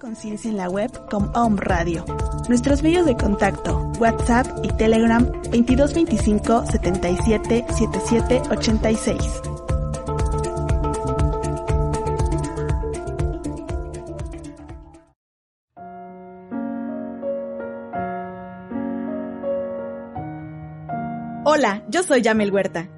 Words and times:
Conciencia 0.00 0.50
en 0.50 0.56
la 0.56 0.68
web 0.68 0.90
con 1.10 1.30
Om 1.36 1.58
Radio. 1.58 2.04
Nuestros 2.48 2.82
medios 2.82 3.04
de 3.04 3.16
contacto, 3.16 3.92
WhatsApp 4.00 4.46
y 4.64 4.68
Telegram 4.68 5.24
2225 5.24 6.66
77 6.66 7.66
77 7.68 8.42
86. 8.50 9.42
Hola, 21.44 21.84
yo 21.88 22.02
soy 22.02 22.22
Yamel 22.22 22.52
Huerta. 22.52 22.88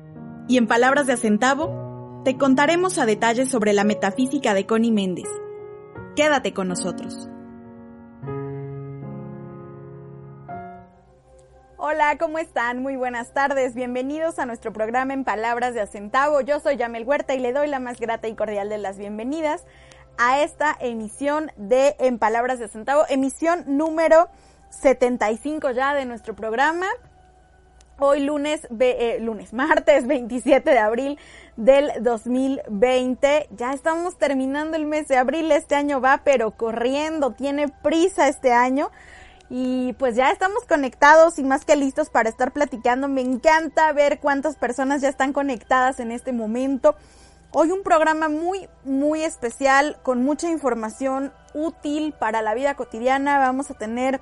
Y 0.47 0.56
en 0.56 0.66
palabras 0.69 1.06
de 1.06 1.14
Acentavo, 1.14 2.22
te 2.25 2.37
contaremos 2.37 2.98
a 2.98 3.06
detalle 3.06 3.47
sobre 3.47 3.72
la 3.72 3.83
metafísica 3.83 4.55
de 4.55 4.66
Connie 4.66 4.92
Méndez. 4.92 5.28
Quédate 6.16 6.52
con 6.52 6.68
nosotros. 6.68 7.28
Hola, 11.78 12.19
¿cómo 12.19 12.38
están? 12.38 12.82
Muy 12.82 12.96
buenas 12.96 13.32
tardes. 13.32 13.74
Bienvenidos 13.74 14.38
a 14.38 14.44
nuestro 14.44 14.74
programa 14.74 15.14
En 15.14 15.24
Palabras 15.24 15.72
de 15.72 15.80
Acentavo. 15.80 16.42
Yo 16.42 16.60
soy 16.60 16.77
Yamel 16.77 17.04
Huerta 17.04 17.34
y 17.34 17.38
le 17.38 17.54
doy 17.54 17.66
la 17.69 17.80
más 17.80 17.98
grata 17.98 18.28
y 18.28 18.34
cordial 18.34 18.69
de 18.69 18.77
las 18.77 18.98
bienvenidas 18.98 19.64
a 20.19 20.42
esta 20.42 20.77
emisión 20.80 21.50
de 21.56 21.96
En 21.98 22.19
Palabras 22.19 22.58
de 22.58 22.66
Acentavo, 22.66 23.04
emisión 23.08 23.64
número 23.66 24.28
75 24.69 25.70
ya 25.70 25.94
de 25.94 26.04
nuestro 26.04 26.36
programa. 26.36 26.86
Hoy 28.05 28.19
lunes, 28.19 28.67
eh, 28.81 29.19
lunes, 29.20 29.53
martes 29.53 30.08
27 30.08 30.69
de 30.69 30.78
abril 30.81 31.20
del 31.56 31.89
2020. 32.00 33.47
Ya 33.53 33.72
estamos 33.72 34.19
terminando 34.19 34.77
el 34.77 34.86
mes 34.86 35.06
de 35.06 35.17
abril. 35.17 35.53
Este 35.53 35.77
año 35.77 36.00
va 36.00 36.22
pero 36.25 36.50
corriendo, 36.50 37.31
tiene 37.31 37.69
prisa 37.69 38.27
este 38.27 38.53
año. 38.53 38.91
Y 39.50 39.93
pues 40.00 40.16
ya 40.16 40.32
estamos 40.32 40.65
conectados 40.65 41.38
y 41.38 41.44
más 41.44 41.65
que 41.65 41.76
listos 41.76 42.10
para 42.10 42.28
estar 42.28 42.53
platicando. 42.53 43.06
Me 43.06 43.21
encanta 43.21 43.93
ver 43.93 44.19
cuántas 44.19 44.56
personas 44.56 45.00
ya 45.00 45.09
están 45.09 45.32
conectadas 45.32 46.00
en 46.00 46.10
este 46.10 46.32
momento. 46.32 46.97
Hoy 47.53 47.71
un 47.71 47.84
programa 47.84 48.28
muy, 48.28 48.69
muy 48.82 49.22
especial 49.22 49.97
con 50.03 50.25
mucha 50.25 50.50
información 50.50 51.32
útil 51.55 52.15
para 52.19 52.43
la 52.43 52.55
vida 52.55 52.75
cotidiana. 52.75 53.38
Vamos 53.38 53.71
a 53.71 53.75
tener 53.75 54.21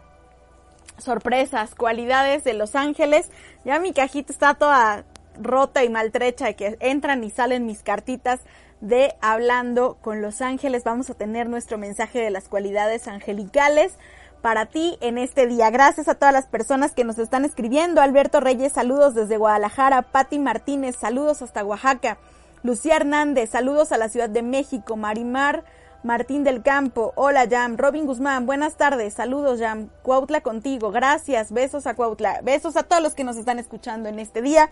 sorpresas, 1.00 1.74
cualidades 1.74 2.44
de 2.44 2.54
Los 2.54 2.74
Ángeles. 2.74 3.30
Ya 3.64 3.78
mi 3.78 3.92
cajita 3.92 4.32
está 4.32 4.54
toda 4.54 5.04
rota 5.40 5.84
y 5.84 5.88
maltrecha 5.88 6.52
que 6.52 6.76
entran 6.80 7.24
y 7.24 7.30
salen 7.30 7.66
mis 7.66 7.82
cartitas 7.82 8.40
de 8.80 9.14
hablando 9.20 9.98
con 10.00 10.22
Los 10.22 10.40
Ángeles. 10.40 10.84
Vamos 10.84 11.10
a 11.10 11.14
tener 11.14 11.48
nuestro 11.48 11.78
mensaje 11.78 12.20
de 12.20 12.30
las 12.30 12.48
cualidades 12.48 13.08
angelicales 13.08 13.94
para 14.40 14.66
ti 14.66 14.96
en 15.00 15.18
este 15.18 15.46
día. 15.46 15.70
Gracias 15.70 16.08
a 16.08 16.14
todas 16.14 16.32
las 16.32 16.46
personas 16.46 16.92
que 16.92 17.04
nos 17.04 17.18
están 17.18 17.44
escribiendo. 17.44 18.00
Alberto 18.00 18.40
Reyes, 18.40 18.72
saludos 18.72 19.14
desde 19.14 19.36
Guadalajara. 19.36 20.02
Patti 20.02 20.38
Martínez, 20.38 20.96
saludos 20.96 21.42
hasta 21.42 21.64
Oaxaca. 21.64 22.18
Lucía 22.62 22.96
Hernández, 22.96 23.50
saludos 23.50 23.92
a 23.92 23.98
la 23.98 24.08
Ciudad 24.08 24.28
de 24.28 24.42
México. 24.42 24.96
Marimar 24.96 25.64
Martín 26.02 26.44
del 26.44 26.62
Campo, 26.62 27.12
hola 27.14 27.46
Jam. 27.46 27.76
Robin 27.76 28.06
Guzmán, 28.06 28.46
buenas 28.46 28.78
tardes, 28.78 29.12
saludos 29.12 29.60
Jam. 29.60 29.90
Cuautla 30.02 30.40
contigo, 30.40 30.90
gracias, 30.90 31.52
besos 31.52 31.86
a 31.86 31.94
Cuautla, 31.94 32.40
besos 32.42 32.78
a 32.78 32.84
todos 32.84 33.02
los 33.02 33.12
que 33.12 33.22
nos 33.22 33.36
están 33.36 33.58
escuchando 33.58 34.08
en 34.08 34.18
este 34.18 34.40
día. 34.40 34.70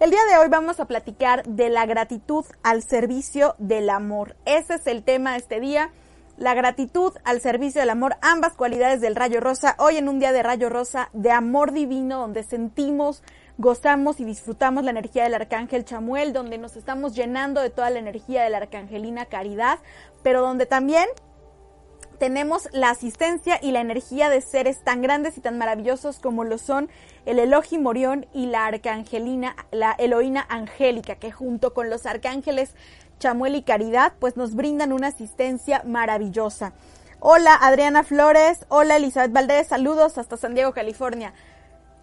El 0.00 0.10
día 0.10 0.24
de 0.30 0.38
hoy 0.38 0.48
vamos 0.48 0.80
a 0.80 0.86
platicar 0.86 1.44
de 1.44 1.68
la 1.68 1.84
gratitud 1.84 2.46
al 2.62 2.82
servicio 2.82 3.54
del 3.58 3.90
amor. 3.90 4.34
Ese 4.46 4.76
es 4.76 4.86
el 4.86 5.02
tema 5.02 5.32
de 5.32 5.38
este 5.38 5.60
día. 5.60 5.90
La 6.38 6.54
gratitud 6.54 7.12
al 7.24 7.42
servicio 7.42 7.82
del 7.82 7.90
amor, 7.90 8.16
ambas 8.22 8.54
cualidades 8.54 9.02
del 9.02 9.14
rayo 9.14 9.40
rosa. 9.40 9.76
Hoy 9.78 9.98
en 9.98 10.08
un 10.08 10.18
día 10.18 10.32
de 10.32 10.42
rayo 10.42 10.70
rosa, 10.70 11.10
de 11.12 11.30
amor 11.30 11.72
divino, 11.72 12.20
donde 12.20 12.42
sentimos, 12.42 13.22
gozamos 13.58 14.18
y 14.18 14.24
disfrutamos 14.24 14.82
la 14.82 14.90
energía 14.90 15.24
del 15.24 15.34
arcángel 15.34 15.84
Chamuel, 15.84 16.32
donde 16.32 16.56
nos 16.56 16.76
estamos 16.76 17.14
llenando 17.14 17.60
de 17.60 17.68
toda 17.68 17.90
la 17.90 17.98
energía 17.98 18.42
de 18.42 18.50
la 18.50 18.56
arcangelina 18.58 19.26
Caridad, 19.26 19.78
pero 20.22 20.40
donde 20.40 20.66
también 20.66 21.06
tenemos 22.18 22.68
la 22.72 22.90
asistencia 22.90 23.58
y 23.60 23.72
la 23.72 23.80
energía 23.80 24.30
de 24.30 24.40
seres 24.40 24.84
tan 24.84 25.02
grandes 25.02 25.36
y 25.36 25.40
tan 25.40 25.58
maravillosos 25.58 26.20
como 26.20 26.44
lo 26.44 26.56
son 26.56 26.88
el 27.26 27.40
Elohim 27.40 27.82
Morión 27.82 28.26
y 28.32 28.46
la 28.46 28.66
arcangelina, 28.66 29.56
la 29.72 29.92
Eloína 29.92 30.46
Angélica, 30.48 31.16
que 31.16 31.32
junto 31.32 31.74
con 31.74 31.90
los 31.90 32.06
arcángeles 32.06 32.76
Chamuel 33.18 33.56
y 33.56 33.62
Caridad, 33.62 34.12
pues 34.20 34.36
nos 34.36 34.54
brindan 34.54 34.92
una 34.92 35.08
asistencia 35.08 35.82
maravillosa. 35.84 36.72
Hola 37.18 37.54
Adriana 37.60 38.04
Flores, 38.04 38.66
hola 38.68 38.96
Elizabeth 38.96 39.32
Valdés, 39.32 39.66
saludos 39.66 40.18
hasta 40.18 40.36
San 40.36 40.54
Diego, 40.54 40.72
California. 40.72 41.32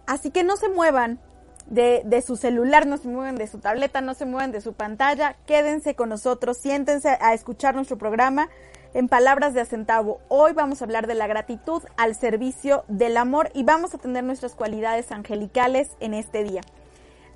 Así 0.06 0.30
que 0.30 0.44
no 0.44 0.56
se 0.56 0.68
muevan 0.68 1.18
de, 1.70 2.02
de, 2.04 2.20
su 2.20 2.36
celular, 2.36 2.86
no 2.86 2.98
se 2.98 3.08
muevan 3.08 3.36
de 3.36 3.46
su 3.46 3.58
tableta, 3.58 4.00
no 4.00 4.14
se 4.14 4.26
muevan 4.26 4.52
de 4.52 4.60
su 4.60 4.74
pantalla, 4.74 5.36
quédense 5.46 5.94
con 5.94 6.10
nosotros, 6.10 6.58
siéntense 6.58 7.16
a 7.20 7.32
escuchar 7.32 7.74
nuestro 7.74 7.96
programa 7.96 8.50
en 8.94 9.08
palabras 9.08 9.54
de 9.54 9.60
acentavo. 9.60 10.20
Hoy 10.28 10.52
vamos 10.52 10.80
a 10.80 10.84
hablar 10.84 11.06
de 11.06 11.14
la 11.14 11.26
gratitud 11.26 11.82
al 11.96 12.14
servicio 12.14 12.84
del 12.88 13.16
amor 13.16 13.50
y 13.54 13.62
vamos 13.62 13.94
a 13.94 13.98
tener 13.98 14.24
nuestras 14.24 14.54
cualidades 14.54 15.12
angelicales 15.12 15.90
en 16.00 16.14
este 16.14 16.44
día. 16.44 16.60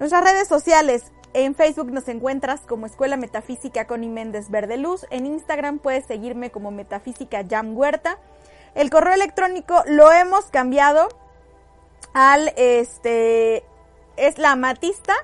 Nuestras 0.00 0.24
redes 0.24 0.48
sociales, 0.48 1.12
en 1.32 1.54
Facebook 1.54 1.90
nos 1.90 2.08
encuentras 2.08 2.60
como 2.60 2.86
Escuela 2.86 3.16
Metafísica 3.16 3.86
Connie 3.86 4.08
Méndez 4.08 4.50
Verde 4.50 4.76
Luz. 4.76 5.06
En 5.10 5.26
Instagram 5.26 5.78
puedes 5.78 6.06
seguirme 6.06 6.50
como 6.50 6.70
Metafísica 6.70 7.44
Jam 7.48 7.76
Huerta. 7.76 8.18
El 8.74 8.90
correo 8.90 9.14
electrónico 9.14 9.82
lo 9.86 10.12
hemos 10.12 10.46
cambiado 10.46 11.08
al 12.12 12.52
este 12.56 13.64
es 14.16 14.38
la 14.38 14.52
amatista 14.52 15.14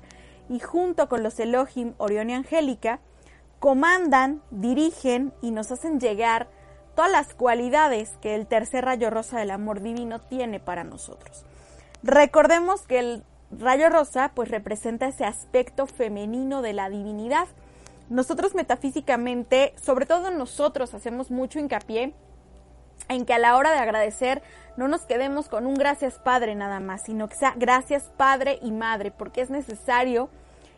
y 0.49 0.61
junto 0.61 1.09
con 1.09 1.25
los 1.25 1.41
Elohim 1.41 1.95
Orión 1.99 2.31
y 2.31 2.35
Angélica, 2.35 3.01
comandan, 3.59 4.43
dirigen 4.51 5.33
y 5.43 5.51
nos 5.51 5.73
hacen 5.73 5.99
llegar 5.99 6.49
todas 6.95 7.11
las 7.11 7.35
cualidades 7.35 8.11
que 8.21 8.35
el 8.35 8.47
tercer 8.47 8.85
rayo 8.85 9.11
rosa 9.11 9.39
del 9.39 9.51
amor 9.51 9.81
divino 9.81 10.21
tiene 10.21 10.61
para 10.61 10.85
nosotros. 10.85 11.45
Recordemos 12.03 12.83
que 12.83 12.99
el 12.99 13.23
rayo 13.51 13.89
rosa 13.89 14.33
pues 14.35 14.51
representa 14.51 15.07
ese 15.07 15.25
aspecto 15.25 15.87
femenino 15.87 16.63
de 16.63 16.73
la 16.73 16.89
divinidad. 16.91 17.47
Nosotros 18.09 18.55
metafísicamente, 18.55 19.75
sobre 19.81 20.07
todo 20.07 20.31
nosotros, 20.31 20.95
hacemos 20.95 21.31
mucho 21.31 21.59
hincapié 21.59 22.15
en 23.09 23.25
que 23.25 23.35
a 23.35 23.39
la 23.39 23.57
hora 23.57 23.73
de 23.73 23.79
agradecer 23.79 24.43
no 24.77 24.89
nos 24.89 25.03
quedemos 25.03 25.49
con 25.49 25.67
un 25.67 25.75
gracias 25.75 26.19
Padre 26.19 26.55
nada 26.55 26.81
más, 26.81 27.03
sino 27.03 27.29
que 27.29 27.37
sea 27.37 27.55
gracias 27.57 28.11
Padre 28.17 28.59
y 28.63 28.73
Madre, 28.73 29.11
porque 29.11 29.43
es 29.43 29.51
necesario 29.51 30.29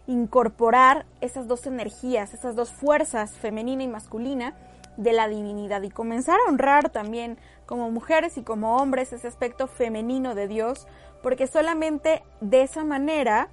incorporar 0.06 1.06
esas 1.20 1.46
dos 1.46 1.66
energías, 1.66 2.34
esas 2.34 2.56
dos 2.56 2.70
fuerzas, 2.70 3.32
femenina 3.32 3.84
y 3.84 3.88
masculina, 3.88 4.55
de 4.96 5.12
la 5.12 5.29
divinidad 5.29 5.82
y 5.82 5.91
comenzar 5.91 6.38
a 6.41 6.50
honrar 6.50 6.91
también 6.91 7.38
como 7.67 7.91
mujeres 7.91 8.37
y 8.37 8.43
como 8.43 8.76
hombres 8.76 9.12
ese 9.12 9.29
aspecto 9.29 9.67
femenino 9.67 10.35
de 10.35 10.49
Dios, 10.49 10.87
porque 11.23 11.46
solamente 11.46 12.23
de 12.41 12.62
esa 12.62 12.85
manera 12.85 13.49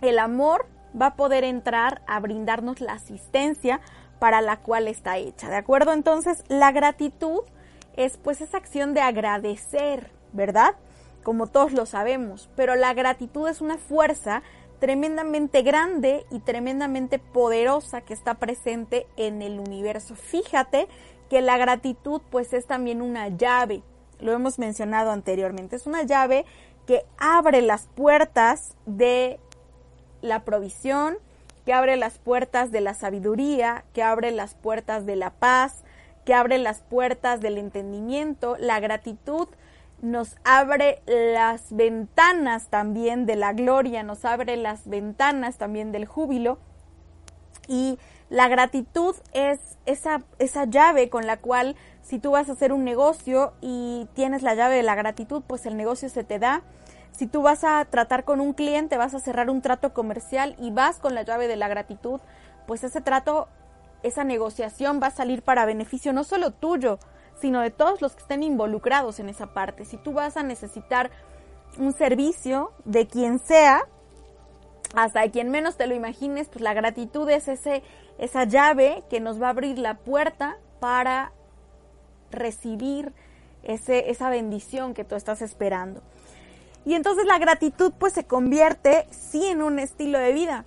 el 0.00 0.18
amor 0.18 0.66
va 1.00 1.06
a 1.06 1.16
poder 1.16 1.44
entrar 1.44 2.02
a 2.06 2.20
brindarnos 2.20 2.80
la 2.80 2.94
asistencia 2.94 3.80
para 4.18 4.40
la 4.40 4.58
cual 4.58 4.88
está 4.88 5.18
hecha. 5.18 5.48
¿De 5.48 5.56
acuerdo? 5.56 5.92
Entonces, 5.92 6.44
la 6.48 6.72
gratitud 6.72 7.40
es 7.96 8.16
pues 8.16 8.40
esa 8.40 8.56
acción 8.56 8.94
de 8.94 9.00
agradecer, 9.00 10.10
¿verdad? 10.32 10.74
Como 11.22 11.48
todos 11.48 11.72
lo 11.72 11.86
sabemos, 11.86 12.48
pero 12.56 12.76
la 12.76 12.94
gratitud 12.94 13.48
es 13.48 13.60
una 13.60 13.78
fuerza 13.78 14.42
tremendamente 14.78 15.62
grande 15.62 16.26
y 16.30 16.40
tremendamente 16.40 17.18
poderosa 17.18 18.00
que 18.00 18.14
está 18.14 18.34
presente 18.34 19.06
en 19.16 19.42
el 19.42 19.58
universo. 19.58 20.14
Fíjate 20.14 20.88
que 21.28 21.40
la 21.40 21.58
gratitud 21.58 22.20
pues 22.30 22.52
es 22.52 22.66
también 22.66 23.02
una 23.02 23.28
llave, 23.28 23.82
lo 24.20 24.32
hemos 24.32 24.58
mencionado 24.58 25.10
anteriormente, 25.10 25.76
es 25.76 25.86
una 25.86 26.02
llave 26.02 26.44
que 26.86 27.04
abre 27.18 27.62
las 27.62 27.88
puertas 27.88 28.74
de 28.86 29.40
la 30.22 30.44
provisión, 30.44 31.18
que 31.64 31.72
abre 31.72 31.96
las 31.96 32.18
puertas 32.18 32.70
de 32.70 32.80
la 32.80 32.94
sabiduría, 32.94 33.84
que 33.92 34.02
abre 34.02 34.30
las 34.30 34.54
puertas 34.54 35.04
de 35.04 35.16
la 35.16 35.30
paz, 35.30 35.82
que 36.24 36.32
abre 36.32 36.58
las 36.58 36.80
puertas 36.80 37.40
del 37.40 37.58
entendimiento. 37.58 38.56
La 38.58 38.78
gratitud 38.78 39.48
nos 40.02 40.36
abre 40.44 41.02
las 41.06 41.74
ventanas 41.74 42.68
también 42.68 43.26
de 43.26 43.36
la 43.36 43.52
gloria, 43.52 44.02
nos 44.02 44.24
abre 44.24 44.56
las 44.56 44.88
ventanas 44.88 45.56
también 45.56 45.92
del 45.92 46.06
júbilo. 46.06 46.58
Y 47.68 47.98
la 48.28 48.48
gratitud 48.48 49.16
es 49.32 49.58
esa, 49.86 50.22
esa 50.38 50.64
llave 50.64 51.08
con 51.08 51.26
la 51.26 51.38
cual 51.38 51.76
si 52.02 52.18
tú 52.18 52.32
vas 52.32 52.48
a 52.48 52.52
hacer 52.52 52.72
un 52.72 52.84
negocio 52.84 53.54
y 53.60 54.08
tienes 54.14 54.42
la 54.42 54.54
llave 54.54 54.76
de 54.76 54.82
la 54.82 54.94
gratitud, 54.94 55.42
pues 55.46 55.66
el 55.66 55.76
negocio 55.76 56.08
se 56.08 56.24
te 56.24 56.38
da. 56.38 56.62
Si 57.10 57.26
tú 57.26 57.42
vas 57.42 57.64
a 57.64 57.84
tratar 57.86 58.24
con 58.24 58.40
un 58.40 58.52
cliente, 58.52 58.96
vas 58.96 59.14
a 59.14 59.20
cerrar 59.20 59.48
un 59.48 59.62
trato 59.62 59.94
comercial 59.94 60.54
y 60.58 60.70
vas 60.70 60.98
con 60.98 61.14
la 61.14 61.22
llave 61.22 61.48
de 61.48 61.56
la 61.56 61.66
gratitud, 61.66 62.20
pues 62.66 62.84
ese 62.84 63.00
trato, 63.00 63.48
esa 64.02 64.22
negociación 64.22 65.00
va 65.02 65.08
a 65.08 65.10
salir 65.10 65.42
para 65.42 65.64
beneficio 65.64 66.12
no 66.12 66.24
solo 66.24 66.50
tuyo, 66.52 66.98
sino 67.40 67.60
de 67.60 67.70
todos 67.70 68.00
los 68.00 68.14
que 68.14 68.22
estén 68.22 68.42
involucrados 68.42 69.20
en 69.20 69.28
esa 69.28 69.46
parte. 69.46 69.84
Si 69.84 69.96
tú 69.96 70.12
vas 70.12 70.36
a 70.36 70.42
necesitar 70.42 71.10
un 71.78 71.92
servicio 71.92 72.72
de 72.84 73.06
quien 73.06 73.38
sea, 73.38 73.86
hasta 74.94 75.20
de 75.20 75.30
quien 75.30 75.50
menos 75.50 75.76
te 75.76 75.86
lo 75.86 75.94
imagines, 75.94 76.48
pues 76.48 76.62
la 76.62 76.74
gratitud 76.74 77.28
es 77.28 77.48
ese, 77.48 77.82
esa 78.18 78.44
llave 78.44 79.04
que 79.10 79.20
nos 79.20 79.40
va 79.40 79.48
a 79.48 79.50
abrir 79.50 79.78
la 79.78 79.94
puerta 79.94 80.56
para 80.80 81.32
recibir 82.30 83.12
ese, 83.62 84.10
esa 84.10 84.30
bendición 84.30 84.94
que 84.94 85.04
tú 85.04 85.14
estás 85.14 85.42
esperando. 85.42 86.02
Y 86.84 86.94
entonces 86.94 87.26
la 87.26 87.38
gratitud 87.38 87.92
pues 87.98 88.12
se 88.12 88.24
convierte 88.24 89.06
sí 89.10 89.44
en 89.46 89.60
un 89.60 89.78
estilo 89.78 90.18
de 90.18 90.32
vida 90.32 90.64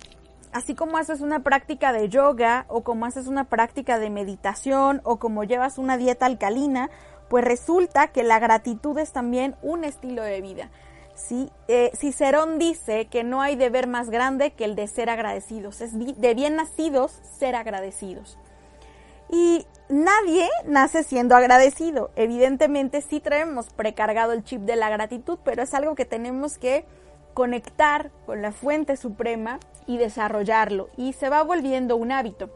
así 0.52 0.74
como 0.74 0.96
haces 0.96 1.20
una 1.20 1.40
práctica 1.40 1.92
de 1.92 2.08
yoga 2.08 2.66
o 2.68 2.82
como 2.82 3.06
haces 3.06 3.26
una 3.26 3.44
práctica 3.44 3.98
de 3.98 4.10
meditación 4.10 5.00
o 5.04 5.18
como 5.18 5.44
llevas 5.44 5.78
una 5.78 5.96
dieta 5.96 6.26
alcalina, 6.26 6.90
pues 7.28 7.44
resulta 7.44 8.08
que 8.08 8.22
la 8.22 8.38
gratitud 8.38 8.98
es 8.98 9.12
también 9.12 9.54
un 9.62 9.84
estilo 9.84 10.22
de 10.22 10.40
vida. 10.40 10.70
¿sí? 11.14 11.50
Eh, 11.68 11.90
Cicerón 11.94 12.58
dice 12.58 13.06
que 13.06 13.22
no 13.22 13.40
hay 13.40 13.56
deber 13.56 13.86
más 13.86 14.10
grande 14.10 14.52
que 14.52 14.64
el 14.64 14.74
de 14.74 14.88
ser 14.88 15.10
agradecidos. 15.10 15.80
Es 15.80 15.92
de 15.96 16.34
bien 16.34 16.56
nacidos 16.56 17.12
ser 17.38 17.54
agradecidos. 17.54 18.36
Y 19.32 19.64
nadie 19.88 20.48
nace 20.64 21.04
siendo 21.04 21.36
agradecido. 21.36 22.10
Evidentemente 22.16 23.00
sí 23.00 23.20
traemos 23.20 23.70
precargado 23.70 24.32
el 24.32 24.42
chip 24.42 24.62
de 24.62 24.74
la 24.74 24.90
gratitud, 24.90 25.38
pero 25.44 25.62
es 25.62 25.72
algo 25.72 25.94
que 25.94 26.04
tenemos 26.04 26.58
que 26.58 26.84
conectar 27.34 28.10
con 28.26 28.42
la 28.42 28.52
fuente 28.52 28.96
suprema 28.96 29.60
y 29.86 29.98
desarrollarlo 29.98 30.88
y 30.96 31.12
se 31.12 31.28
va 31.28 31.42
volviendo 31.42 31.96
un 31.96 32.12
hábito. 32.12 32.50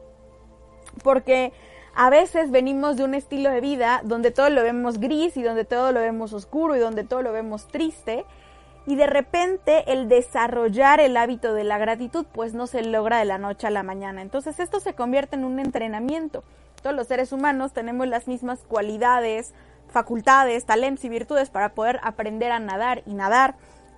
Porque 1.02 1.52
a 1.95 2.11
veces 2.11 2.50
venimos 2.50 2.97
de 2.97 3.04
un 3.04 3.14
estilo 3.14 3.50
de 3.50 3.61
vida 3.61 4.00
donde 4.04 4.31
todo 4.31 4.50
lo 4.50 4.62
vemos 4.62 4.99
gris 4.99 5.37
y 5.37 5.43
donde 5.43 5.64
todo 5.64 5.93
lo 5.93 6.00
vemos 6.00 6.33
oscuro 6.33 6.76
y 6.76 6.81
donde 6.81 7.04
todo 7.04 7.23
lo 7.23 7.33
vemos 7.33 7.69
triste 7.69 8.25
y 8.87 8.97
de 8.97 9.07
repente 9.07 9.93
el 9.93 10.09
desarrollar 10.09 11.00
el 11.00 11.16
hábito 11.16 11.54
de 11.54 11.64
la 11.64 11.78
gratitud 11.78 12.26
pues 12.33 12.52
no 12.54 12.66
se 12.66 12.83
logra 12.83 13.19
de 13.19 13.25
la 13.25 13.38
noche 13.38 13.66
a 13.66 13.71
la 13.71 13.83
mañana. 13.83 14.23
Entonces 14.23 14.61
esto 14.61 14.81
se 14.81 14.95
convierte 14.95 15.37
en 15.37 15.45
un 15.45 15.59
entrenamiento. 15.59 16.45
Todos 16.83 16.95
los 16.95 17.07
seres 17.07 17.33
humanos 17.33 17.73
tenemos 17.73 18.07
las 18.09 18.28
mismas 18.28 18.61
cualidades, 18.69 19.54
facultades, 19.88 20.66
talentos 20.66 21.04
y 21.04 21.09
virtudes 21.09 21.49
para 21.49 21.75
poder 21.75 21.99
aprender 22.02 22.52
a 22.52 22.59
nadar 22.59 23.02
y 23.07 23.14
nadar 23.14 23.54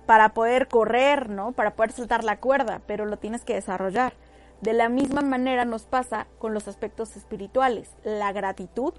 para 0.07 0.29
poder 0.29 0.67
correr, 0.67 1.29
¿no? 1.29 1.51
Para 1.51 1.75
poder 1.75 1.91
soltar 1.91 2.23
la 2.23 2.37
cuerda, 2.37 2.81
pero 2.87 3.05
lo 3.05 3.17
tienes 3.17 3.43
que 3.43 3.53
desarrollar. 3.53 4.13
De 4.61 4.73
la 4.73 4.89
misma 4.89 5.21
manera 5.21 5.65
nos 5.65 5.83
pasa 5.83 6.25
con 6.39 6.55
los 6.55 6.67
aspectos 6.67 7.15
espirituales. 7.15 7.91
La 8.03 8.31
gratitud 8.31 8.93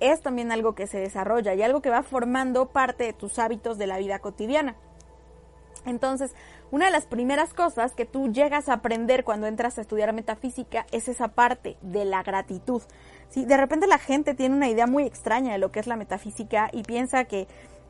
es 0.00 0.20
también 0.20 0.52
algo 0.52 0.74
que 0.74 0.86
se 0.86 0.98
desarrolla 0.98 1.54
y 1.54 1.62
algo 1.62 1.80
que 1.80 1.90
va 1.90 2.02
formando 2.02 2.66
parte 2.66 3.04
de 3.04 3.12
tus 3.14 3.38
hábitos 3.38 3.78
de 3.78 3.86
la 3.86 3.96
vida 3.98 4.18
cotidiana. 4.18 4.74
Entonces, 5.86 6.34
una 6.70 6.86
de 6.86 6.90
las 6.90 7.06
primeras 7.06 7.54
cosas 7.54 7.94
que 7.94 8.04
tú 8.04 8.30
llegas 8.32 8.68
a 8.68 8.74
aprender 8.74 9.24
cuando 9.24 9.46
entras 9.46 9.78
a 9.78 9.80
estudiar 9.80 10.12
metafísica 10.12 10.86
es 10.92 11.08
esa 11.08 11.28
parte 11.28 11.78
de 11.80 12.04
la 12.04 12.22
gratitud. 12.22 12.82
Si 13.30 13.44
de 13.44 13.56
repente 13.56 13.86
la 13.86 13.98
gente 13.98 14.34
tiene 14.34 14.56
una 14.56 14.68
idea 14.68 14.86
muy 14.86 15.04
extraña 15.04 15.52
de 15.52 15.58
lo 15.58 15.70
que 15.70 15.80
es 15.80 15.86
la 15.86 15.96
metafísica 15.96 16.68
y 16.72 16.82
piensa 16.82 17.24
que 17.24 17.46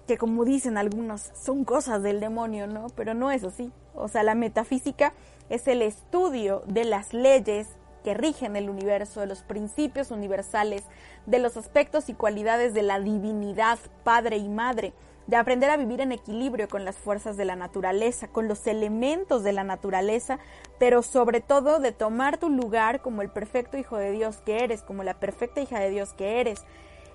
que 0.08 0.16
como 0.18 0.46
dicen 0.46 0.78
algunos, 0.78 1.30
son 1.40 1.64
cosas 1.64 2.02
del 2.02 2.18
demonio, 2.18 2.66
¿no? 2.66 2.86
Pero 2.96 3.12
no 3.12 3.30
es 3.30 3.44
así. 3.44 3.70
O 3.94 4.08
sea, 4.08 4.22
la 4.22 4.34
metafísica 4.34 5.12
es 5.50 5.68
el 5.68 5.82
estudio 5.82 6.62
de 6.66 6.84
las 6.84 7.12
leyes 7.12 7.68
que 8.02 8.14
rigen 8.14 8.56
el 8.56 8.70
universo, 8.70 9.20
de 9.20 9.26
los 9.26 9.42
principios 9.42 10.10
universales, 10.10 10.84
de 11.26 11.38
los 11.38 11.58
aspectos 11.58 12.08
y 12.08 12.14
cualidades 12.14 12.72
de 12.72 12.82
la 12.82 12.98
divinidad, 13.00 13.78
padre 14.02 14.38
y 14.38 14.48
madre. 14.48 14.94
de 15.26 15.36
aprender 15.36 15.68
a 15.68 15.76
vivir 15.76 16.00
en 16.00 16.10
equilibrio 16.10 16.68
con 16.68 16.86
las 16.86 16.96
fuerzas 16.96 17.36
de 17.36 17.44
la 17.44 17.54
naturaleza, 17.54 18.28
con 18.28 18.48
los 18.48 18.66
elementos 18.66 19.44
de 19.44 19.52
la 19.52 19.62
naturaleza, 19.62 20.38
pero 20.78 21.02
sobre 21.02 21.42
todo 21.42 21.80
de 21.80 21.92
tomar 21.92 22.38
tu 22.38 22.48
lugar 22.48 23.02
como 23.02 23.20
el 23.20 23.28
perfecto 23.28 23.76
hijo 23.76 23.98
de 23.98 24.10
Dios 24.10 24.38
que 24.38 24.64
eres, 24.64 24.80
como 24.80 25.04
la 25.04 25.20
perfecta 25.20 25.60
hija 25.60 25.80
de 25.80 25.90
Dios 25.90 26.14
que 26.14 26.40
eres. 26.40 26.64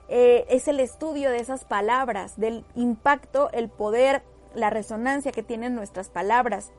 Eh, 0.10 0.46
es 0.50 0.68
el 0.68 0.80
estudio 0.80 1.32
de 1.32 1.40
esas 1.40 1.66
palabras, 1.66 2.38
del 2.38 2.66
impacto, 2.76 3.50
el 3.52 3.70
poder, 3.70 4.24
la 4.54 4.70
resonancia 4.70 5.32
que 5.32 5.44
tienen 5.44 5.76
nuestras 5.76 6.10
palabras, 6.10 6.72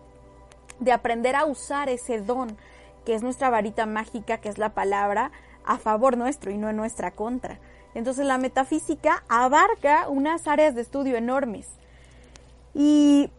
de 0.81 0.93
aprender 0.93 1.37
a 1.37 1.45
usar 1.45 1.89
ese 1.89 2.21
don 2.21 2.57
que 3.05 3.15
es 3.15 3.23
nuestra 3.23 3.51
varita 3.51 3.87
mágica, 3.87 4.39
que 4.39 4.49
es 4.49 4.59
la 4.59 4.71
palabra, 4.71 5.31
a 5.65 5.79
favor 5.79 6.17
nuestro 6.17 6.51
y 6.51 6.59
no 6.59 6.71
en 6.71 6.77
nuestra 6.77 7.11
contra. 7.11 7.59
Entonces 7.95 8.27
la 8.27 8.39
metafísica 8.39 9.25
abarca 9.29 10.09
unas 10.09 10.47
áreas 10.49 10.75
de 10.75 10.83
estudio 10.83 11.17
enormes. 11.17 11.69
Y 12.75 13.31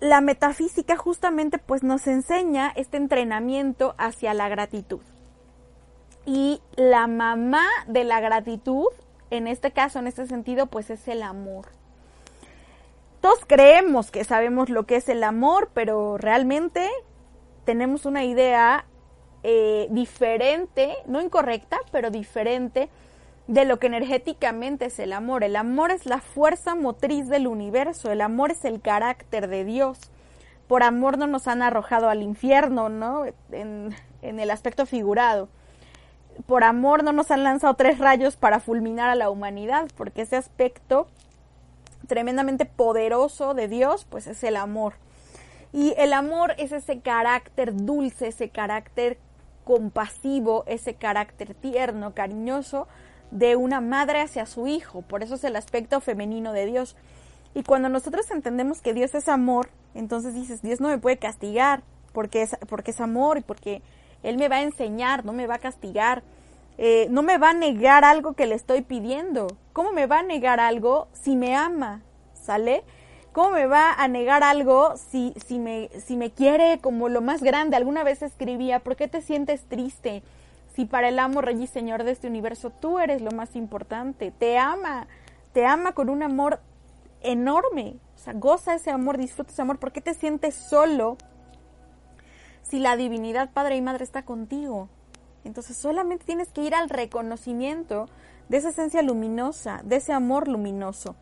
la 0.00 0.20
metafísica 0.20 0.96
justamente 0.96 1.58
pues 1.58 1.82
nos 1.82 2.06
enseña 2.06 2.72
este 2.76 2.96
entrenamiento 2.96 3.94
hacia 3.98 4.34
la 4.34 4.48
gratitud. 4.48 5.00
Y 6.26 6.60
la 6.76 7.06
mamá 7.06 7.66
de 7.86 8.04
la 8.04 8.20
gratitud, 8.20 8.86
en 9.36 9.46
este 9.46 9.72
caso, 9.72 9.98
en 9.98 10.06
este 10.06 10.26
sentido, 10.26 10.66
pues 10.66 10.90
es 10.90 11.06
el 11.08 11.22
amor. 11.22 11.66
Todos 13.20 13.40
creemos 13.46 14.10
que 14.10 14.24
sabemos 14.24 14.68
lo 14.68 14.84
que 14.84 14.96
es 14.96 15.08
el 15.08 15.24
amor, 15.24 15.70
pero 15.72 16.18
realmente 16.18 16.90
tenemos 17.64 18.04
una 18.04 18.24
idea 18.24 18.84
eh, 19.42 19.88
diferente, 19.90 20.96
no 21.06 21.20
incorrecta, 21.20 21.78
pero 21.90 22.10
diferente 22.10 22.90
de 23.46 23.64
lo 23.64 23.78
que 23.78 23.86
energéticamente 23.86 24.86
es 24.86 24.98
el 24.98 25.12
amor. 25.12 25.44
El 25.44 25.56
amor 25.56 25.90
es 25.90 26.06
la 26.06 26.20
fuerza 26.20 26.74
motriz 26.74 27.28
del 27.28 27.46
universo, 27.46 28.10
el 28.10 28.20
amor 28.20 28.52
es 28.52 28.64
el 28.64 28.80
carácter 28.80 29.48
de 29.48 29.64
Dios. 29.64 29.98
Por 30.68 30.82
amor 30.82 31.18
no 31.18 31.26
nos 31.26 31.46
han 31.46 31.62
arrojado 31.62 32.08
al 32.08 32.22
infierno, 32.22 32.88
¿no? 32.88 33.24
En, 33.52 33.94
en 34.22 34.40
el 34.40 34.50
aspecto 34.50 34.86
figurado. 34.86 35.48
Por 36.46 36.64
amor 36.64 37.04
no 37.04 37.12
nos 37.12 37.30
han 37.30 37.44
lanzado 37.44 37.74
tres 37.74 37.98
rayos 37.98 38.36
para 38.36 38.60
fulminar 38.60 39.10
a 39.10 39.14
la 39.14 39.30
humanidad, 39.30 39.88
porque 39.96 40.22
ese 40.22 40.36
aspecto 40.36 41.06
tremendamente 42.06 42.66
poderoso 42.66 43.54
de 43.54 43.68
Dios, 43.68 44.06
pues 44.08 44.26
es 44.26 44.42
el 44.44 44.56
amor. 44.56 44.94
Y 45.72 45.94
el 45.98 46.12
amor 46.12 46.54
es 46.58 46.72
ese 46.72 47.00
carácter 47.00 47.74
dulce, 47.74 48.28
ese 48.28 48.48
carácter 48.48 49.18
compasivo, 49.64 50.64
ese 50.66 50.94
carácter 50.94 51.54
tierno, 51.54 52.14
cariñoso 52.14 52.86
de 53.30 53.56
una 53.56 53.80
madre 53.80 54.20
hacia 54.20 54.46
su 54.46 54.66
hijo. 54.66 55.02
Por 55.02 55.22
eso 55.22 55.34
es 55.34 55.44
el 55.44 55.56
aspecto 55.56 56.00
femenino 56.00 56.52
de 56.52 56.66
Dios. 56.66 56.96
Y 57.54 57.62
cuando 57.62 57.88
nosotros 57.88 58.30
entendemos 58.30 58.80
que 58.80 58.94
Dios 58.94 59.14
es 59.14 59.28
amor, 59.28 59.68
entonces 59.94 60.34
dices, 60.34 60.62
Dios 60.62 60.80
no 60.80 60.88
me 60.88 60.98
puede 60.98 61.16
castigar 61.16 61.82
porque 62.12 62.42
es, 62.42 62.56
porque 62.68 62.92
es 62.92 63.00
amor 63.00 63.38
y 63.38 63.40
porque 63.40 63.82
Él 64.24 64.38
me 64.38 64.48
va 64.48 64.56
a 64.56 64.62
enseñar, 64.62 65.24
no 65.24 65.32
me 65.32 65.46
va 65.46 65.56
a 65.56 65.58
castigar. 65.58 66.24
Eh, 66.78 67.06
no 67.10 67.22
me 67.22 67.38
va 67.38 67.50
a 67.50 67.54
negar 67.54 68.04
algo 68.04 68.32
que 68.32 68.46
le 68.46 68.56
estoy 68.56 68.82
pidiendo. 68.82 69.46
¿Cómo 69.72 69.92
me 69.92 70.06
va 70.06 70.20
a 70.20 70.22
negar 70.24 70.58
algo 70.58 71.06
si 71.12 71.36
me 71.36 71.54
ama? 71.54 72.00
¿Sale? 72.32 72.82
¿Cómo 73.32 73.50
me 73.50 73.66
va 73.66 73.92
a 73.92 74.08
negar 74.08 74.42
algo 74.42 74.94
si, 74.96 75.34
si, 75.46 75.58
me, 75.58 75.90
si 76.04 76.16
me 76.16 76.30
quiere 76.30 76.78
como 76.80 77.08
lo 77.08 77.20
más 77.20 77.42
grande? 77.42 77.76
Alguna 77.76 78.02
vez 78.02 78.22
escribía, 78.22 78.80
¿por 78.80 78.96
qué 78.96 79.08
te 79.08 79.20
sientes 79.20 79.64
triste? 79.64 80.22
Si 80.74 80.86
para 80.86 81.08
el 81.08 81.18
amo, 81.18 81.40
rey 81.40 81.62
y 81.62 81.66
señor 81.66 82.02
de 82.02 82.12
este 82.12 82.26
universo, 82.26 82.70
tú 82.70 82.98
eres 82.98 83.22
lo 83.22 83.30
más 83.30 83.54
importante. 83.54 84.32
Te 84.32 84.58
ama, 84.58 85.06
te 85.52 85.66
ama 85.66 85.92
con 85.92 86.08
un 86.08 86.22
amor 86.22 86.60
enorme. 87.22 87.96
O 88.16 88.18
sea, 88.18 88.32
goza 88.32 88.74
ese 88.74 88.90
amor, 88.90 89.18
disfruta 89.18 89.52
ese 89.52 89.62
amor. 89.62 89.78
¿Por 89.78 89.92
qué 89.92 90.00
te 90.00 90.14
sientes 90.14 90.54
solo 90.54 91.16
si 92.64 92.80
la 92.80 92.96
divinidad 92.96 93.50
Padre 93.52 93.76
y 93.76 93.80
Madre 93.80 94.02
está 94.02 94.24
contigo? 94.24 94.88
Entonces 95.44 95.76
solamente 95.76 96.24
tienes 96.24 96.48
que 96.48 96.62
ir 96.62 96.74
al 96.74 96.88
reconocimiento 96.88 98.08
de 98.48 98.56
esa 98.56 98.70
esencia 98.70 99.02
luminosa, 99.02 99.80
de 99.84 99.96
ese 99.96 100.12
amor 100.12 100.48
luminoso. 100.48 101.14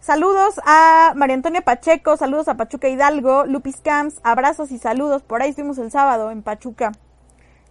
Saludos 0.00 0.60
a 0.64 1.12
María 1.14 1.36
Antonia 1.36 1.60
Pacheco, 1.60 2.16
saludos 2.16 2.48
a 2.48 2.56
Pachuca 2.56 2.88
Hidalgo, 2.88 3.44
Lupis 3.46 3.76
Camps, 3.76 4.20
abrazos 4.24 4.72
y 4.72 4.78
saludos. 4.78 5.22
Por 5.22 5.42
ahí 5.42 5.50
estuvimos 5.50 5.78
el 5.78 5.92
sábado 5.92 6.30
en 6.30 6.42
Pachuca. 6.42 6.92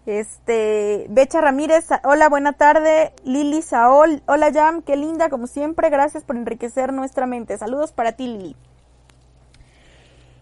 Este, 0.05 1.07
Becha 1.09 1.41
Ramírez, 1.41 1.87
hola, 2.03 2.29
buena 2.29 2.53
tarde. 2.53 3.13
Lili 3.23 3.61
Saol, 3.61 4.23
hola 4.27 4.51
Jam, 4.53 4.81
qué 4.81 4.95
linda, 4.95 5.29
como 5.29 5.45
siempre, 5.45 5.89
gracias 5.89 6.23
por 6.23 6.37
enriquecer 6.37 6.93
nuestra 6.93 7.25
mente. 7.25 7.57
Saludos 7.57 7.91
para 7.91 8.13
ti, 8.13 8.27
Lili. 8.27 8.55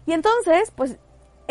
Y 0.06 0.12
entonces, 0.12 0.72
pues, 0.74 0.96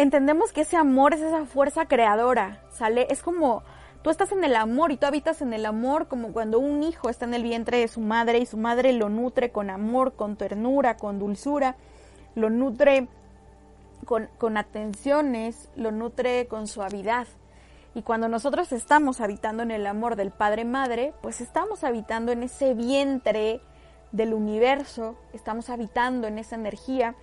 entendemos 0.02 0.52
que 0.52 0.62
ese 0.62 0.78
amor 0.78 1.14
es 1.14 1.22
esa 1.22 1.46
fuerza 1.46 1.88
creadora, 1.88 2.62
¿sale? 2.72 3.08
Es 3.10 3.22
como 3.22 3.64
Tú 4.02 4.10
estás 4.10 4.32
en 4.32 4.46
el 4.46 4.56
amor 4.56 4.94
y 4.94 4.98
tú 4.98 5.06
habitas 5.06 5.42
en 5.42 5.52
el 5.52 5.66
amor 5.66 6.08
como 6.08 6.32
cuando 6.32 6.58
un 6.58 6.84
hijo 6.84 7.10
está 7.10 7.26
en 7.26 7.34
el 7.34 7.44
vientre 7.44 7.80
de 7.80 7.90
su 7.90 8.00
madre 8.00 8.40
y 8.40 8.46
su 8.46 8.56
madre 8.56 8.94
lo 8.94 9.10
nutre 9.10 9.52
con 9.52 9.70
amor, 9.70 10.14
con 10.14 10.38
ternura, 10.38 10.96
con 10.96 11.20
dulzura, 11.20 11.76
lo 12.34 12.50
nutre 12.50 13.10
con, 14.06 14.30
con 14.38 14.56
atenciones, 14.56 15.70
lo 15.76 15.92
nutre 15.92 16.48
con 16.48 16.68
suavidad. 16.68 17.28
Y 17.94 18.04
cuando 18.04 18.30
nosotros 18.30 18.72
estamos 18.72 19.20
habitando 19.20 19.64
en 19.64 19.72
el 19.72 19.86
amor 19.86 20.16
del 20.16 20.32
Padre-Madre, 20.32 21.14
pues 21.22 21.42
estamos 21.42 21.84
habitando 21.84 22.32
en 22.32 22.44
ese 22.44 22.74
vientre 22.74 23.60
del 24.14 24.34
universo, 24.34 25.18
estamos 25.34 25.70
habitando 25.70 26.26
en 26.28 26.38
esa 26.38 26.56
energía 26.56 27.16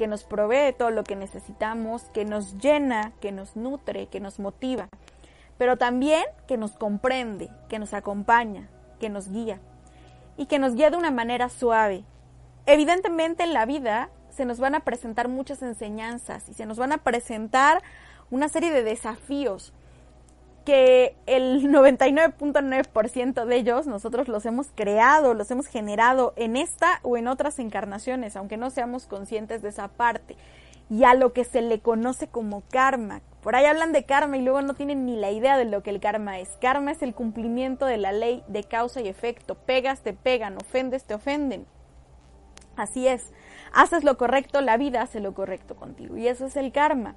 que 0.00 0.08
nos 0.08 0.24
provee 0.24 0.72
todo 0.72 0.90
lo 0.90 1.04
que 1.04 1.14
necesitamos, 1.14 2.04
que 2.14 2.24
nos 2.24 2.56
llena, 2.56 3.12
que 3.20 3.32
nos 3.32 3.54
nutre, 3.54 4.06
que 4.06 4.18
nos 4.18 4.40
motiva 4.40 4.88
pero 5.60 5.76
también 5.76 6.24
que 6.48 6.56
nos 6.56 6.70
comprende, 6.72 7.50
que 7.68 7.78
nos 7.78 7.92
acompaña, 7.92 8.70
que 8.98 9.10
nos 9.10 9.30
guía 9.30 9.60
y 10.38 10.46
que 10.46 10.58
nos 10.58 10.74
guía 10.74 10.88
de 10.88 10.96
una 10.96 11.10
manera 11.10 11.50
suave. 11.50 12.02
Evidentemente 12.64 13.42
en 13.42 13.52
la 13.52 13.66
vida 13.66 14.08
se 14.30 14.46
nos 14.46 14.58
van 14.58 14.74
a 14.74 14.80
presentar 14.80 15.28
muchas 15.28 15.60
enseñanzas 15.60 16.48
y 16.48 16.54
se 16.54 16.64
nos 16.64 16.78
van 16.78 16.92
a 16.92 17.04
presentar 17.04 17.82
una 18.30 18.48
serie 18.48 18.70
de 18.70 18.82
desafíos 18.82 19.74
que 20.70 21.16
el 21.26 21.62
99.9% 21.72 23.44
de 23.44 23.56
ellos 23.56 23.88
nosotros 23.88 24.28
los 24.28 24.46
hemos 24.46 24.68
creado, 24.72 25.34
los 25.34 25.50
hemos 25.50 25.66
generado 25.66 26.32
en 26.36 26.56
esta 26.56 27.00
o 27.02 27.16
en 27.16 27.26
otras 27.26 27.58
encarnaciones, 27.58 28.36
aunque 28.36 28.56
no 28.56 28.70
seamos 28.70 29.08
conscientes 29.08 29.62
de 29.62 29.70
esa 29.70 29.88
parte 29.88 30.36
y 30.88 31.02
a 31.02 31.14
lo 31.14 31.32
que 31.32 31.44
se 31.44 31.60
le 31.60 31.80
conoce 31.80 32.28
como 32.28 32.62
karma. 32.70 33.20
Por 33.42 33.56
ahí 33.56 33.64
hablan 33.64 33.90
de 33.90 34.04
karma 34.04 34.36
y 34.36 34.42
luego 34.42 34.62
no 34.62 34.74
tienen 34.74 35.06
ni 35.06 35.16
la 35.16 35.32
idea 35.32 35.56
de 35.56 35.64
lo 35.64 35.82
que 35.82 35.90
el 35.90 35.98
karma 35.98 36.38
es. 36.38 36.50
Karma 36.60 36.92
es 36.92 37.02
el 37.02 37.14
cumplimiento 37.14 37.86
de 37.86 37.96
la 37.96 38.12
ley 38.12 38.44
de 38.46 38.62
causa 38.62 39.00
y 39.00 39.08
efecto. 39.08 39.56
Pegas, 39.56 40.02
te 40.02 40.12
pegan, 40.12 40.56
ofendes, 40.56 41.04
te 41.04 41.14
ofenden. 41.14 41.66
Así 42.76 43.08
es. 43.08 43.32
Haces 43.72 44.04
lo 44.04 44.16
correcto, 44.18 44.60
la 44.60 44.76
vida 44.76 45.02
hace 45.02 45.18
lo 45.18 45.34
correcto 45.34 45.74
contigo. 45.74 46.16
Y 46.16 46.28
eso 46.28 46.46
es 46.46 46.56
el 46.56 46.70
karma. 46.70 47.16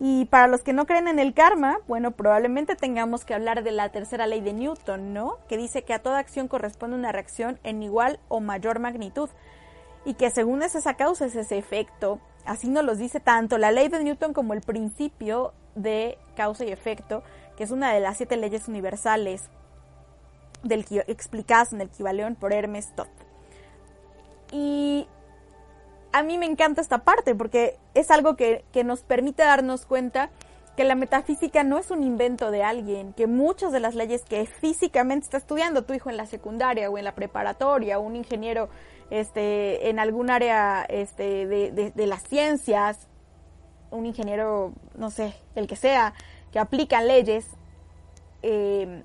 Y 0.00 0.24
para 0.26 0.48
los 0.48 0.62
que 0.62 0.72
no 0.72 0.86
creen 0.86 1.08
en 1.08 1.18
el 1.18 1.34
karma, 1.34 1.78
bueno, 1.86 2.10
probablemente 2.10 2.74
tengamos 2.74 3.24
que 3.24 3.34
hablar 3.34 3.62
de 3.62 3.70
la 3.70 3.90
tercera 3.90 4.26
ley 4.26 4.40
de 4.40 4.52
Newton, 4.52 5.14
¿no? 5.14 5.38
Que 5.48 5.56
dice 5.56 5.84
que 5.84 5.94
a 5.94 6.02
toda 6.02 6.18
acción 6.18 6.48
corresponde 6.48 6.96
una 6.96 7.12
reacción 7.12 7.60
en 7.62 7.82
igual 7.82 8.18
o 8.28 8.40
mayor 8.40 8.80
magnitud. 8.80 9.30
Y 10.04 10.14
que 10.14 10.30
según 10.30 10.62
es 10.62 10.74
esa 10.74 10.94
causa 10.94 11.26
es 11.26 11.36
ese 11.36 11.56
efecto 11.56 12.20
Así 12.44 12.68
nos 12.68 12.84
los 12.84 12.98
dice 12.98 13.20
tanto 13.20 13.58
la 13.58 13.70
ley 13.70 13.88
de 13.88 14.02
Newton 14.02 14.32
como 14.32 14.52
el 14.52 14.62
principio 14.62 15.52
de 15.74 16.18
causa 16.36 16.64
y 16.64 16.72
efecto, 16.72 17.22
que 17.56 17.64
es 17.64 17.70
una 17.70 17.92
de 17.92 18.00
las 18.00 18.16
siete 18.16 18.36
leyes 18.36 18.68
universales 18.68 19.48
del, 20.62 20.84
explicadas 21.06 21.72
en 21.72 21.80
el 21.80 21.88
Kibaleón 21.88 22.34
por 22.34 22.52
Hermes 22.52 22.94
Todd. 22.96 23.06
Y 24.50 25.06
a 26.12 26.22
mí 26.22 26.38
me 26.38 26.46
encanta 26.46 26.80
esta 26.80 26.98
parte 26.98 27.34
porque 27.34 27.78
es 27.94 28.10
algo 28.10 28.36
que, 28.36 28.64
que 28.72 28.84
nos 28.84 29.02
permite 29.02 29.42
darnos 29.42 29.86
cuenta 29.86 30.30
que 30.76 30.84
la 30.84 30.94
metafísica 30.94 31.64
no 31.64 31.78
es 31.78 31.90
un 31.90 32.02
invento 32.02 32.50
de 32.50 32.62
alguien, 32.62 33.12
que 33.12 33.26
muchas 33.26 33.72
de 33.72 33.80
las 33.80 33.94
leyes 33.94 34.22
que 34.24 34.46
físicamente 34.46 35.24
está 35.24 35.36
estudiando 35.36 35.84
tu 35.84 35.92
hijo 35.92 36.08
en 36.08 36.16
la 36.16 36.26
secundaria 36.26 36.88
o 36.88 36.96
en 36.96 37.04
la 37.04 37.14
preparatoria, 37.14 37.98
un 37.98 38.16
ingeniero 38.16 38.70
este, 39.10 39.90
en 39.90 39.98
algún 39.98 40.30
área 40.30 40.86
este, 40.88 41.46
de, 41.46 42.06
las 42.06 42.22
ciencias, 42.22 43.08
un 43.90 44.06
ingeniero, 44.06 44.72
no 44.96 45.10
sé, 45.10 45.34
el 45.54 45.66
que 45.66 45.76
sea, 45.76 46.14
que 46.50 46.58
aplica 46.58 47.02
leyes 47.02 47.46
eh, 48.40 49.02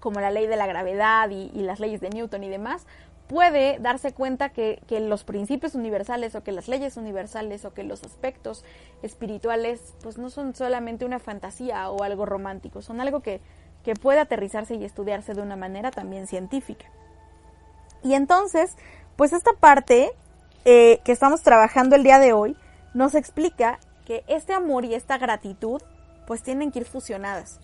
como 0.00 0.20
la 0.20 0.30
ley 0.30 0.46
de 0.46 0.56
la 0.56 0.66
gravedad 0.66 1.28
y, 1.28 1.50
las 1.60 1.78
leyes 1.78 2.00
de 2.00 2.08
Newton 2.08 2.42
y 2.44 2.48
demás, 2.48 2.86
puede 3.32 3.78
darse 3.78 4.12
cuenta 4.12 4.50
que, 4.50 4.78
los 4.90 5.24
principios 5.24 5.74
universales 5.74 6.34
o 6.34 6.42
que 6.42 6.52
las 6.52 6.68
leyes 6.68 6.98
universales 6.98 7.64
o 7.64 7.72
que 7.72 7.82
los 7.82 8.04
aspectos 8.04 8.62
espirituales 9.02 9.94
pues 10.02 10.18
no 10.18 10.28
son 10.28 10.54
solamente 10.54 11.06
una 11.06 11.18
fantasía 11.18 11.88
o 11.88 12.02
algo 12.02 12.26
romántico, 12.26 12.82
son 12.82 13.00
algo 13.00 13.20
que, 13.20 13.40
que 13.84 13.94
puede 13.94 14.20
aterrizarse 14.20 14.74
y 14.74 14.84
estudiarse 14.84 15.32
de 15.32 15.40
una 15.40 15.56
manera 15.56 15.90
también 15.90 16.26
científica. 16.26 16.84
Y 18.04 18.12
entonces, 18.12 18.76
pues 19.16 19.32
esta 19.32 19.52
parte 19.58 20.10
eh, 20.66 21.00
que 21.02 21.12
estamos 21.12 21.40
trabajando 21.40 21.96
el 21.96 22.02
día 22.02 22.18
de 22.18 22.34
hoy 22.34 22.54
nos 22.92 23.14
explica 23.14 23.78
que 24.04 24.24
este 24.26 24.52
amor 24.52 24.84
y 24.84 24.94
esta 24.94 25.16
gratitud 25.16 25.80
pues 26.26 26.42
tienen 26.42 26.70
que 26.70 26.80
ir 26.80 26.84
fusionadas. 26.84 27.60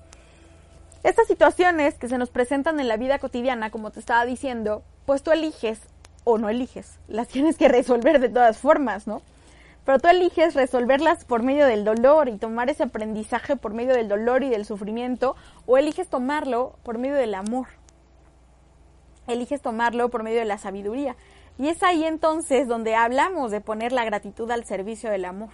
Estas 1.04 1.28
situaciones 1.28 1.94
que 1.94 2.08
se 2.08 2.18
nos 2.18 2.30
presentan 2.30 2.80
en 2.80 2.88
la 2.88 2.96
vida 2.96 3.18
cotidiana, 3.20 3.70
como 3.70 3.90
te 3.90 4.00
estaba 4.00 4.26
diciendo, 4.26 4.82
pues 5.06 5.22
tú 5.22 5.30
eliges 5.30 5.80
o 6.24 6.38
no 6.38 6.48
eliges, 6.48 6.98
las 7.06 7.28
tienes 7.28 7.56
que 7.56 7.68
resolver 7.68 8.20
de 8.20 8.28
todas 8.28 8.58
formas, 8.58 9.06
¿no? 9.06 9.22
Pero 9.84 10.00
tú 10.00 10.08
eliges 10.08 10.54
resolverlas 10.54 11.24
por 11.24 11.42
medio 11.42 11.66
del 11.66 11.84
dolor 11.84 12.28
y 12.28 12.36
tomar 12.36 12.68
ese 12.68 12.82
aprendizaje 12.82 13.56
por 13.56 13.72
medio 13.72 13.94
del 13.94 14.08
dolor 14.08 14.42
y 14.42 14.50
del 14.50 14.66
sufrimiento, 14.66 15.34
o 15.66 15.78
eliges 15.78 16.08
tomarlo 16.08 16.74
por 16.82 16.98
medio 16.98 17.14
del 17.14 17.34
amor. 17.34 17.68
Eliges 19.28 19.62
tomarlo 19.62 20.10
por 20.10 20.24
medio 20.24 20.40
de 20.40 20.44
la 20.44 20.58
sabiduría. 20.58 21.16
Y 21.58 21.68
es 21.68 21.82
ahí 21.82 22.04
entonces 22.04 22.68
donde 22.68 22.96
hablamos 22.96 23.50
de 23.50 23.62
poner 23.62 23.92
la 23.92 24.04
gratitud 24.04 24.50
al 24.50 24.64
servicio 24.64 25.10
del 25.10 25.24
amor. 25.24 25.50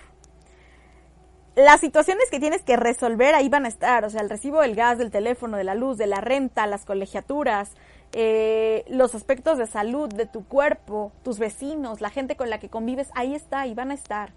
Las 1.56 1.80
situaciones 1.80 2.28
que 2.30 2.40
tienes 2.40 2.62
que 2.62 2.76
resolver 2.76 3.34
ahí 3.34 3.48
van 3.48 3.64
a 3.64 3.68
estar, 3.68 4.04
o 4.04 4.10
sea, 4.10 4.22
el 4.22 4.28
recibo 4.28 4.60
del 4.60 4.74
gas, 4.74 4.98
del 4.98 5.12
teléfono, 5.12 5.56
de 5.56 5.62
la 5.62 5.76
luz, 5.76 5.96
de 5.96 6.08
la 6.08 6.20
renta, 6.20 6.66
las 6.66 6.84
colegiaturas, 6.84 7.70
eh, 8.12 8.84
los 8.88 9.14
aspectos 9.14 9.58
de 9.58 9.66
salud 9.68 10.08
de 10.08 10.26
tu 10.26 10.44
cuerpo, 10.44 11.12
tus 11.22 11.38
vecinos, 11.38 12.00
la 12.00 12.10
gente 12.10 12.34
con 12.34 12.50
la 12.50 12.58
que 12.58 12.68
convives, 12.68 13.08
ahí 13.14 13.36
está 13.36 13.68
y 13.68 13.74
van 13.74 13.92
a 13.92 13.94
estar. 13.94 14.32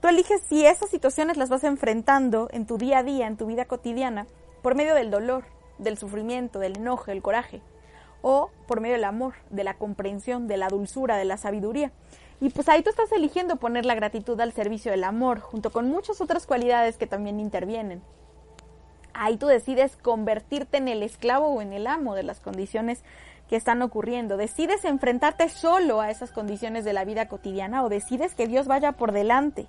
Tú 0.00 0.08
eliges 0.08 0.42
si 0.48 0.66
esas 0.66 0.90
situaciones 0.90 1.36
las 1.36 1.50
vas 1.50 1.62
enfrentando 1.62 2.48
en 2.50 2.66
tu 2.66 2.78
día 2.78 2.98
a 2.98 3.02
día, 3.04 3.28
en 3.28 3.36
tu 3.36 3.46
vida 3.46 3.66
cotidiana, 3.66 4.26
por 4.60 4.74
medio 4.74 4.96
del 4.96 5.12
dolor, 5.12 5.44
del 5.78 5.98
sufrimiento, 5.98 6.58
del 6.58 6.78
enojo, 6.78 7.12
del 7.12 7.22
coraje 7.22 7.62
o 8.26 8.50
por 8.66 8.80
medio 8.80 8.94
del 8.94 9.04
amor, 9.04 9.34
de 9.50 9.64
la 9.64 9.74
comprensión, 9.74 10.48
de 10.48 10.56
la 10.56 10.68
dulzura, 10.68 11.18
de 11.18 11.26
la 11.26 11.36
sabiduría. 11.36 11.92
Y 12.44 12.50
pues 12.50 12.68
ahí 12.68 12.82
tú 12.82 12.90
estás 12.90 13.10
eligiendo 13.10 13.56
poner 13.56 13.86
la 13.86 13.94
gratitud 13.94 14.38
al 14.38 14.52
servicio 14.52 14.90
del 14.90 15.04
amor, 15.04 15.40
junto 15.40 15.72
con 15.72 15.88
muchas 15.88 16.20
otras 16.20 16.46
cualidades 16.46 16.98
que 16.98 17.06
también 17.06 17.40
intervienen. 17.40 18.02
Ahí 19.14 19.38
tú 19.38 19.46
decides 19.46 19.96
convertirte 19.96 20.76
en 20.76 20.88
el 20.88 21.02
esclavo 21.02 21.46
o 21.46 21.62
en 21.62 21.72
el 21.72 21.86
amo 21.86 22.14
de 22.14 22.22
las 22.22 22.40
condiciones 22.40 23.02
que 23.48 23.56
están 23.56 23.80
ocurriendo. 23.80 24.36
Decides 24.36 24.84
enfrentarte 24.84 25.48
solo 25.48 26.02
a 26.02 26.10
esas 26.10 26.32
condiciones 26.32 26.84
de 26.84 26.92
la 26.92 27.06
vida 27.06 27.28
cotidiana 27.28 27.82
o 27.82 27.88
decides 27.88 28.34
que 28.34 28.46
Dios 28.46 28.66
vaya 28.66 28.92
por 28.92 29.12
delante. 29.12 29.66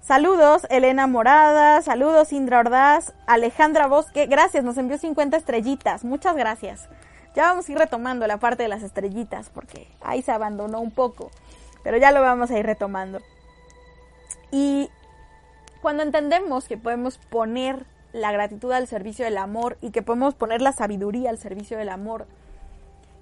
Saludos, 0.00 0.68
Elena 0.70 1.08
Morada, 1.08 1.82
saludos, 1.82 2.32
Indra 2.32 2.60
Ordaz, 2.60 3.14
Alejandra 3.26 3.88
Bosque, 3.88 4.26
gracias, 4.26 4.62
nos 4.62 4.78
envió 4.78 4.96
50 4.96 5.36
estrellitas, 5.36 6.04
muchas 6.04 6.36
gracias. 6.36 6.88
Ya 7.34 7.48
vamos 7.48 7.68
a 7.68 7.72
ir 7.72 7.78
retomando 7.78 8.28
la 8.28 8.36
parte 8.36 8.62
de 8.62 8.68
las 8.68 8.84
estrellitas 8.84 9.50
porque 9.50 9.88
ahí 10.00 10.22
se 10.22 10.30
abandonó 10.30 10.80
un 10.80 10.92
poco, 10.92 11.32
pero 11.82 11.96
ya 11.96 12.10
lo 12.10 12.20
vamos 12.20 12.50
a 12.50 12.58
ir 12.58 12.66
retomando. 12.66 13.20
Y 14.50 14.90
cuando 15.82 16.02
entendemos 16.02 16.66
que 16.66 16.76
podemos 16.76 17.18
poner 17.18 17.86
la 18.12 18.32
gratitud 18.32 18.72
al 18.72 18.86
servicio 18.86 19.24
del 19.24 19.38
amor 19.38 19.78
y 19.80 19.90
que 19.90 20.02
podemos 20.02 20.34
poner 20.34 20.60
la 20.60 20.72
sabiduría 20.72 21.30
al 21.30 21.38
servicio 21.38 21.78
del 21.78 21.88
amor 21.88 22.26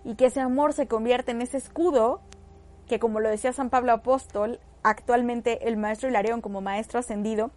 y 0.04 0.14
que 0.14 0.26
ese 0.26 0.40
amor 0.40 0.72
se 0.72 0.86
convierte 0.86 1.32
en 1.32 1.42
ese 1.42 1.58
escudo 1.58 2.20
que 2.88 2.98
como 2.98 3.20
lo 3.20 3.28
decía 3.28 3.52
San 3.52 3.70
Pablo 3.70 3.92
Apóstol, 3.92 4.58
actualmente 4.82 5.68
el 5.68 5.76
maestro 5.76 6.08
Hilarión 6.08 6.40
como 6.40 6.60
maestro 6.60 6.98
ascendido, 6.98 7.50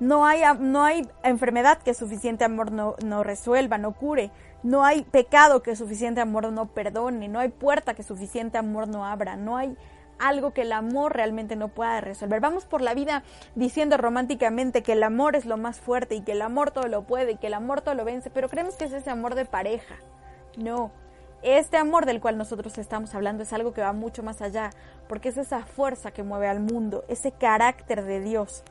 no 0.00 0.26
hay, 0.26 0.42
no 0.58 0.82
hay 0.82 1.08
enfermedad 1.22 1.78
que 1.78 1.94
suficiente 1.94 2.44
amor 2.44 2.72
no, 2.72 2.96
no 3.04 3.22
resuelva, 3.22 3.78
no 3.78 3.92
cure. 3.92 4.30
No 4.62 4.84
hay 4.84 5.02
pecado 5.02 5.62
que 5.62 5.76
suficiente 5.76 6.20
amor 6.20 6.52
no 6.52 6.66
perdone. 6.66 7.28
No 7.28 7.38
hay 7.38 7.48
puerta 7.48 7.94
que 7.94 8.02
suficiente 8.02 8.58
amor 8.58 8.88
no 8.88 9.06
abra. 9.06 9.36
No 9.36 9.56
hay 9.56 9.76
algo 10.20 10.52
que 10.52 10.62
el 10.62 10.72
amor 10.72 11.14
realmente 11.14 11.56
no 11.56 11.68
pueda 11.68 12.00
resolver. 12.00 12.40
Vamos 12.40 12.66
por 12.66 12.82
la 12.82 12.94
vida 12.94 13.24
diciendo 13.54 13.96
románticamente 13.96 14.82
que 14.82 14.92
el 14.92 15.02
amor 15.02 15.34
es 15.34 15.46
lo 15.46 15.56
más 15.56 15.80
fuerte 15.80 16.14
y 16.14 16.20
que 16.20 16.32
el 16.32 16.42
amor 16.42 16.70
todo 16.70 16.86
lo 16.86 17.02
puede 17.02 17.32
y 17.32 17.36
que 17.36 17.48
el 17.48 17.54
amor 17.54 17.80
todo 17.80 17.94
lo 17.94 18.04
vence, 18.04 18.30
pero 18.30 18.48
creemos 18.48 18.76
que 18.76 18.84
es 18.84 18.92
ese 18.92 19.10
amor 19.10 19.34
de 19.34 19.46
pareja. 19.46 19.96
No, 20.56 20.90
este 21.42 21.78
amor 21.78 22.04
del 22.04 22.20
cual 22.20 22.36
nosotros 22.36 22.76
estamos 22.78 23.14
hablando 23.14 23.42
es 23.42 23.52
algo 23.52 23.72
que 23.72 23.80
va 23.80 23.92
mucho 23.92 24.22
más 24.22 24.42
allá, 24.42 24.70
porque 25.08 25.30
es 25.30 25.38
esa 25.38 25.64
fuerza 25.64 26.10
que 26.10 26.22
mueve 26.22 26.48
al 26.48 26.60
mundo, 26.60 27.04
ese 27.08 27.32
carácter 27.32 28.04
de 28.04 28.20
Dios. 28.20 28.62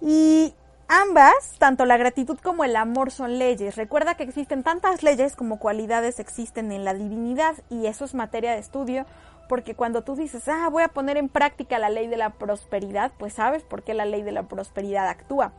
Y 0.00 0.54
ambas, 0.88 1.56
tanto 1.58 1.84
la 1.84 1.96
gratitud 1.96 2.38
como 2.42 2.64
el 2.64 2.76
amor, 2.76 3.10
son 3.10 3.38
leyes. 3.38 3.76
Recuerda 3.76 4.14
que 4.14 4.24
existen 4.24 4.62
tantas 4.62 5.02
leyes 5.02 5.36
como 5.36 5.58
cualidades 5.58 6.20
existen 6.20 6.72
en 6.72 6.84
la 6.84 6.94
divinidad 6.94 7.54
y 7.70 7.86
eso 7.86 8.04
es 8.04 8.14
materia 8.14 8.52
de 8.52 8.58
estudio 8.58 9.06
porque 9.48 9.74
cuando 9.74 10.02
tú 10.02 10.16
dices, 10.16 10.48
ah, 10.48 10.68
voy 10.70 10.82
a 10.82 10.88
poner 10.88 11.16
en 11.16 11.28
práctica 11.28 11.78
la 11.78 11.90
ley 11.90 12.06
de 12.06 12.16
la 12.16 12.30
prosperidad, 12.30 13.12
pues 13.18 13.34
sabes 13.34 13.62
por 13.62 13.82
qué 13.82 13.94
la 13.94 14.06
ley 14.06 14.22
de 14.22 14.32
la 14.32 14.44
prosperidad 14.44 15.08
actúa. 15.08 15.52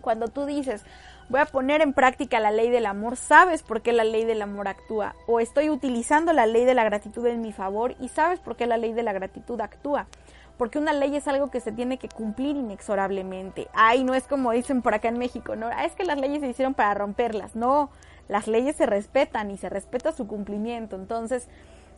Cuando 0.00 0.28
tú 0.28 0.46
dices, 0.46 0.84
voy 1.28 1.40
a 1.40 1.46
poner 1.46 1.80
en 1.80 1.92
práctica 1.92 2.40
la 2.40 2.50
ley 2.50 2.70
del 2.70 2.86
amor, 2.86 3.16
sabes 3.16 3.62
por 3.62 3.82
qué 3.82 3.92
la 3.92 4.04
ley 4.04 4.24
del 4.24 4.42
amor 4.42 4.68
actúa. 4.68 5.14
O 5.26 5.40
estoy 5.40 5.70
utilizando 5.70 6.32
la 6.32 6.46
ley 6.46 6.64
de 6.64 6.74
la 6.74 6.84
gratitud 6.84 7.26
en 7.26 7.40
mi 7.40 7.52
favor 7.52 7.96
y 7.98 8.08
sabes 8.08 8.38
por 8.40 8.56
qué 8.56 8.66
la 8.66 8.76
ley 8.76 8.92
de 8.92 9.02
la 9.02 9.12
gratitud 9.12 9.60
actúa 9.60 10.06
porque 10.56 10.78
una 10.78 10.92
ley 10.92 11.16
es 11.16 11.26
algo 11.28 11.50
que 11.50 11.60
se 11.60 11.72
tiene 11.72 11.98
que 11.98 12.08
cumplir 12.08 12.56
inexorablemente. 12.56 13.68
Ay, 13.72 14.04
no 14.04 14.14
es 14.14 14.24
como 14.24 14.52
dicen 14.52 14.82
por 14.82 14.94
acá 14.94 15.08
en 15.08 15.18
México, 15.18 15.56
no, 15.56 15.70
es 15.70 15.92
que 15.92 16.04
las 16.04 16.18
leyes 16.18 16.40
se 16.40 16.48
hicieron 16.48 16.74
para 16.74 16.94
romperlas, 16.94 17.56
no, 17.56 17.90
las 18.28 18.46
leyes 18.46 18.76
se 18.76 18.86
respetan 18.86 19.50
y 19.50 19.56
se 19.56 19.68
respeta 19.68 20.12
su 20.12 20.26
cumplimiento. 20.26 20.96
Entonces, 20.96 21.48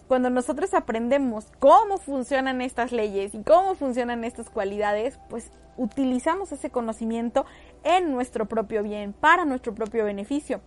cuando 0.08 0.30
nosotros 0.30 0.72
aprendemos 0.74 1.46
cómo 1.58 1.98
funcionan 1.98 2.60
estas 2.60 2.92
leyes 2.92 3.34
y 3.34 3.42
cómo 3.42 3.74
funcionan 3.74 4.24
estas 4.24 4.50
cualidades, 4.50 5.18
pues 5.28 5.50
utilizamos 5.76 6.52
ese 6.52 6.70
conocimiento 6.70 7.44
en 7.84 8.12
nuestro 8.12 8.46
propio 8.46 8.82
bien, 8.82 9.12
para 9.12 9.44
nuestro 9.44 9.74
propio 9.74 10.04
beneficio 10.04 10.60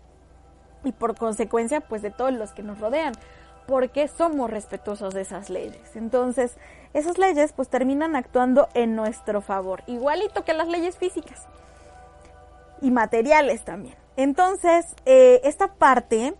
y 0.84 0.92
por 0.92 1.18
consecuencia, 1.18 1.82
pues 1.82 2.02
de 2.02 2.12
todos 2.12 2.34
los 2.34 2.52
que 2.52 2.64
nos 2.64 2.80
rodean 2.80 3.14
porque 3.70 4.08
somos 4.08 4.50
respetuosos 4.50 5.14
de 5.14 5.22
esas 5.22 5.52
leyes. 5.52 5.96
Entonces, 5.96 6.58
esas 6.94 7.18
leyes 7.18 7.54
pues 7.54 7.70
terminan 7.70 8.16
actuando 8.16 8.68
en 8.74 8.96
nuestro 8.96 9.42
favor, 9.42 9.84
igualito 9.88 10.44
que 10.44 10.54
las 10.54 10.68
leyes 10.68 10.98
físicas 10.98 11.48
y 12.82 12.92
materiales 12.92 13.64
también. 13.64 13.96
Entonces, 14.16 14.86
eh, 15.06 15.42
esta 15.44 15.68
parte 15.76 16.34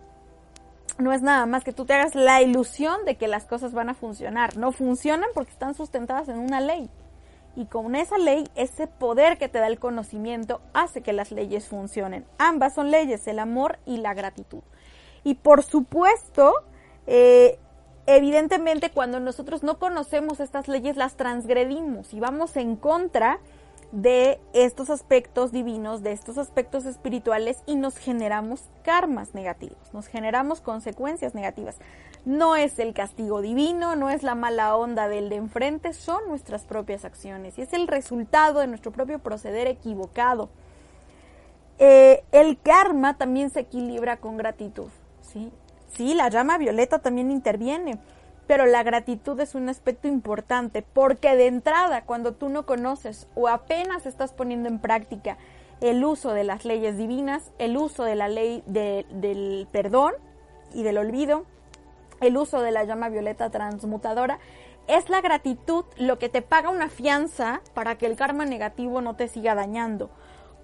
no 0.98 1.12
es 1.12 1.22
nada 1.22 1.46
más 1.46 1.64
que 1.64 1.72
tú 1.72 1.86
te 1.86 1.94
hagas 1.94 2.14
la 2.14 2.42
ilusión 2.42 3.04
de 3.04 3.16
que 3.16 3.28
las 3.28 3.46
cosas 3.46 3.72
van 3.72 3.88
a 3.88 3.94
funcionar. 3.94 4.56
No 4.56 4.72
funcionan 4.72 5.30
porque 5.34 5.52
están 5.52 5.74
sustentadas 5.74 6.28
en 6.28 6.38
una 6.38 6.60
ley. 6.60 6.90
Y 7.56 7.66
con 7.66 7.96
esa 7.96 8.18
ley, 8.18 8.48
ese 8.54 8.86
poder 8.86 9.38
que 9.38 9.48
te 9.48 9.58
da 9.58 9.66
el 9.66 9.78
conocimiento 9.78 10.60
hace 10.72 11.00
que 11.00 11.12
las 11.12 11.32
leyes 11.32 11.68
funcionen. 11.68 12.24
Ambas 12.38 12.74
son 12.74 12.90
leyes, 12.90 13.26
el 13.26 13.38
amor 13.38 13.78
y 13.86 13.96
la 13.96 14.14
gratitud. 14.14 14.62
Y 15.24 15.34
por 15.34 15.62
supuesto, 15.62 16.52
eh, 17.06 17.58
evidentemente 18.16 18.90
cuando 18.90 19.20
nosotros 19.20 19.62
no 19.62 19.78
conocemos 19.78 20.40
estas 20.40 20.68
leyes 20.68 20.96
las 20.96 21.16
transgredimos 21.16 22.12
y 22.14 22.20
vamos 22.20 22.56
en 22.56 22.76
contra 22.76 23.40
de 23.92 24.40
estos 24.52 24.88
aspectos 24.88 25.50
divinos, 25.50 26.02
de 26.02 26.12
estos 26.12 26.38
aspectos 26.38 26.84
espirituales 26.86 27.62
y 27.66 27.74
nos 27.74 27.96
generamos 27.96 28.62
karmas 28.84 29.34
negativos, 29.34 29.92
nos 29.92 30.06
generamos 30.06 30.60
consecuencias 30.60 31.34
negativas. 31.34 31.76
No 32.24 32.54
es 32.54 32.78
el 32.78 32.92
castigo 32.92 33.40
divino, 33.40 33.96
no 33.96 34.10
es 34.10 34.22
la 34.22 34.34
mala 34.34 34.76
onda 34.76 35.08
del 35.08 35.28
de 35.28 35.36
enfrente, 35.36 35.92
son 35.92 36.28
nuestras 36.28 36.64
propias 36.64 37.04
acciones 37.04 37.58
y 37.58 37.62
es 37.62 37.72
el 37.72 37.88
resultado 37.88 38.60
de 38.60 38.66
nuestro 38.66 38.92
propio 38.92 39.18
proceder 39.18 39.66
equivocado. 39.66 40.50
Eh, 41.78 42.22
el 42.30 42.60
karma 42.60 43.16
también 43.16 43.50
se 43.50 43.60
equilibra 43.60 44.18
con 44.18 44.36
gratitud, 44.36 44.88
¿sí? 45.22 45.50
Sí, 45.96 46.14
la 46.14 46.28
llama 46.28 46.58
violeta 46.58 47.00
también 47.00 47.30
interviene, 47.30 47.98
pero 48.46 48.66
la 48.66 48.82
gratitud 48.82 49.38
es 49.40 49.54
un 49.54 49.68
aspecto 49.68 50.08
importante 50.08 50.82
porque 50.82 51.36
de 51.36 51.46
entrada, 51.46 52.02
cuando 52.02 52.32
tú 52.32 52.48
no 52.48 52.66
conoces 52.66 53.28
o 53.34 53.48
apenas 53.48 54.06
estás 54.06 54.32
poniendo 54.32 54.68
en 54.68 54.78
práctica 54.78 55.36
el 55.80 56.04
uso 56.04 56.32
de 56.32 56.44
las 56.44 56.64
leyes 56.64 56.96
divinas, 56.96 57.52
el 57.58 57.76
uso 57.76 58.04
de 58.04 58.14
la 58.14 58.28
ley 58.28 58.62
del 58.66 59.66
perdón 59.72 60.14
y 60.74 60.82
del 60.82 60.98
olvido, 60.98 61.44
el 62.20 62.36
uso 62.36 62.60
de 62.60 62.70
la 62.70 62.84
llama 62.84 63.08
violeta 63.08 63.50
transmutadora, 63.50 64.38
es 64.86 65.08
la 65.08 65.20
gratitud 65.20 65.84
lo 65.96 66.18
que 66.18 66.28
te 66.28 66.42
paga 66.42 66.70
una 66.70 66.88
fianza 66.88 67.62
para 67.74 67.96
que 67.96 68.06
el 68.06 68.16
karma 68.16 68.44
negativo 68.44 69.00
no 69.00 69.14
te 69.14 69.28
siga 69.28 69.54
dañando 69.54 70.10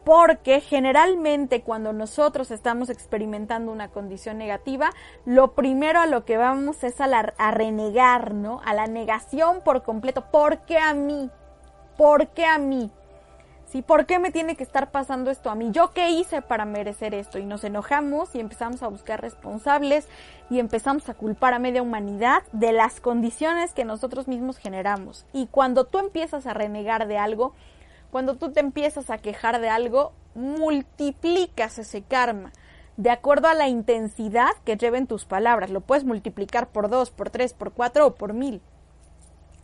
porque 0.06 0.60
generalmente 0.60 1.62
cuando 1.62 1.92
nosotros 1.92 2.52
estamos 2.52 2.90
experimentando 2.90 3.72
una 3.72 3.88
condición 3.88 4.38
negativa, 4.38 4.92
lo 5.24 5.54
primero 5.54 5.98
a 5.98 6.06
lo 6.06 6.24
que 6.24 6.36
vamos 6.36 6.84
es 6.84 7.00
a, 7.00 7.06
a 7.06 7.50
renegar, 7.50 8.32
¿no? 8.32 8.60
A 8.64 8.72
la 8.72 8.86
negación 8.86 9.62
por 9.64 9.82
completo. 9.82 10.26
¿Por 10.30 10.58
qué 10.58 10.78
a 10.78 10.94
mí? 10.94 11.28
¿Por 11.96 12.28
qué 12.28 12.46
a 12.46 12.56
mí? 12.56 12.92
¿Sí? 13.64 13.82
¿Por 13.82 14.06
qué 14.06 14.20
me 14.20 14.30
tiene 14.30 14.54
que 14.54 14.62
estar 14.62 14.92
pasando 14.92 15.28
esto 15.32 15.50
a 15.50 15.56
mí? 15.56 15.72
¿Yo 15.72 15.90
qué 15.90 16.10
hice 16.10 16.40
para 16.40 16.66
merecer 16.66 17.12
esto? 17.12 17.40
Y 17.40 17.44
nos 17.44 17.64
enojamos 17.64 18.32
y 18.36 18.38
empezamos 18.38 18.84
a 18.84 18.88
buscar 18.88 19.20
responsables 19.20 20.06
y 20.50 20.60
empezamos 20.60 21.08
a 21.08 21.14
culpar 21.14 21.52
a 21.52 21.58
media 21.58 21.82
humanidad 21.82 22.44
de 22.52 22.70
las 22.70 23.00
condiciones 23.00 23.72
que 23.72 23.84
nosotros 23.84 24.28
mismos 24.28 24.56
generamos. 24.58 25.26
Y 25.32 25.48
cuando 25.48 25.84
tú 25.84 25.98
empiezas 25.98 26.46
a 26.46 26.54
renegar 26.54 27.08
de 27.08 27.18
algo, 27.18 27.54
cuando 28.10 28.36
tú 28.36 28.52
te 28.52 28.60
empiezas 28.60 29.10
a 29.10 29.18
quejar 29.18 29.60
de 29.60 29.68
algo, 29.68 30.12
multiplicas 30.34 31.78
ese 31.78 32.02
karma 32.02 32.52
de 32.96 33.10
acuerdo 33.10 33.48
a 33.48 33.54
la 33.54 33.68
intensidad 33.68 34.50
que 34.64 34.76
lleven 34.76 35.06
tus 35.06 35.24
palabras. 35.24 35.70
Lo 35.70 35.80
puedes 35.80 36.04
multiplicar 36.04 36.68
por 36.68 36.88
dos, 36.88 37.10
por 37.10 37.30
tres, 37.30 37.52
por 37.52 37.72
cuatro 37.72 38.06
o 38.06 38.14
por 38.14 38.32
mil. 38.32 38.62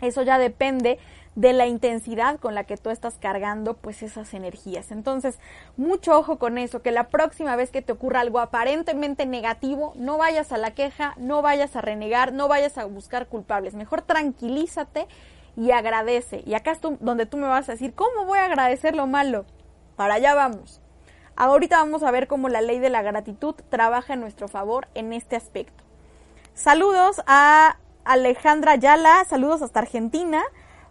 Eso 0.00 0.22
ya 0.22 0.38
depende 0.38 0.98
de 1.34 1.54
la 1.54 1.66
intensidad 1.66 2.38
con 2.38 2.54
la 2.54 2.64
que 2.64 2.76
tú 2.76 2.90
estás 2.90 3.16
cargando 3.18 3.74
pues 3.74 4.02
esas 4.02 4.34
energías. 4.34 4.90
Entonces, 4.90 5.38
mucho 5.76 6.18
ojo 6.18 6.38
con 6.38 6.58
eso, 6.58 6.82
que 6.82 6.90
la 6.90 7.08
próxima 7.08 7.56
vez 7.56 7.70
que 7.70 7.80
te 7.80 7.92
ocurra 7.92 8.20
algo 8.20 8.40
aparentemente 8.40 9.24
negativo, 9.24 9.94
no 9.96 10.18
vayas 10.18 10.52
a 10.52 10.58
la 10.58 10.72
queja, 10.72 11.14
no 11.16 11.40
vayas 11.40 11.74
a 11.76 11.80
renegar, 11.80 12.32
no 12.32 12.48
vayas 12.48 12.76
a 12.76 12.84
buscar 12.84 13.28
culpables. 13.28 13.74
Mejor 13.74 14.02
tranquilízate 14.02 15.06
y 15.56 15.70
agradece. 15.70 16.42
Y 16.46 16.54
acá 16.54 16.72
es 16.72 16.80
donde 16.80 17.26
tú 17.26 17.36
me 17.36 17.46
vas 17.46 17.68
a 17.68 17.72
decir, 17.72 17.94
¿cómo 17.94 18.24
voy 18.24 18.38
a 18.38 18.46
agradecer 18.46 18.94
lo 18.94 19.06
malo? 19.06 19.44
Para 19.96 20.14
allá 20.14 20.34
vamos. 20.34 20.80
Ahorita 21.36 21.78
vamos 21.78 22.02
a 22.02 22.10
ver 22.10 22.26
cómo 22.26 22.48
la 22.48 22.60
ley 22.60 22.78
de 22.78 22.90
la 22.90 23.02
gratitud 23.02 23.54
trabaja 23.68 24.14
en 24.14 24.20
nuestro 24.20 24.48
favor 24.48 24.88
en 24.94 25.12
este 25.12 25.36
aspecto. 25.36 25.82
Saludos 26.54 27.22
a 27.26 27.78
Alejandra 28.04 28.76
Yala, 28.76 29.24
saludos 29.24 29.62
hasta 29.62 29.80
Argentina. 29.80 30.42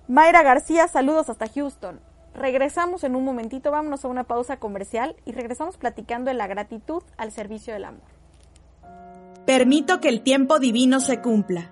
Mayra 0.07 0.41
García, 0.41 0.87
saludos 0.87 1.29
hasta 1.29 1.47
Houston. 1.47 1.99
Regresamos 2.33 3.03
en 3.03 3.15
un 3.15 3.25
momentito, 3.25 3.71
vámonos 3.71 4.03
a 4.05 4.07
una 4.07 4.23
pausa 4.23 4.57
comercial 4.57 5.15
y 5.25 5.33
regresamos 5.33 5.77
platicando 5.77 6.29
de 6.29 6.35
la 6.35 6.47
gratitud 6.47 7.03
al 7.17 7.31
servicio 7.31 7.73
del 7.73 7.85
amor. 7.85 8.01
Permito 9.45 9.99
que 9.99 10.09
el 10.09 10.21
tiempo 10.21 10.59
divino 10.59 11.01
se 11.01 11.19
cumpla, 11.19 11.71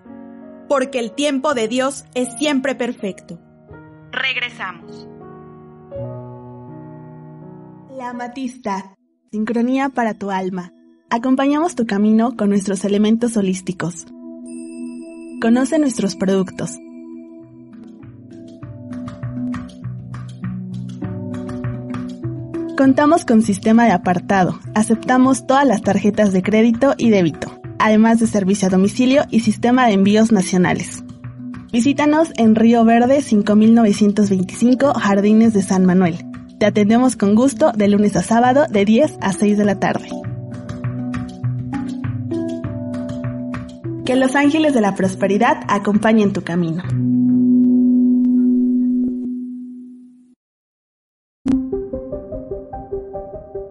porque 0.69 0.99
el 0.99 1.11
tiempo 1.11 1.53
de 1.55 1.67
Dios 1.67 2.05
es 2.13 2.29
siempre 2.37 2.75
perfecto. 2.75 3.39
Regresamos. 4.11 5.07
La 7.97 8.11
Amatista, 8.11 8.95
sincronía 9.31 9.89
para 9.89 10.13
tu 10.13 10.31
alma. 10.31 10.71
Acompañamos 11.09 11.75
tu 11.75 11.85
camino 11.85 12.37
con 12.37 12.49
nuestros 12.49 12.85
elementos 12.85 13.35
holísticos. 13.35 14.05
Conoce 15.41 15.79
nuestros 15.79 16.15
productos. 16.15 16.77
Contamos 22.77 23.25
con 23.25 23.41
sistema 23.41 23.85
de 23.85 23.91
apartado. 23.91 24.57
Aceptamos 24.75 25.45
todas 25.45 25.65
las 25.65 25.81
tarjetas 25.81 26.31
de 26.31 26.43
crédito 26.43 26.93
y 26.97 27.09
débito, 27.09 27.58
además 27.79 28.19
de 28.19 28.27
servicio 28.27 28.67
a 28.67 28.71
domicilio 28.71 29.23
y 29.31 29.39
sistema 29.39 29.87
de 29.87 29.93
envíos 29.93 30.31
nacionales. 30.31 31.03
Visítanos 31.71 32.29
en 32.35 32.55
Río 32.55 32.83
Verde 32.83 33.21
5925 33.21 34.93
Jardines 34.93 35.53
de 35.53 35.61
San 35.61 35.85
Manuel. 35.85 36.25
Te 36.59 36.65
atendemos 36.65 37.15
con 37.15 37.35
gusto 37.35 37.71
de 37.71 37.87
lunes 37.87 38.15
a 38.15 38.21
sábado 38.21 38.65
de 38.69 38.85
10 38.85 39.17
a 39.21 39.33
6 39.33 39.57
de 39.57 39.65
la 39.65 39.79
tarde. 39.79 40.09
Que 44.05 44.15
los 44.15 44.35
ángeles 44.35 44.73
de 44.73 44.81
la 44.81 44.95
prosperidad 44.95 45.59
acompañen 45.67 46.33
tu 46.33 46.41
camino. 46.41 46.83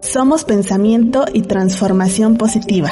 Somos 0.01 0.45
pensamiento 0.45 1.25
y 1.31 1.43
transformación 1.43 2.37
positiva. 2.37 2.91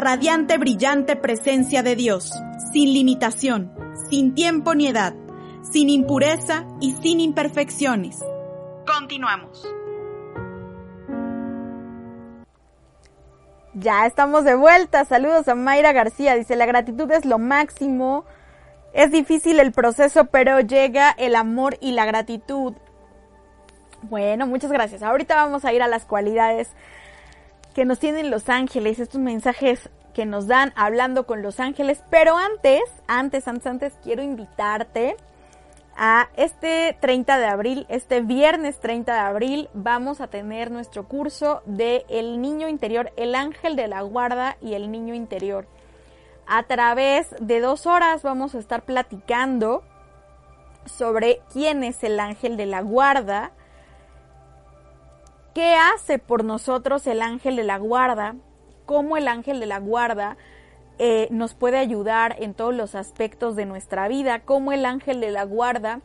Radiante, 0.00 0.58
brillante 0.58 1.14
presencia 1.14 1.82
de 1.82 1.94
Dios, 1.94 2.32
sin 2.72 2.92
limitación, 2.92 3.72
sin 4.08 4.34
tiempo 4.34 4.74
ni 4.74 4.88
edad, 4.88 5.14
sin 5.62 5.90
impureza 5.90 6.66
y 6.80 6.92
sin 6.96 7.20
imperfecciones. 7.20 8.18
Continuamos. 8.86 9.70
Ya 13.74 14.06
estamos 14.06 14.44
de 14.44 14.56
vuelta. 14.56 15.04
Saludos 15.04 15.46
a 15.48 15.54
Mayra 15.54 15.92
García. 15.92 16.34
Dice, 16.34 16.56
la 16.56 16.66
gratitud 16.66 17.10
es 17.12 17.24
lo 17.24 17.38
máximo. 17.38 18.24
Es 18.92 19.12
difícil 19.12 19.60
el 19.60 19.70
proceso, 19.70 20.24
pero 20.24 20.60
llega 20.60 21.10
el 21.10 21.36
amor 21.36 21.76
y 21.80 21.92
la 21.92 22.04
gratitud. 22.04 22.74
Bueno, 24.02 24.46
muchas 24.46 24.72
gracias. 24.72 25.02
Ahorita 25.02 25.36
vamos 25.36 25.64
a 25.64 25.72
ir 25.72 25.82
a 25.82 25.88
las 25.88 26.04
cualidades 26.04 26.70
que 27.74 27.84
nos 27.84 27.98
tienen 27.98 28.30
los 28.30 28.48
ángeles, 28.48 28.98
estos 28.98 29.20
mensajes 29.20 29.90
que 30.14 30.26
nos 30.26 30.46
dan 30.46 30.72
hablando 30.76 31.26
con 31.26 31.42
los 31.42 31.60
ángeles. 31.60 32.02
Pero 32.10 32.36
antes, 32.36 32.82
antes, 33.06 33.46
antes, 33.46 33.66
antes, 33.66 33.92
quiero 34.02 34.22
invitarte 34.22 35.16
a 35.96 36.28
este 36.36 36.96
30 37.00 37.38
de 37.38 37.46
abril, 37.46 37.86
este 37.88 38.20
viernes 38.20 38.80
30 38.80 39.12
de 39.12 39.18
abril, 39.20 39.68
vamos 39.74 40.20
a 40.20 40.28
tener 40.28 40.70
nuestro 40.70 41.06
curso 41.06 41.62
de 41.66 42.06
El 42.08 42.40
Niño 42.40 42.68
Interior, 42.68 43.12
el 43.16 43.34
Ángel 43.34 43.76
de 43.76 43.88
la 43.88 44.00
Guarda 44.02 44.56
y 44.62 44.74
el 44.74 44.90
Niño 44.90 45.14
Interior. 45.14 45.66
A 46.46 46.62
través 46.64 47.34
de 47.40 47.60
dos 47.60 47.86
horas 47.86 48.22
vamos 48.22 48.54
a 48.54 48.58
estar 48.58 48.82
platicando 48.82 49.82
sobre 50.86 51.40
quién 51.52 51.84
es 51.84 52.02
el 52.02 52.18
ángel 52.18 52.56
de 52.56 52.66
la 52.66 52.80
guarda, 52.80 53.52
¿Qué 55.54 55.74
hace 55.74 56.18
por 56.18 56.44
nosotros 56.44 57.06
el 57.06 57.22
ángel 57.22 57.56
de 57.56 57.64
la 57.64 57.78
guarda? 57.78 58.36
¿Cómo 58.86 59.16
el 59.16 59.28
ángel 59.28 59.60
de 59.60 59.66
la 59.66 59.78
guarda 59.78 60.36
eh, 60.98 61.28
nos 61.30 61.54
puede 61.54 61.78
ayudar 61.78 62.36
en 62.38 62.54
todos 62.54 62.74
los 62.74 62.94
aspectos 62.94 63.56
de 63.56 63.66
nuestra 63.66 64.08
vida? 64.08 64.40
¿Cómo 64.40 64.72
el 64.72 64.84
ángel 64.84 65.20
de 65.20 65.30
la 65.30 65.44
guarda 65.44 66.00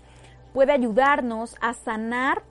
puede 0.53 0.71
ayudarnos 0.71 1.55
a 1.61 1.73
sanar 1.73 2.43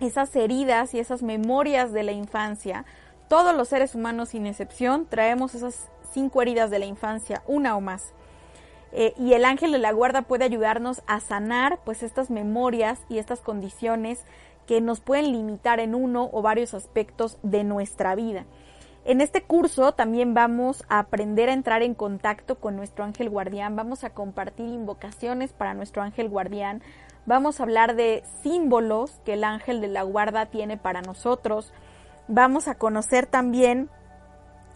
esas 0.00 0.34
heridas 0.36 0.94
y 0.94 1.00
esas 1.00 1.22
memorias 1.22 1.92
de 1.92 2.02
la 2.02 2.12
infancia? 2.12 2.84
todos 3.28 3.54
los 3.54 3.68
seres 3.68 3.94
humanos 3.94 4.30
sin 4.30 4.46
excepción 4.46 5.06
traemos 5.06 5.54
esas 5.54 5.88
cinco 6.12 6.42
heridas 6.42 6.70
de 6.70 6.78
la 6.78 6.86
infancia, 6.86 7.42
una 7.46 7.76
o 7.76 7.80
más. 7.80 8.12
Eh, 8.90 9.12
y 9.18 9.34
el 9.34 9.44
ángel 9.44 9.72
de 9.72 9.78
la 9.78 9.92
guarda 9.92 10.22
puede 10.22 10.46
ayudarnos 10.46 11.02
a 11.06 11.20
sanar 11.20 11.78
pues 11.84 12.02
estas 12.02 12.30
memorias 12.30 13.00
y 13.10 13.18
estas 13.18 13.40
condiciones 13.40 14.24
que 14.68 14.80
nos 14.82 15.00
pueden 15.00 15.32
limitar 15.32 15.80
en 15.80 15.94
uno 15.94 16.28
o 16.30 16.42
varios 16.42 16.74
aspectos 16.74 17.38
de 17.42 17.64
nuestra 17.64 18.14
vida. 18.14 18.44
En 19.06 19.22
este 19.22 19.42
curso 19.42 19.92
también 19.92 20.34
vamos 20.34 20.84
a 20.90 20.98
aprender 20.98 21.48
a 21.48 21.54
entrar 21.54 21.82
en 21.82 21.94
contacto 21.94 22.60
con 22.60 22.76
nuestro 22.76 23.04
ángel 23.04 23.30
guardián, 23.30 23.74
vamos 23.74 24.04
a 24.04 24.10
compartir 24.10 24.66
invocaciones 24.66 25.54
para 25.54 25.72
nuestro 25.72 26.02
ángel 26.02 26.28
guardián, 26.28 26.82
vamos 27.24 27.58
a 27.58 27.62
hablar 27.62 27.96
de 27.96 28.22
símbolos 28.42 29.18
que 29.24 29.32
el 29.32 29.44
ángel 29.44 29.80
de 29.80 29.88
la 29.88 30.02
guarda 30.02 30.46
tiene 30.46 30.76
para 30.76 31.00
nosotros, 31.00 31.72
vamos 32.28 32.68
a 32.68 32.74
conocer 32.74 33.24
también 33.24 33.88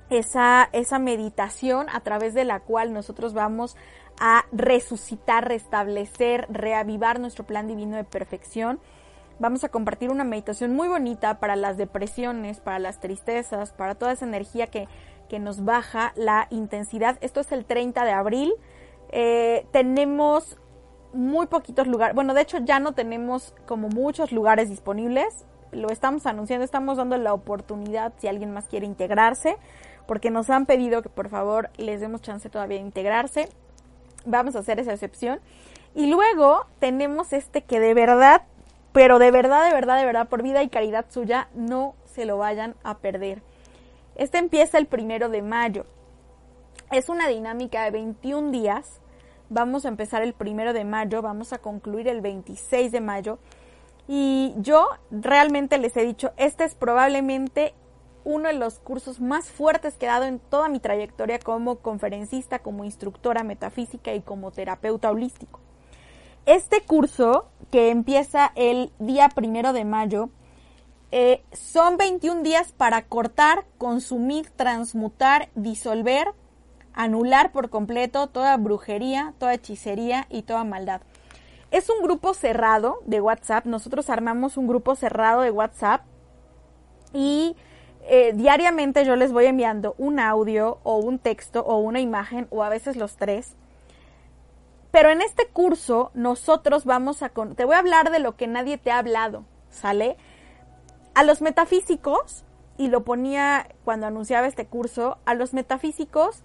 esa, 0.08 0.70
esa 0.72 0.98
meditación 0.98 1.88
a 1.92 2.00
través 2.00 2.32
de 2.32 2.46
la 2.46 2.60
cual 2.60 2.94
nosotros 2.94 3.34
vamos 3.34 3.76
a 4.18 4.46
resucitar, 4.52 5.46
restablecer, 5.46 6.46
reavivar 6.48 7.20
nuestro 7.20 7.44
plan 7.44 7.66
divino 7.66 7.96
de 7.96 8.04
perfección. 8.04 8.80
Vamos 9.38 9.64
a 9.64 9.68
compartir 9.68 10.10
una 10.10 10.24
meditación 10.24 10.74
muy 10.74 10.88
bonita 10.88 11.40
para 11.40 11.56
las 11.56 11.76
depresiones, 11.76 12.60
para 12.60 12.78
las 12.78 13.00
tristezas, 13.00 13.72
para 13.72 13.94
toda 13.94 14.12
esa 14.12 14.24
energía 14.24 14.66
que, 14.68 14.88
que 15.28 15.38
nos 15.38 15.64
baja 15.64 16.12
la 16.16 16.46
intensidad. 16.50 17.18
Esto 17.20 17.40
es 17.40 17.50
el 17.52 17.64
30 17.64 18.04
de 18.04 18.12
abril. 18.12 18.52
Eh, 19.10 19.66
tenemos 19.72 20.58
muy 21.12 21.46
poquitos 21.46 21.86
lugares. 21.86 22.14
Bueno, 22.14 22.34
de 22.34 22.42
hecho 22.42 22.58
ya 22.58 22.80
no 22.80 22.92
tenemos 22.92 23.54
como 23.66 23.88
muchos 23.88 24.32
lugares 24.32 24.68
disponibles. 24.68 25.44
Lo 25.70 25.88
estamos 25.88 26.26
anunciando, 26.26 26.64
estamos 26.64 26.98
dando 26.98 27.16
la 27.16 27.32
oportunidad 27.32 28.12
si 28.18 28.28
alguien 28.28 28.52
más 28.52 28.66
quiere 28.66 28.86
integrarse, 28.86 29.56
porque 30.06 30.30
nos 30.30 30.50
han 30.50 30.66
pedido 30.66 31.02
que 31.02 31.08
por 31.08 31.28
favor 31.28 31.70
les 31.76 32.00
demos 32.00 32.20
chance 32.22 32.48
todavía 32.50 32.78
de 32.78 32.84
integrarse. 32.84 33.48
Vamos 34.24 34.56
a 34.56 34.60
hacer 34.60 34.80
esa 34.80 34.92
excepción. 34.92 35.40
Y 35.94 36.06
luego 36.06 36.66
tenemos 36.78 37.32
este 37.32 37.62
que 37.62 37.80
de 37.80 37.92
verdad 37.92 38.42
pero 38.92 39.18
de 39.18 39.30
verdad, 39.30 39.66
de 39.66 39.74
verdad, 39.74 39.98
de 39.98 40.06
verdad, 40.06 40.28
por 40.28 40.42
vida 40.42 40.62
y 40.62 40.68
caridad 40.68 41.06
suya, 41.08 41.48
no 41.54 41.94
se 42.04 42.26
lo 42.26 42.38
vayan 42.38 42.74
a 42.82 42.98
perder. 42.98 43.42
Este 44.16 44.38
empieza 44.38 44.78
el 44.78 44.86
primero 44.86 45.28
de 45.28 45.42
mayo. 45.42 45.86
Es 46.90 47.08
una 47.08 47.28
dinámica 47.28 47.84
de 47.84 47.90
21 47.90 48.50
días. 48.50 49.00
Vamos 49.48 49.84
a 49.84 49.88
empezar 49.88 50.22
el 50.22 50.34
primero 50.34 50.72
de 50.72 50.84
mayo, 50.84 51.22
vamos 51.22 51.52
a 51.52 51.58
concluir 51.58 52.08
el 52.08 52.20
26 52.20 52.92
de 52.92 53.00
mayo. 53.00 53.38
Y 54.08 54.54
yo 54.58 54.88
realmente 55.10 55.78
les 55.78 55.96
he 55.96 56.04
dicho, 56.04 56.32
este 56.36 56.64
es 56.64 56.74
probablemente 56.74 57.74
uno 58.24 58.48
de 58.48 58.54
los 58.54 58.78
cursos 58.78 59.20
más 59.20 59.50
fuertes 59.50 59.96
que 59.96 60.06
he 60.06 60.08
dado 60.08 60.24
en 60.24 60.38
toda 60.38 60.68
mi 60.68 60.80
trayectoria 60.80 61.38
como 61.38 61.76
conferencista, 61.76 62.60
como 62.60 62.84
instructora 62.84 63.42
metafísica 63.42 64.14
y 64.14 64.20
como 64.20 64.50
terapeuta 64.50 65.10
holístico. 65.10 65.60
Este 66.46 66.82
curso, 66.82 67.46
que 67.72 67.88
empieza 67.88 68.52
el 68.54 68.92
día 68.98 69.30
primero 69.30 69.72
de 69.72 69.86
mayo, 69.86 70.28
eh, 71.10 71.42
son 71.52 71.96
21 71.96 72.42
días 72.42 72.72
para 72.72 73.00
cortar, 73.00 73.64
consumir, 73.78 74.50
transmutar, 74.50 75.48
disolver, 75.54 76.28
anular 76.92 77.50
por 77.50 77.70
completo 77.70 78.26
toda 78.26 78.58
brujería, 78.58 79.32
toda 79.38 79.54
hechicería 79.54 80.26
y 80.28 80.42
toda 80.42 80.64
maldad. 80.64 81.00
Es 81.70 81.88
un 81.88 82.02
grupo 82.02 82.34
cerrado 82.34 82.98
de 83.06 83.22
WhatsApp. 83.22 83.64
Nosotros 83.64 84.10
armamos 84.10 84.58
un 84.58 84.66
grupo 84.66 84.94
cerrado 84.94 85.40
de 85.40 85.50
WhatsApp 85.50 86.02
y 87.14 87.56
eh, 88.02 88.32
diariamente 88.34 89.06
yo 89.06 89.16
les 89.16 89.32
voy 89.32 89.46
enviando 89.46 89.94
un 89.96 90.20
audio 90.20 90.78
o 90.82 90.98
un 90.98 91.18
texto 91.18 91.64
o 91.64 91.78
una 91.78 92.00
imagen 92.00 92.48
o 92.50 92.62
a 92.64 92.68
veces 92.68 92.96
los 92.96 93.16
tres 93.16 93.56
pero 94.92 95.10
en 95.10 95.20
este 95.22 95.48
curso 95.48 96.12
nosotros 96.14 96.84
vamos 96.84 97.22
a... 97.24 97.30
te 97.30 97.64
voy 97.64 97.74
a 97.74 97.80
hablar 97.80 98.12
de 98.12 98.20
lo 98.20 98.36
que 98.36 98.46
nadie 98.46 98.78
te 98.78 98.92
ha 98.92 98.98
hablado, 98.98 99.44
¿sale? 99.70 100.16
A 101.14 101.24
los 101.24 101.42
metafísicos, 101.42 102.44
y 102.76 102.88
lo 102.88 103.02
ponía 103.02 103.68
cuando 103.84 104.06
anunciaba 104.06 104.46
este 104.46 104.66
curso, 104.66 105.18
a 105.24 105.34
los 105.34 105.54
metafísicos 105.54 106.44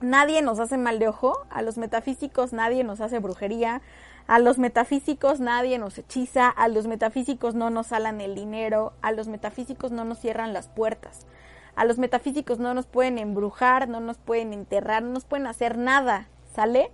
nadie 0.00 0.42
nos 0.42 0.60
hace 0.60 0.78
mal 0.78 0.98
de 0.98 1.08
ojo, 1.08 1.46
a 1.50 1.62
los 1.62 1.78
metafísicos 1.78 2.52
nadie 2.52 2.84
nos 2.84 3.00
hace 3.00 3.18
brujería, 3.18 3.82
a 4.26 4.38
los 4.38 4.58
metafísicos 4.58 5.40
nadie 5.40 5.78
nos 5.78 5.96
hechiza, 5.98 6.48
a 6.48 6.68
los 6.68 6.86
metafísicos 6.86 7.54
no 7.54 7.70
nos 7.70 7.88
salan 7.88 8.20
el 8.20 8.34
dinero, 8.34 8.92
a 9.00 9.10
los 9.10 9.26
metafísicos 9.26 9.90
no 9.90 10.04
nos 10.04 10.18
cierran 10.18 10.52
las 10.52 10.68
puertas, 10.68 11.26
a 11.76 11.86
los 11.86 11.98
metafísicos 11.98 12.58
no 12.58 12.74
nos 12.74 12.86
pueden 12.86 13.16
embrujar, 13.16 13.88
no 13.88 14.00
nos 14.00 14.18
pueden 14.18 14.52
enterrar, 14.52 15.02
no 15.02 15.10
nos 15.10 15.24
pueden 15.24 15.46
hacer 15.46 15.78
nada, 15.78 16.28
¿sale? 16.54 16.92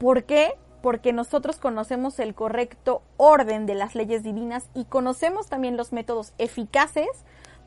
¿Por 0.00 0.24
qué? 0.24 0.54
Porque 0.80 1.12
nosotros 1.12 1.58
conocemos 1.58 2.18
el 2.20 2.34
correcto 2.34 3.02
orden 3.18 3.66
de 3.66 3.74
las 3.74 3.94
leyes 3.94 4.22
divinas 4.22 4.70
y 4.72 4.86
conocemos 4.86 5.48
también 5.48 5.76
los 5.76 5.92
métodos 5.92 6.32
eficaces 6.38 7.06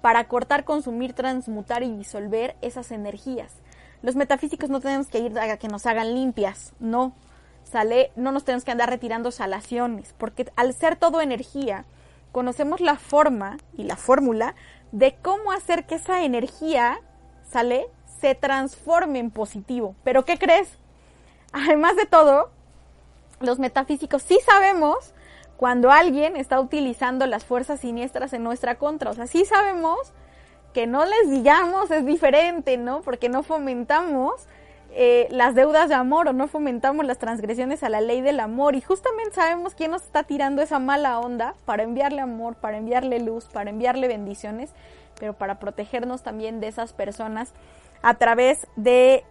para 0.02 0.28
cortar, 0.28 0.64
consumir, 0.64 1.14
transmutar 1.14 1.84
y 1.84 1.96
disolver 1.96 2.56
esas 2.64 2.92
energías. 2.92 3.52
Los 4.02 4.16
metafísicos 4.16 4.72
no 4.72 4.80
tenemos 4.80 5.10
que 5.10 5.20
ir 5.20 5.38
a 5.38 5.58
que 5.58 5.68
nos 5.68 5.86
hagan 5.86 6.16
limpias, 6.16 6.74
no. 6.80 7.14
Sale, 7.66 8.12
no 8.16 8.32
nos 8.32 8.46
tenemos 8.46 8.64
que 8.66 8.72
andar 8.72 8.90
retirando 8.90 9.30
salaciones, 9.30 10.16
porque 10.18 10.52
al 10.56 10.74
ser 10.74 10.96
todo 10.96 11.22
energía, 11.22 11.86
conocemos 12.32 12.82
la 12.82 12.96
forma 12.96 13.58
y 13.78 13.84
la 13.84 13.96
fórmula 13.96 14.56
de 14.92 15.16
cómo 15.22 15.52
hacer 15.52 15.86
que 15.86 15.96
esa 15.96 16.24
energía, 16.24 17.00
sale, 17.48 17.86
se 18.20 18.34
transforme 18.34 19.20
en 19.20 19.30
positivo. 19.30 19.96
Pero 20.04 20.26
¿qué 20.26 20.40
crees? 20.40 20.80
Además 21.54 21.96
de 21.96 22.06
todo, 22.06 22.50
los 23.40 23.60
metafísicos 23.60 24.24
sí 24.24 24.40
sabemos 24.46 25.14
cuando 25.56 25.92
alguien 25.92 26.36
está 26.36 26.60
utilizando 26.60 27.26
las 27.28 27.46
fuerzas 27.46 27.80
siniestras 27.80 28.34
en 28.34 28.44
nuestra 28.44 28.76
contra. 28.76 29.12
O 29.12 29.14
sea, 29.14 29.28
sí 29.28 29.46
sabemos 29.46 30.12
que 30.74 30.88
no 30.88 31.06
les 31.06 31.30
digamos 31.30 31.92
es 31.92 32.06
diferente, 32.06 32.78
¿no? 32.78 33.02
Porque 33.02 33.30
no 33.30 33.44
fomentamos 33.44 34.48
eh, 34.96 35.28
las 35.32 35.56
deudas 35.56 35.90
de 35.90 35.96
amor 35.96 36.28
o 36.28 36.34
no 36.34 36.48
fomentamos 36.48 37.06
las 37.06 37.18
transgresiones 37.20 37.84
a 37.84 37.90
la 37.90 38.02
ley 38.02 38.22
del 38.22 38.40
amor. 38.40 38.76
Y 38.76 38.82
justamente 38.82 39.36
sabemos 39.36 39.76
quién 39.76 39.92
nos 39.92 40.04
está 40.04 40.24
tirando 40.24 40.62
esa 40.62 40.80
mala 40.80 41.20
onda 41.20 41.54
para 41.66 41.84
enviarle 41.84 42.22
amor, 42.22 42.56
para 42.56 42.78
enviarle 42.78 43.20
luz, 43.20 43.46
para 43.46 43.70
enviarle 43.70 44.08
bendiciones, 44.08 44.72
pero 45.20 45.34
para 45.34 45.60
protegernos 45.60 46.24
también 46.24 46.60
de 46.60 46.68
esas 46.68 46.94
personas 46.94 47.54
a 48.02 48.16
través 48.16 48.68
de 48.76 49.24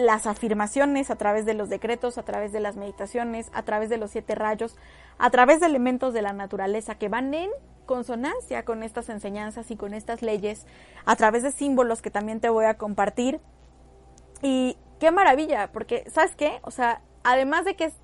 las 0.00 0.26
afirmaciones, 0.26 1.10
a 1.10 1.16
través 1.16 1.46
de 1.46 1.54
los 1.54 1.68
decretos, 1.68 2.18
a 2.18 2.22
través 2.22 2.52
de 2.52 2.60
las 2.60 2.76
meditaciones, 2.76 3.50
a 3.52 3.62
través 3.62 3.88
de 3.88 3.98
los 3.98 4.10
siete 4.10 4.34
rayos, 4.34 4.76
a 5.18 5.30
través 5.30 5.60
de 5.60 5.66
elementos 5.66 6.14
de 6.14 6.22
la 6.22 6.32
naturaleza 6.32 6.96
que 6.96 7.08
van 7.08 7.32
en 7.34 7.50
consonancia 7.86 8.64
con 8.64 8.82
estas 8.82 9.08
enseñanzas 9.08 9.70
y 9.70 9.76
con 9.76 9.94
estas 9.94 10.22
leyes, 10.22 10.66
a 11.04 11.16
través 11.16 11.42
de 11.42 11.50
símbolos 11.50 12.02
que 12.02 12.10
también 12.10 12.40
te 12.40 12.48
voy 12.48 12.64
a 12.64 12.74
compartir. 12.74 13.40
Y 14.42 14.76
qué 14.98 15.10
maravilla, 15.10 15.70
porque 15.72 16.04
¿sabes 16.10 16.34
qué? 16.36 16.60
O 16.62 16.70
sea, 16.70 17.02
además 17.24 17.64
de 17.64 17.74
que 17.76 17.84
es 17.84 17.94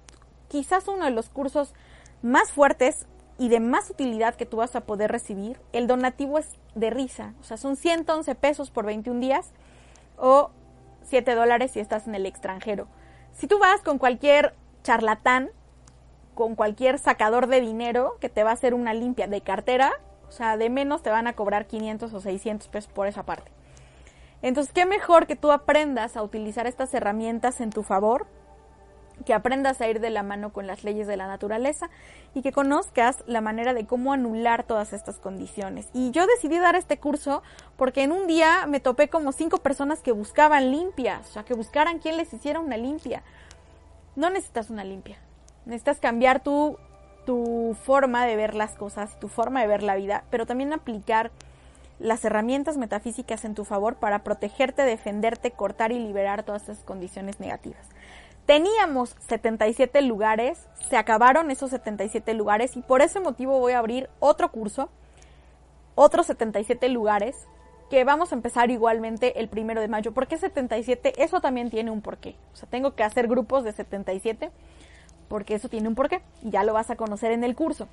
quizás 0.48 0.88
uno 0.88 1.04
de 1.04 1.10
los 1.10 1.28
cursos 1.28 1.74
más 2.22 2.50
fuertes 2.52 3.06
y 3.38 3.48
de 3.48 3.60
más 3.60 3.90
utilidad 3.90 4.34
que 4.34 4.46
tú 4.46 4.58
vas 4.58 4.74
a 4.76 4.82
poder 4.82 5.12
recibir, 5.12 5.60
el 5.72 5.86
donativo 5.86 6.38
es 6.38 6.48
de 6.74 6.90
risa, 6.90 7.34
o 7.40 7.44
sea, 7.44 7.56
son 7.56 7.76
111 7.76 8.34
pesos 8.34 8.70
por 8.70 8.86
21 8.86 9.20
días 9.20 9.50
o 10.18 10.50
7 11.06 11.34
dólares 11.34 11.72
si 11.72 11.80
estás 11.80 12.06
en 12.06 12.14
el 12.14 12.26
extranjero. 12.26 12.88
Si 13.32 13.46
tú 13.46 13.58
vas 13.58 13.80
con 13.82 13.98
cualquier 13.98 14.54
charlatán, 14.82 15.50
con 16.34 16.54
cualquier 16.54 16.98
sacador 16.98 17.46
de 17.46 17.60
dinero 17.60 18.16
que 18.20 18.28
te 18.28 18.44
va 18.44 18.50
a 18.50 18.54
hacer 18.54 18.74
una 18.74 18.94
limpia 18.94 19.26
de 19.26 19.40
cartera, 19.40 19.92
o 20.28 20.32
sea, 20.32 20.56
de 20.56 20.70
menos 20.70 21.02
te 21.02 21.10
van 21.10 21.26
a 21.26 21.34
cobrar 21.34 21.66
500 21.66 22.12
o 22.12 22.20
600 22.20 22.68
pesos 22.68 22.92
por 22.92 23.06
esa 23.06 23.24
parte. 23.24 23.50
Entonces, 24.42 24.72
qué 24.72 24.86
mejor 24.86 25.26
que 25.26 25.36
tú 25.36 25.50
aprendas 25.50 26.16
a 26.16 26.22
utilizar 26.22 26.66
estas 26.66 26.92
herramientas 26.94 27.60
en 27.60 27.70
tu 27.70 27.82
favor 27.82 28.26
que 29.26 29.34
aprendas 29.34 29.80
a 29.82 29.88
ir 29.88 30.00
de 30.00 30.08
la 30.08 30.22
mano 30.22 30.52
con 30.52 30.66
las 30.66 30.84
leyes 30.84 31.06
de 31.06 31.16
la 31.18 31.26
naturaleza 31.26 31.90
y 32.32 32.40
que 32.42 32.52
conozcas 32.52 33.22
la 33.26 33.42
manera 33.42 33.74
de 33.74 33.84
cómo 33.84 34.12
anular 34.12 34.62
todas 34.62 34.92
estas 34.94 35.18
condiciones. 35.18 35.88
Y 35.92 36.12
yo 36.12 36.26
decidí 36.26 36.58
dar 36.58 36.76
este 36.76 36.98
curso 36.98 37.42
porque 37.76 38.04
en 38.04 38.12
un 38.12 38.26
día 38.26 38.64
me 38.66 38.80
topé 38.80 39.08
como 39.08 39.32
cinco 39.32 39.58
personas 39.58 40.00
que 40.00 40.12
buscaban 40.12 40.70
limpias, 40.70 41.28
o 41.28 41.32
sea, 41.32 41.44
que 41.44 41.54
buscaran 41.54 41.98
quien 41.98 42.16
les 42.16 42.32
hiciera 42.32 42.60
una 42.60 42.76
limpia. 42.76 43.22
No 44.14 44.30
necesitas 44.30 44.70
una 44.70 44.84
limpia, 44.84 45.18
necesitas 45.66 45.98
cambiar 45.98 46.42
tu, 46.42 46.78
tu 47.26 47.76
forma 47.82 48.24
de 48.24 48.36
ver 48.36 48.54
las 48.54 48.74
cosas, 48.74 49.18
tu 49.18 49.28
forma 49.28 49.60
de 49.60 49.66
ver 49.66 49.82
la 49.82 49.96
vida, 49.96 50.24
pero 50.30 50.46
también 50.46 50.72
aplicar 50.72 51.32
las 51.98 52.24
herramientas 52.24 52.76
metafísicas 52.76 53.44
en 53.44 53.54
tu 53.54 53.64
favor 53.64 53.96
para 53.96 54.22
protegerte, 54.22 54.82
defenderte, 54.82 55.50
cortar 55.50 55.92
y 55.92 55.98
liberar 55.98 56.44
todas 56.44 56.64
esas 56.64 56.84
condiciones 56.84 57.40
negativas. 57.40 57.86
Teníamos 58.46 59.16
77 59.26 60.02
lugares, 60.02 60.66
se 60.88 60.96
acabaron 60.96 61.50
esos 61.50 61.70
77 61.70 62.32
lugares 62.34 62.76
y 62.76 62.82
por 62.82 63.02
ese 63.02 63.20
motivo 63.20 63.58
voy 63.58 63.72
a 63.72 63.78
abrir 63.78 64.08
otro 64.20 64.50
curso 64.52 64.88
otros 65.96 66.26
77 66.26 66.88
lugares 66.90 67.48
que 67.90 68.04
vamos 68.04 68.30
a 68.30 68.36
empezar 68.36 68.70
igualmente 68.70 69.40
el 69.40 69.48
primero 69.48 69.80
de 69.80 69.88
mayo. 69.88 70.12
¿Por 70.12 70.28
qué 70.28 70.38
77? 70.38 71.22
Eso 71.22 71.40
también 71.40 71.70
tiene 71.70 71.90
un 71.90 72.02
porqué. 72.02 72.36
O 72.52 72.56
sea, 72.56 72.68
tengo 72.68 72.94
que 72.94 73.02
hacer 73.02 73.26
grupos 73.26 73.64
de 73.64 73.72
77 73.72 74.50
porque 75.28 75.54
eso 75.54 75.68
tiene 75.68 75.88
un 75.88 75.94
porqué 75.94 76.20
y 76.42 76.50
ya 76.50 76.62
lo 76.62 76.72
vas 76.72 76.90
a 76.90 76.96
conocer 76.96 77.32
en 77.32 77.42
el 77.42 77.56
curso. 77.56 77.88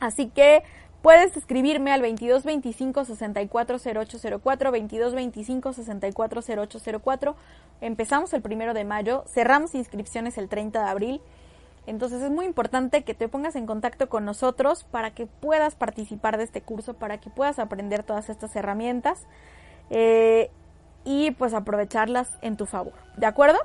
Así 0.00 0.28
que 0.28 0.64
puedes 1.02 1.36
escribirme 1.36 1.92
al 1.92 2.00
2225 2.00 3.04
640804, 3.04 4.70
2225 4.70 5.72
640804. 5.72 7.36
Empezamos 7.80 8.32
el 8.32 8.40
primero 8.40 8.72
de 8.72 8.84
mayo, 8.84 9.24
cerramos 9.28 9.74
inscripciones 9.74 10.38
el 10.38 10.48
30 10.48 10.84
de 10.84 10.88
abril. 10.88 11.20
Entonces 11.86 12.22
es 12.22 12.30
muy 12.30 12.46
importante 12.46 13.02
que 13.02 13.12
te 13.12 13.28
pongas 13.28 13.56
en 13.56 13.66
contacto 13.66 14.08
con 14.08 14.24
nosotros 14.24 14.84
para 14.84 15.10
que 15.10 15.26
puedas 15.26 15.74
participar 15.74 16.38
de 16.38 16.44
este 16.44 16.62
curso, 16.62 16.94
para 16.94 17.18
que 17.18 17.28
puedas 17.28 17.58
aprender 17.58 18.04
todas 18.04 18.30
estas 18.30 18.54
herramientas 18.54 19.26
eh, 19.90 20.50
y 21.04 21.32
pues 21.32 21.54
aprovecharlas 21.54 22.30
en 22.40 22.56
tu 22.56 22.66
favor. 22.66 22.92
¿De 23.16 23.26
acuerdo? 23.26 23.58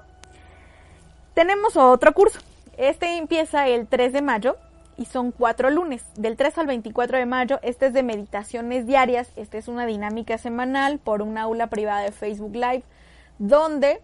Tenemos 1.36 1.78
otro 1.78 2.12
curso. 2.14 2.40
Este 2.78 3.18
empieza 3.18 3.68
el 3.68 3.86
3 3.88 4.14
de 4.14 4.22
mayo 4.24 4.58
y 4.98 5.06
son 5.06 5.32
cuatro 5.32 5.70
lunes. 5.70 6.04
Del 6.16 6.36
3 6.36 6.58
al 6.58 6.68
24 6.68 7.18
de 7.18 7.26
mayo, 7.26 7.60
este 7.62 7.88
es 7.88 7.94
de 7.94 8.04
meditaciones 8.04 8.88
diarias. 8.88 9.32
Esta 9.36 9.58
es 9.58 9.68
una 9.68 9.86
dinámica 9.86 10.38
semanal 10.38 11.00
por 11.00 11.22
un 11.22 11.38
aula 11.38 11.68
privada 11.68 12.02
de 12.02 12.12
Facebook 12.12 12.56
Live 12.56 12.84
donde 13.40 14.02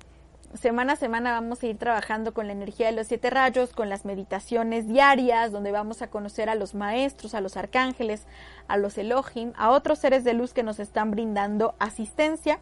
semana 0.54 0.94
a 0.94 0.96
semana 0.96 1.32
vamos 1.32 1.64
a 1.64 1.68
ir 1.68 1.78
trabajando 1.78 2.34
con 2.34 2.46
la 2.46 2.54
energía 2.54 2.86
de 2.88 2.92
los 2.92 3.08
siete 3.08 3.32
rayos, 3.32 3.74
con 3.74 3.90
las 3.90 4.06
meditaciones 4.06 4.88
diarias, 4.88 5.52
donde 5.52 5.72
vamos 5.72 6.04
a 6.04 6.08
conocer 6.08 6.50
a 6.50 6.56
los 6.56 6.76
maestros, 6.76 7.34
a 7.34 7.42
los 7.42 7.58
arcángeles, 7.58 8.28
a 8.68 8.78
los 8.78 8.98
Elohim, 9.00 9.54
a 9.56 9.72
otros 9.72 10.00
seres 10.00 10.24
de 10.24 10.34
luz 10.34 10.54
que 10.54 10.62
nos 10.62 10.80
están 10.80 11.10
brindando 11.10 11.74
asistencia. 11.80 12.60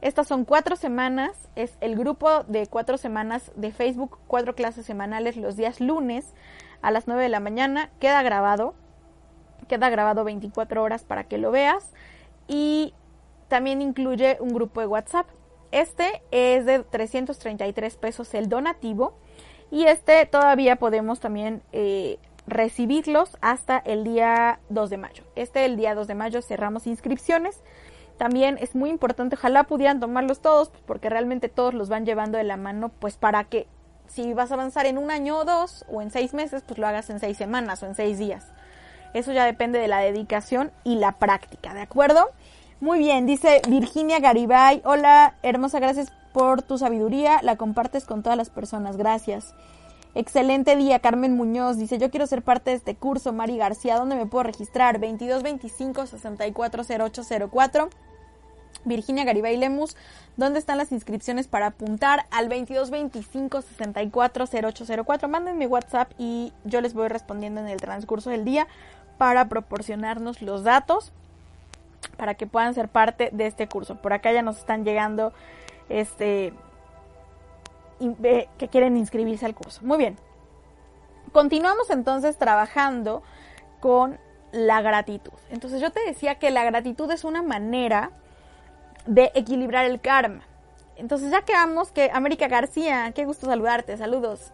Estas 0.00 0.26
son 0.28 0.44
cuatro 0.44 0.76
semanas, 0.76 1.32
es 1.56 1.76
el 1.80 1.96
grupo 1.96 2.44
de 2.44 2.66
cuatro 2.66 2.98
semanas 2.98 3.52
de 3.56 3.72
Facebook, 3.72 4.18
cuatro 4.26 4.54
clases 4.54 4.86
semanales 4.86 5.36
los 5.36 5.56
días 5.56 5.80
lunes 5.80 6.34
a 6.82 6.90
las 6.90 7.06
9 7.06 7.22
de 7.22 7.28
la 7.28 7.40
mañana. 7.40 7.90
Queda 8.00 8.22
grabado, 8.22 8.74
queda 9.68 9.90
grabado 9.90 10.24
24 10.24 10.82
horas 10.82 11.04
para 11.04 11.24
que 11.24 11.38
lo 11.38 11.50
veas 11.50 11.92
y 12.46 12.94
también 13.48 13.82
incluye 13.82 14.36
un 14.40 14.52
grupo 14.52 14.80
de 14.80 14.86
WhatsApp 14.86 15.26
este 15.70 16.22
es 16.30 16.64
de 16.64 16.80
333 16.80 17.96
pesos 17.96 18.32
el 18.34 18.48
donativo 18.48 19.14
y 19.70 19.84
este 19.84 20.24
todavía 20.24 20.76
podemos 20.76 21.20
también 21.20 21.62
eh, 21.72 22.18
recibirlos 22.46 23.36
hasta 23.42 23.78
el 23.78 24.02
día 24.04 24.60
2 24.70 24.90
de 24.90 24.96
mayo. 24.96 25.24
Este 25.36 25.66
el 25.66 25.76
día 25.76 25.94
2 25.94 26.06
de 26.06 26.14
mayo 26.14 26.40
cerramos 26.40 26.86
inscripciones. 26.86 27.62
También 28.16 28.58
es 28.60 28.74
muy 28.74 28.90
importante, 28.90 29.36
ojalá 29.36 29.64
pudieran 29.64 30.00
tomarlos 30.00 30.40
todos, 30.40 30.70
pues, 30.70 30.82
porque 30.86 31.08
realmente 31.08 31.48
todos 31.48 31.72
los 31.72 31.88
van 31.88 32.04
llevando 32.04 32.36
de 32.38 32.44
la 32.44 32.56
mano, 32.56 32.88
pues 32.88 33.16
para 33.16 33.44
que 33.44 33.68
si 34.08 34.34
vas 34.34 34.50
a 34.50 34.54
avanzar 34.54 34.86
en 34.86 34.98
un 34.98 35.10
año 35.10 35.38
o 35.38 35.44
dos 35.44 35.84
o 35.88 36.02
en 36.02 36.10
seis 36.10 36.34
meses, 36.34 36.62
pues 36.66 36.78
lo 36.78 36.86
hagas 36.86 37.10
en 37.10 37.20
seis 37.20 37.36
semanas 37.36 37.82
o 37.82 37.86
en 37.86 37.94
seis 37.94 38.18
días. 38.18 38.46
Eso 39.14 39.32
ya 39.32 39.44
depende 39.44 39.78
de 39.78 39.88
la 39.88 40.00
dedicación 40.00 40.70
y 40.84 40.96
la 40.96 41.12
práctica, 41.12 41.74
¿de 41.74 41.80
acuerdo? 41.80 42.30
Muy 42.80 42.98
bien, 42.98 43.26
dice 43.26 43.60
Virginia 43.68 44.20
Garibay. 44.20 44.82
Hola, 44.84 45.34
hermosa, 45.42 45.80
gracias 45.80 46.12
por 46.32 46.62
tu 46.62 46.78
sabiduría. 46.78 47.40
La 47.42 47.56
compartes 47.56 48.04
con 48.04 48.22
todas 48.22 48.38
las 48.38 48.50
personas. 48.50 48.96
Gracias. 48.96 49.54
Excelente 50.14 50.76
día, 50.76 51.00
Carmen 51.00 51.36
Muñoz. 51.36 51.76
Dice, 51.76 51.98
yo 51.98 52.10
quiero 52.10 52.26
ser 52.26 52.42
parte 52.42 52.70
de 52.70 52.76
este 52.76 52.94
curso. 52.94 53.32
Mari 53.32 53.56
García, 53.56 53.96
¿dónde 53.96 54.16
me 54.16 54.26
puedo 54.26 54.44
registrar? 54.44 55.00
2225-640804. 55.00 57.88
Virginia 58.84 59.24
Garibay 59.24 59.56
Lemus, 59.56 59.96
¿dónde 60.36 60.58
están 60.58 60.76
las 60.78 60.92
inscripciones 60.92 61.48
para 61.48 61.66
apuntar 61.66 62.26
al 62.30 62.48
2225-640804? 62.48 65.28
Mándenme 65.28 65.66
WhatsApp 65.66 66.12
y 66.18 66.52
yo 66.64 66.80
les 66.80 66.94
voy 66.94 67.08
respondiendo 67.08 67.60
en 67.60 67.68
el 67.68 67.80
transcurso 67.80 68.30
del 68.30 68.44
día 68.44 68.66
para 69.18 69.48
proporcionarnos 69.48 70.42
los 70.42 70.64
datos 70.64 71.12
para 72.16 72.34
que 72.34 72.46
puedan 72.46 72.74
ser 72.74 72.88
parte 72.88 73.30
de 73.32 73.46
este 73.46 73.68
curso. 73.68 73.96
Por 73.96 74.12
acá 74.12 74.32
ya 74.32 74.42
nos 74.42 74.58
están 74.58 74.84
llegando 74.84 75.32
este 75.88 76.52
que 77.98 78.68
quieren 78.70 78.96
inscribirse 78.96 79.44
al 79.44 79.54
curso. 79.54 79.80
Muy 79.82 79.98
bien. 79.98 80.16
Continuamos 81.32 81.90
entonces 81.90 82.38
trabajando 82.38 83.22
con 83.80 84.18
la 84.52 84.80
gratitud. 84.80 85.32
Entonces 85.50 85.80
yo 85.80 85.90
te 85.90 86.04
decía 86.04 86.36
que 86.36 86.50
la 86.50 86.64
gratitud 86.64 87.10
es 87.10 87.24
una 87.24 87.42
manera 87.42 88.12
de 89.08 89.32
equilibrar 89.34 89.84
el 89.84 90.00
karma. 90.00 90.44
Entonces 90.96 91.30
ya 91.30 91.42
quedamos 91.42 91.90
que 91.90 92.10
América 92.12 92.48
García, 92.48 93.10
qué 93.14 93.24
gusto 93.24 93.46
saludarte, 93.46 93.96
saludos. 93.96 94.52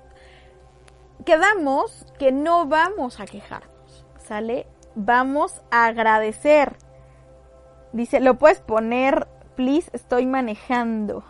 Quedamos 1.25 2.07
que 2.19 2.33
no 2.33 2.67
vamos 2.67 3.21
a 3.21 3.27
quejarnos, 3.27 4.07
¿sale? 4.19 4.67
Vamos 4.95 5.63
a 5.71 5.87
agradecer 5.87 6.77
Dice, 7.95 8.19
lo 8.19 8.35
puedes 8.41 8.59
poner, 8.59 9.29
please, 9.55 9.89
estoy 9.93 10.27
manejando. 10.27 11.23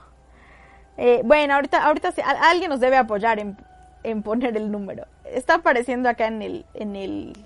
Eh, 0.96 1.20
bueno, 1.22 1.52
ahorita, 1.52 1.84
ahorita 1.84 2.14
alguien 2.40 2.70
nos 2.70 2.80
debe 2.80 2.96
apoyar 2.96 3.38
en, 3.38 4.22
poner 4.22 4.56
el 4.56 4.72
número. 4.72 5.04
Está 5.26 5.56
apareciendo 5.56 6.08
acá 6.08 6.26
en 6.26 6.40
el, 6.40 6.64
en 6.72 6.96
el, 6.96 7.36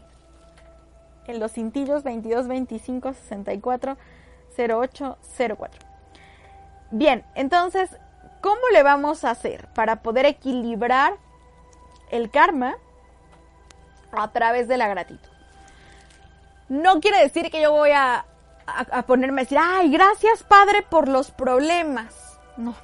en 1.26 1.40
los 1.40 1.50
cintillos 1.50 2.04
22 2.04 2.46
25 2.46 3.12
64 3.12 3.96
08 4.58 5.18
04. 5.56 5.86
Bien, 6.90 7.24
entonces, 7.34 7.90
¿cómo 8.40 8.60
le 8.72 8.82
vamos 8.82 9.24
a 9.24 9.30
hacer 9.30 9.68
para 9.74 10.02
poder 10.02 10.26
equilibrar 10.26 11.14
el 12.10 12.30
karma 12.30 12.76
a 14.12 14.30
través 14.32 14.68
de 14.68 14.78
la 14.78 14.88
gratitud? 14.88 15.30
No 16.68 17.00
quiere 17.00 17.20
decir 17.20 17.50
que 17.50 17.62
yo 17.62 17.72
voy 17.72 17.90
a 17.92 18.24
a, 18.68 19.02
ponerme 19.02 19.40
a 19.40 19.44
decir, 19.44 19.58
ay, 19.60 19.90
gracias 19.90 20.42
Padre 20.42 20.82
por 20.82 21.08
los 21.08 21.30
problemas. 21.30 22.38
No. 22.56 22.74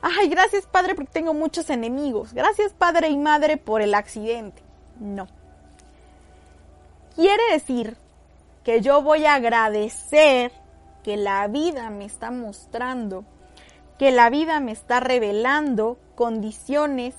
Ay, 0.00 0.28
gracias 0.28 0.66
Padre 0.66 0.94
porque 0.94 1.12
tengo 1.12 1.34
muchos 1.34 1.70
enemigos. 1.70 2.32
Gracias 2.32 2.72
Padre 2.72 3.08
y 3.08 3.18
Madre 3.18 3.56
por 3.56 3.82
el 3.82 3.94
accidente. 3.94 4.62
No. 4.98 5.28
Quiere 7.14 7.42
decir 7.52 7.96
que 8.64 8.80
yo 8.80 9.02
voy 9.02 9.26
a 9.26 9.34
agradecer 9.34 10.52
que 11.08 11.16
la 11.16 11.48
vida 11.48 11.88
me 11.88 12.04
está 12.04 12.30
mostrando, 12.30 13.24
que 13.98 14.10
la 14.10 14.28
vida 14.28 14.60
me 14.60 14.72
está 14.72 15.00
revelando 15.00 15.96
condiciones 16.14 17.14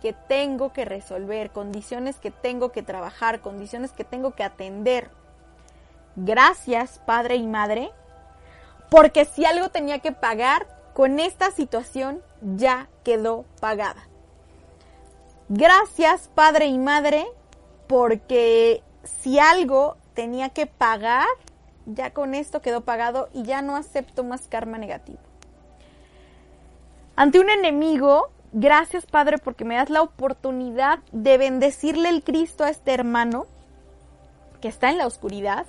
que 0.00 0.14
tengo 0.14 0.72
que 0.72 0.86
resolver, 0.86 1.50
condiciones 1.50 2.16
que 2.16 2.30
tengo 2.30 2.72
que 2.72 2.82
trabajar, 2.82 3.42
condiciones 3.42 3.92
que 3.92 4.04
tengo 4.04 4.30
que 4.34 4.42
atender. 4.42 5.10
Gracias, 6.16 6.98
padre 7.04 7.34
y 7.34 7.46
madre, 7.46 7.90
porque 8.88 9.26
si 9.26 9.44
algo 9.44 9.68
tenía 9.68 9.98
que 9.98 10.12
pagar, 10.12 10.66
con 10.94 11.20
esta 11.20 11.50
situación 11.50 12.22
ya 12.40 12.88
quedó 13.04 13.44
pagada. 13.60 14.08
Gracias, 15.50 16.30
padre 16.34 16.68
y 16.68 16.78
madre, 16.78 17.26
porque 17.86 18.82
si 19.04 19.38
algo 19.38 19.98
tenía 20.14 20.48
que 20.48 20.64
pagar, 20.64 21.28
ya 21.86 22.12
con 22.12 22.34
esto 22.34 22.62
quedó 22.62 22.82
pagado 22.82 23.28
y 23.32 23.42
ya 23.42 23.62
no 23.62 23.76
acepto 23.76 24.24
más 24.24 24.48
karma 24.48 24.78
negativo. 24.78 25.18
Ante 27.16 27.40
un 27.40 27.50
enemigo, 27.50 28.30
gracias 28.52 29.06
Padre 29.06 29.38
porque 29.38 29.64
me 29.64 29.76
das 29.76 29.90
la 29.90 30.02
oportunidad 30.02 31.00
de 31.12 31.38
bendecirle 31.38 32.08
el 32.08 32.22
Cristo 32.22 32.64
a 32.64 32.70
este 32.70 32.94
hermano 32.94 33.46
que 34.60 34.68
está 34.68 34.90
en 34.90 34.98
la 34.98 35.06
oscuridad, 35.06 35.66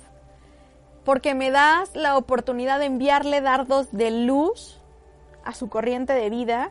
porque 1.04 1.34
me 1.34 1.50
das 1.50 1.94
la 1.96 2.16
oportunidad 2.16 2.78
de 2.78 2.86
enviarle 2.86 3.40
dardos 3.40 3.90
de 3.92 4.10
luz 4.10 4.80
a 5.44 5.54
su 5.54 5.68
corriente 5.68 6.12
de 6.12 6.30
vida, 6.30 6.70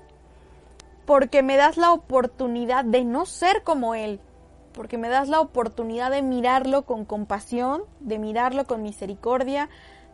porque 1.05 1.43
me 1.43 1.57
das 1.57 1.77
la 1.77 1.91
oportunidad 1.91 2.85
de 2.85 3.03
no 3.03 3.25
ser 3.25 3.63
como 3.63 3.95
Él, 3.95 4.19
porque 4.73 4.97
me 4.97 5.09
das 5.09 5.29
la 5.29 5.39
oportunidad 5.39 6.11
de 6.11 6.21
mirarlo 6.21 6.83
con 6.83 7.05
compasión, 7.05 7.83
de 7.99 8.19
mirarlo 8.19 8.65
con 8.65 8.81
misericordia, 8.81 9.69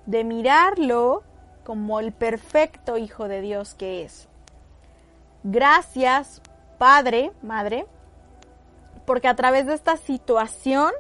de 0.06 0.24
mirarlo 0.24 1.24
como 1.64 2.00
el 2.00 2.12
perfecto 2.14 2.98
Hijo 2.98 3.28
de 3.28 3.42
Dios 3.42 3.76
que 3.76 4.04
es. 4.04 4.28
Gracias, 5.44 6.42
Padre, 6.78 7.32
Madre, 7.42 7.86
porque 9.06 9.28
a 9.28 9.36
través 9.36 9.66
de 9.66 9.74
esta 9.74 9.98
situación 9.98 10.92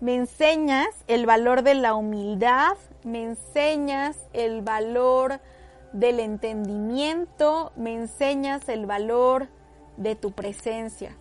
me 0.00 0.14
enseñas 0.14 0.88
el 1.06 1.26
valor 1.26 1.62
de 1.62 1.74
la 1.74 1.94
humildad, 1.94 2.76
me 3.04 3.22
enseñas 3.22 4.16
el 4.32 4.62
valor 4.62 5.40
del 5.92 6.20
entendimiento, 6.20 7.72
me 7.76 7.94
enseñas 7.94 8.68
el 8.68 8.86
valor 8.86 9.48
de 9.96 10.16
tu 10.16 10.32
presencia. 10.32 11.16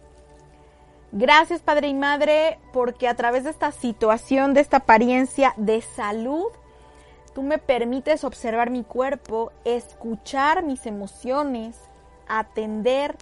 Gracias 1.13 1.61
Padre 1.61 1.89
y 1.89 1.93
Madre 1.93 2.57
porque 2.71 3.09
a 3.09 3.15
través 3.15 3.43
de 3.43 3.49
esta 3.49 3.73
situación, 3.73 4.53
de 4.53 4.61
esta 4.61 4.77
apariencia 4.77 5.53
de 5.57 5.81
salud, 5.81 6.47
tú 7.35 7.43
me 7.43 7.57
permites 7.57 8.23
observar 8.23 8.69
mi 8.69 8.83
cuerpo, 8.85 9.51
escuchar 9.65 10.63
mis 10.63 10.85
emociones, 10.85 11.77
atender 12.29 13.17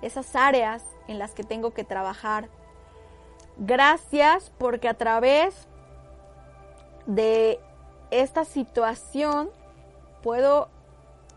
esas 0.00 0.34
áreas 0.34 0.82
en 1.08 1.18
las 1.18 1.32
que 1.32 1.44
tengo 1.44 1.74
que 1.74 1.84
trabajar. 1.84 2.48
Gracias 3.58 4.50
porque 4.56 4.88
a 4.88 4.94
través 4.94 5.68
de 7.04 7.60
esta 8.10 8.46
situación 8.46 9.50
puedo 10.22 10.70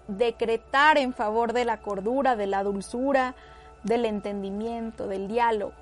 decretar 0.08 0.98
en 0.98 1.14
favor 1.14 1.52
de 1.52 1.66
la 1.66 1.82
cordura, 1.82 2.38
de 2.38 2.48
la 2.48 2.64
dulzura, 2.64 3.36
del 3.84 4.06
entendimiento, 4.06 5.08
del 5.08 5.28
diálogo. 5.28 5.74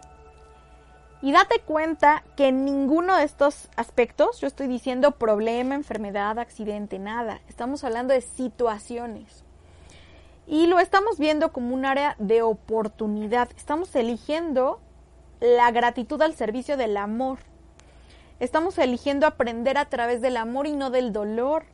Y 1.22 1.32
date 1.32 1.60
cuenta 1.66 2.24
que 2.36 2.50
en 2.50 2.64
ninguno 2.64 3.18
de 3.18 3.24
estos 3.24 3.70
aspectos 3.76 4.40
yo 4.40 4.48
estoy 4.48 4.68
diciendo 4.68 5.12
problema, 5.12 5.74
enfermedad, 5.74 6.38
accidente, 6.38 7.00
nada. 7.00 7.42
Estamos 7.50 7.84
hablando 7.84 8.14
de 8.14 8.22
situaciones. 8.22 9.44
Y 10.46 10.68
lo 10.68 10.80
estamos 10.80 11.18
viendo 11.18 11.52
como 11.52 11.74
un 11.74 11.86
área 11.86 12.16
de 12.20 12.44
oportunidad. 12.44 13.50
Estamos 13.58 13.96
eligiendo 13.96 14.80
la 15.40 15.72
gratitud 15.72 16.22
al 16.22 16.36
servicio 16.36 16.78
del 16.78 16.96
amor. 16.98 17.40
Estamos 18.40 18.78
eligiendo 18.78 19.26
aprender 19.26 19.80
a 19.80 19.90
través 19.90 20.22
del 20.22 20.38
amor 20.38 20.68
y 20.68 20.74
no 20.74 20.92
del 20.92 21.14
dolor. 21.14 21.66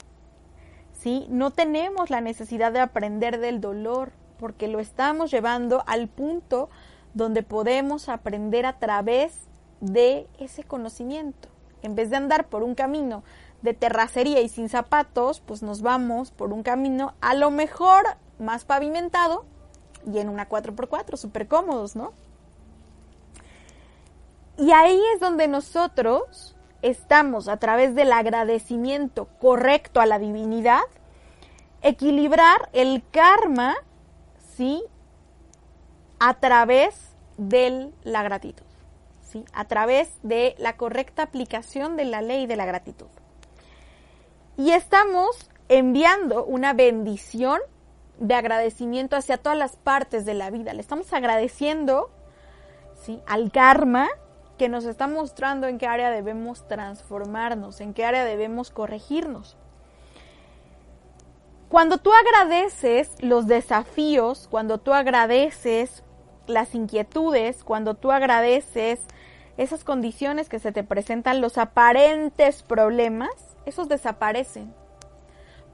¿Sí? 0.93 1.27
No 1.29 1.51
tenemos 1.51 2.09
la 2.09 2.21
necesidad 2.21 2.71
de 2.71 2.79
aprender 2.79 3.39
del 3.39 3.59
dolor 3.59 4.13
porque 4.39 4.69
lo 4.69 4.79
estamos 4.79 5.31
llevando 5.31 5.83
al 5.85 6.07
punto 6.07 6.69
donde 7.13 7.43
podemos 7.43 8.09
aprender 8.09 8.65
a 8.65 8.79
través 8.79 9.33
de 9.81 10.27
ese 10.39 10.63
conocimiento. 10.63 11.49
En 11.81 11.95
vez 11.95 12.09
de 12.09 12.15
andar 12.15 12.47
por 12.47 12.63
un 12.63 12.75
camino 12.75 13.23
de 13.61 13.73
terracería 13.73 14.41
y 14.41 14.49
sin 14.49 14.69
zapatos, 14.69 15.41
pues 15.41 15.63
nos 15.63 15.81
vamos 15.81 16.31
por 16.31 16.53
un 16.53 16.63
camino 16.63 17.13
a 17.21 17.33
lo 17.33 17.51
mejor 17.51 18.03
más 18.39 18.65
pavimentado 18.65 19.45
y 20.05 20.19
en 20.19 20.29
una 20.29 20.49
4x4, 20.49 21.17
súper 21.17 21.47
cómodos, 21.47 21.95
¿no? 21.95 22.13
Y 24.57 24.71
ahí 24.71 25.01
es 25.13 25.19
donde 25.19 25.47
nosotros 25.47 26.55
estamos, 26.81 27.47
a 27.47 27.57
través 27.57 27.95
del 27.95 28.11
agradecimiento 28.11 29.27
correcto 29.39 30.01
a 30.01 30.05
la 30.05 30.19
divinidad, 30.19 30.81
equilibrar 31.81 32.69
el 32.73 33.03
karma, 33.11 33.75
¿sí? 34.55 34.83
A 36.25 36.35
través 36.35 37.13
de 37.35 37.91
la 38.03 38.23
gratitud, 38.23 38.63
¿sí? 39.23 39.43
a 39.51 39.65
través 39.65 40.09
de 40.23 40.55
la 40.57 40.77
correcta 40.77 41.21
aplicación 41.23 41.97
de 41.97 42.05
la 42.05 42.21
ley 42.21 42.47
de 42.47 42.55
la 42.55 42.63
gratitud. 42.63 43.07
Y 44.55 44.71
estamos 44.71 45.49
enviando 45.67 46.45
una 46.45 46.71
bendición 46.71 47.59
de 48.19 48.35
agradecimiento 48.35 49.17
hacia 49.17 49.37
todas 49.37 49.57
las 49.57 49.75
partes 49.75 50.23
de 50.23 50.33
la 50.33 50.49
vida. 50.49 50.73
Le 50.73 50.79
estamos 50.79 51.11
agradeciendo 51.11 52.09
¿sí? 52.95 53.21
al 53.27 53.51
karma 53.51 54.07
que 54.57 54.69
nos 54.69 54.85
está 54.85 55.07
mostrando 55.07 55.67
en 55.67 55.77
qué 55.77 55.87
área 55.87 56.09
debemos 56.09 56.65
transformarnos, 56.69 57.81
en 57.81 57.93
qué 57.93 58.05
área 58.05 58.23
debemos 58.23 58.69
corregirnos. 58.69 59.57
Cuando 61.67 61.97
tú 61.97 62.13
agradeces 62.13 63.11
los 63.21 63.45
desafíos, 63.47 64.47
cuando 64.49 64.77
tú 64.77 64.93
agradeces 64.93 66.01
las 66.47 66.75
inquietudes, 66.75 67.63
cuando 67.63 67.93
tú 67.93 68.11
agradeces 68.11 68.99
esas 69.57 69.83
condiciones 69.83 70.49
que 70.49 70.59
se 70.59 70.71
te 70.71 70.83
presentan, 70.83 71.41
los 71.41 71.57
aparentes 71.57 72.63
problemas, 72.63 73.31
esos 73.65 73.87
desaparecen. 73.87 74.73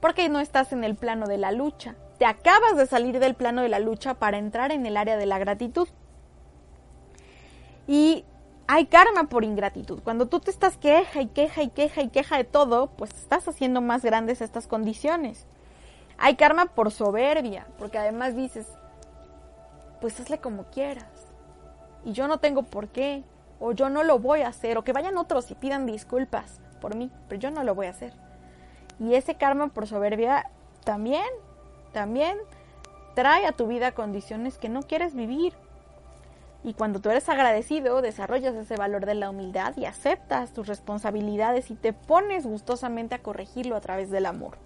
Porque 0.00 0.28
no 0.28 0.40
estás 0.40 0.72
en 0.72 0.84
el 0.84 0.96
plano 0.96 1.26
de 1.26 1.38
la 1.38 1.52
lucha. 1.52 1.94
Te 2.18 2.26
acabas 2.26 2.76
de 2.76 2.86
salir 2.86 3.18
del 3.18 3.34
plano 3.34 3.62
de 3.62 3.68
la 3.68 3.78
lucha 3.78 4.14
para 4.14 4.38
entrar 4.38 4.72
en 4.72 4.86
el 4.86 4.96
área 4.96 5.16
de 5.16 5.26
la 5.26 5.38
gratitud. 5.38 5.88
Y 7.86 8.24
hay 8.66 8.86
karma 8.86 9.24
por 9.24 9.44
ingratitud. 9.44 10.00
Cuando 10.02 10.26
tú 10.26 10.40
te 10.40 10.50
estás 10.50 10.76
queja 10.76 11.22
y 11.22 11.26
queja 11.26 11.62
y 11.62 11.70
queja 11.70 12.02
y 12.02 12.08
queja 12.08 12.36
de 12.36 12.44
todo, 12.44 12.88
pues 12.96 13.10
estás 13.14 13.48
haciendo 13.48 13.80
más 13.80 14.02
grandes 14.02 14.40
estas 14.40 14.66
condiciones. 14.66 15.46
Hay 16.18 16.36
karma 16.36 16.66
por 16.66 16.90
soberbia, 16.90 17.66
porque 17.78 17.98
además 17.98 18.36
dices, 18.36 18.66
pues 20.00 20.18
hazle 20.20 20.38
como 20.38 20.64
quieras. 20.64 21.06
Y 22.04 22.12
yo 22.12 22.28
no 22.28 22.38
tengo 22.38 22.62
por 22.62 22.88
qué, 22.88 23.24
o 23.58 23.72
yo 23.72 23.90
no 23.90 24.02
lo 24.02 24.18
voy 24.18 24.40
a 24.40 24.48
hacer, 24.48 24.78
o 24.78 24.84
que 24.84 24.92
vayan 24.92 25.18
otros 25.18 25.50
y 25.50 25.54
pidan 25.54 25.86
disculpas 25.86 26.60
por 26.80 26.96
mí, 26.96 27.10
pero 27.28 27.40
yo 27.40 27.50
no 27.50 27.62
lo 27.62 27.74
voy 27.74 27.86
a 27.86 27.90
hacer. 27.90 28.12
Y 28.98 29.14
ese 29.14 29.34
karma 29.34 29.68
por 29.68 29.86
soberbia 29.86 30.50
también, 30.84 31.26
también 31.92 32.38
trae 33.14 33.46
a 33.46 33.52
tu 33.52 33.66
vida 33.66 33.92
condiciones 33.92 34.58
que 34.58 34.68
no 34.68 34.82
quieres 34.82 35.14
vivir. 35.14 35.54
Y 36.62 36.74
cuando 36.74 37.00
tú 37.00 37.10
eres 37.10 37.28
agradecido, 37.28 38.02
desarrollas 38.02 38.54
ese 38.54 38.76
valor 38.76 39.06
de 39.06 39.14
la 39.14 39.30
humildad 39.30 39.74
y 39.76 39.86
aceptas 39.86 40.52
tus 40.52 40.66
responsabilidades 40.66 41.70
y 41.70 41.74
te 41.74 41.92
pones 41.92 42.46
gustosamente 42.46 43.14
a 43.14 43.22
corregirlo 43.22 43.76
a 43.76 43.80
través 43.80 44.10
del 44.10 44.26
amor. 44.26 44.58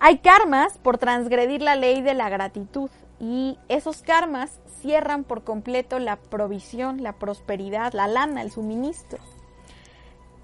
Hay 0.00 0.18
karmas 0.18 0.78
por 0.78 0.98
transgredir 0.98 1.62
la 1.62 1.76
ley 1.76 2.00
de 2.00 2.14
la 2.14 2.28
gratitud 2.28 2.90
y 3.22 3.56
esos 3.68 4.02
karmas 4.02 4.58
cierran 4.80 5.22
por 5.22 5.44
completo 5.44 6.00
la 6.00 6.16
provisión, 6.16 7.04
la 7.04 7.12
prosperidad, 7.12 7.92
la 7.92 8.08
lana, 8.08 8.42
el 8.42 8.50
suministro. 8.50 9.20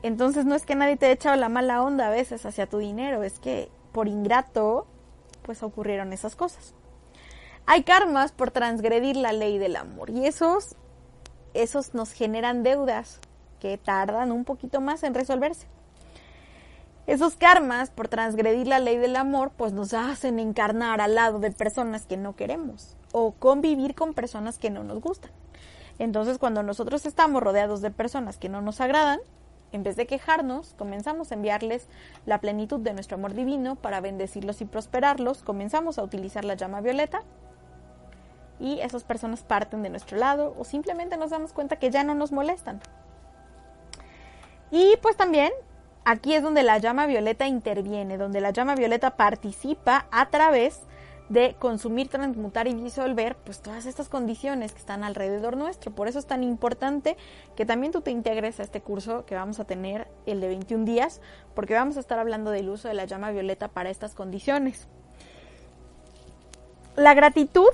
Entonces 0.05 0.45
no 0.45 0.55
es 0.55 0.65
que 0.65 0.77
nadie 0.77 0.97
te 0.97 1.07
haya 1.07 1.15
echado 1.15 1.35
la 1.35 1.49
mala 1.49 1.83
onda 1.83 2.07
a 2.07 2.11
veces 2.11 2.47
hacia 2.47 2.69
tu 2.69 2.79
dinero, 2.79 3.25
es 3.25 3.41
que 3.41 3.69
por 3.91 4.07
ingrato 4.07 4.87
pues 5.43 5.65
ocurrieron 5.65 6.13
esas 6.13 6.37
cosas. 6.37 6.73
Hay 7.67 7.83
karmas 7.83 8.31
por 8.31 8.53
transgredir 8.53 9.17
la 9.17 9.33
ley 9.33 9.59
del 9.59 9.75
amor 9.75 10.11
y 10.11 10.27
esos 10.27 10.77
esos 11.55 11.95
nos 11.95 12.13
generan 12.13 12.63
deudas 12.63 13.19
que 13.59 13.77
tardan 13.77 14.31
un 14.31 14.45
poquito 14.45 14.81
más 14.81 15.03
en 15.03 15.15
resolverse. 15.15 15.67
Esos 17.09 17.37
karmas 17.37 17.89
por 17.89 18.09
transgredir 18.09 18.67
la 18.67 18.81
ley 18.81 18.99
del 18.99 19.17
amor 19.17 19.51
pues 19.57 19.73
nos 19.73 19.95
hacen 19.95 20.39
encarnar 20.39 21.01
al 21.01 21.15
lado 21.15 21.39
de 21.39 21.51
personas 21.51 22.05
que 22.05 22.19
no 22.19 22.37
queremos 22.37 22.99
o 23.13 23.33
convivir 23.33 23.95
con 23.95 24.13
personas 24.13 24.59
que 24.59 24.69
no 24.69 24.85
nos 24.85 25.01
gustan. 25.01 25.31
Entonces 25.99 26.37
cuando 26.37 26.63
nosotros 26.63 27.07
estamos 27.07 27.43
rodeados 27.43 27.81
de 27.81 27.91
personas 27.91 28.37
que 28.37 28.51
no 28.51 28.61
nos 28.61 28.83
agradan, 28.83 29.21
en 29.73 29.85
vez 29.85 29.97
de 29.97 30.07
quejarnos, 30.07 30.75
comenzamos 30.77 31.33
a 31.33 31.37
enviarles 31.37 31.89
la 32.27 32.43
plenitud 32.43 32.79
de 32.81 32.93
nuestro 32.93 33.15
amor 33.15 33.33
divino 33.33 33.77
para 33.77 34.03
bendecirlos 34.03 34.61
y 34.61 34.67
prosperarlos, 34.67 35.43
comenzamos 35.43 35.99
a 35.99 36.03
utilizar 36.03 36.45
la 36.45 36.57
llama 36.57 36.83
violeta 36.83 37.23
y 38.61 38.81
esas 38.81 39.05
personas 39.05 39.41
parten 39.45 39.83
de 39.83 39.89
nuestro 39.89 40.19
lado 40.19 40.55
o 40.59 40.65
simplemente 40.65 41.17
nos 41.17 41.31
damos 41.31 41.55
cuenta 41.55 41.77
que 41.77 41.91
ya 41.91 42.05
no 42.05 42.15
nos 42.15 42.33
molestan. 42.33 42.83
Y 44.71 44.99
pues 45.01 45.17
también 45.17 45.51
aquí 46.09 46.35
es 46.35 46.43
donde 46.43 46.63
la 46.63 46.79
llama 46.79 47.07
violeta 47.07 47.47
interviene, 47.47 48.17
donde 48.17 48.41
la 48.41 48.51
llama 48.51 48.75
violeta 48.75 49.17
participa 49.17 50.07
a 50.11 50.31
través 50.31 50.81
de 51.29 51.55
consumir, 51.59 52.09
transmutar 52.09 52.67
y 52.67 52.73
disolver 52.73 53.37
pues 53.37 53.61
todas 53.61 53.85
estas 53.85 54.09
condiciones 54.09 54.73
que 54.73 54.79
están 54.79 55.05
alrededor 55.05 55.59
nuestro. 55.59 55.91
Por 55.91 56.09
eso 56.09 56.19
es 56.19 56.25
tan 56.27 56.43
importante 56.43 57.19
que 57.55 57.67
también 57.67 57.93
tú 57.93 58.01
te 58.01 58.11
integres 58.11 58.59
a 58.59 58.63
este 58.63 58.81
curso 58.81 59.27
que 59.27 59.35
vamos 59.35 59.61
a 59.61 59.65
tener, 59.65 60.09
el 60.25 60.41
de 60.41 60.49
21 60.49 60.87
días, 60.87 61.21
porque 61.55 61.75
vamos 61.75 61.99
a 61.99 62.01
estar 62.01 62.19
hablando 62.19 62.51
del 62.51 62.71
uso 62.71 62.89
de 62.89 62.95
la 62.95 63.05
llama 63.05 63.31
violeta 63.31 63.69
para 63.69 63.91
estas 63.91 64.15
condiciones. 64.15 64.89
La 66.97 67.13
gratitud 67.13 67.69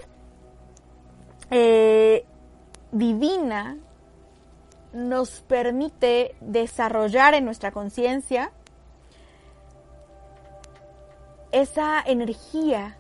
eh, 1.53 2.25
divina 2.91 3.77
nos 4.95 5.43
permite 5.43 6.35
desarrollar 6.41 7.35
en 7.35 7.45
nuestra 7.45 7.73
conciencia 7.73 8.53
esa 11.53 12.01
energía 12.01 12.97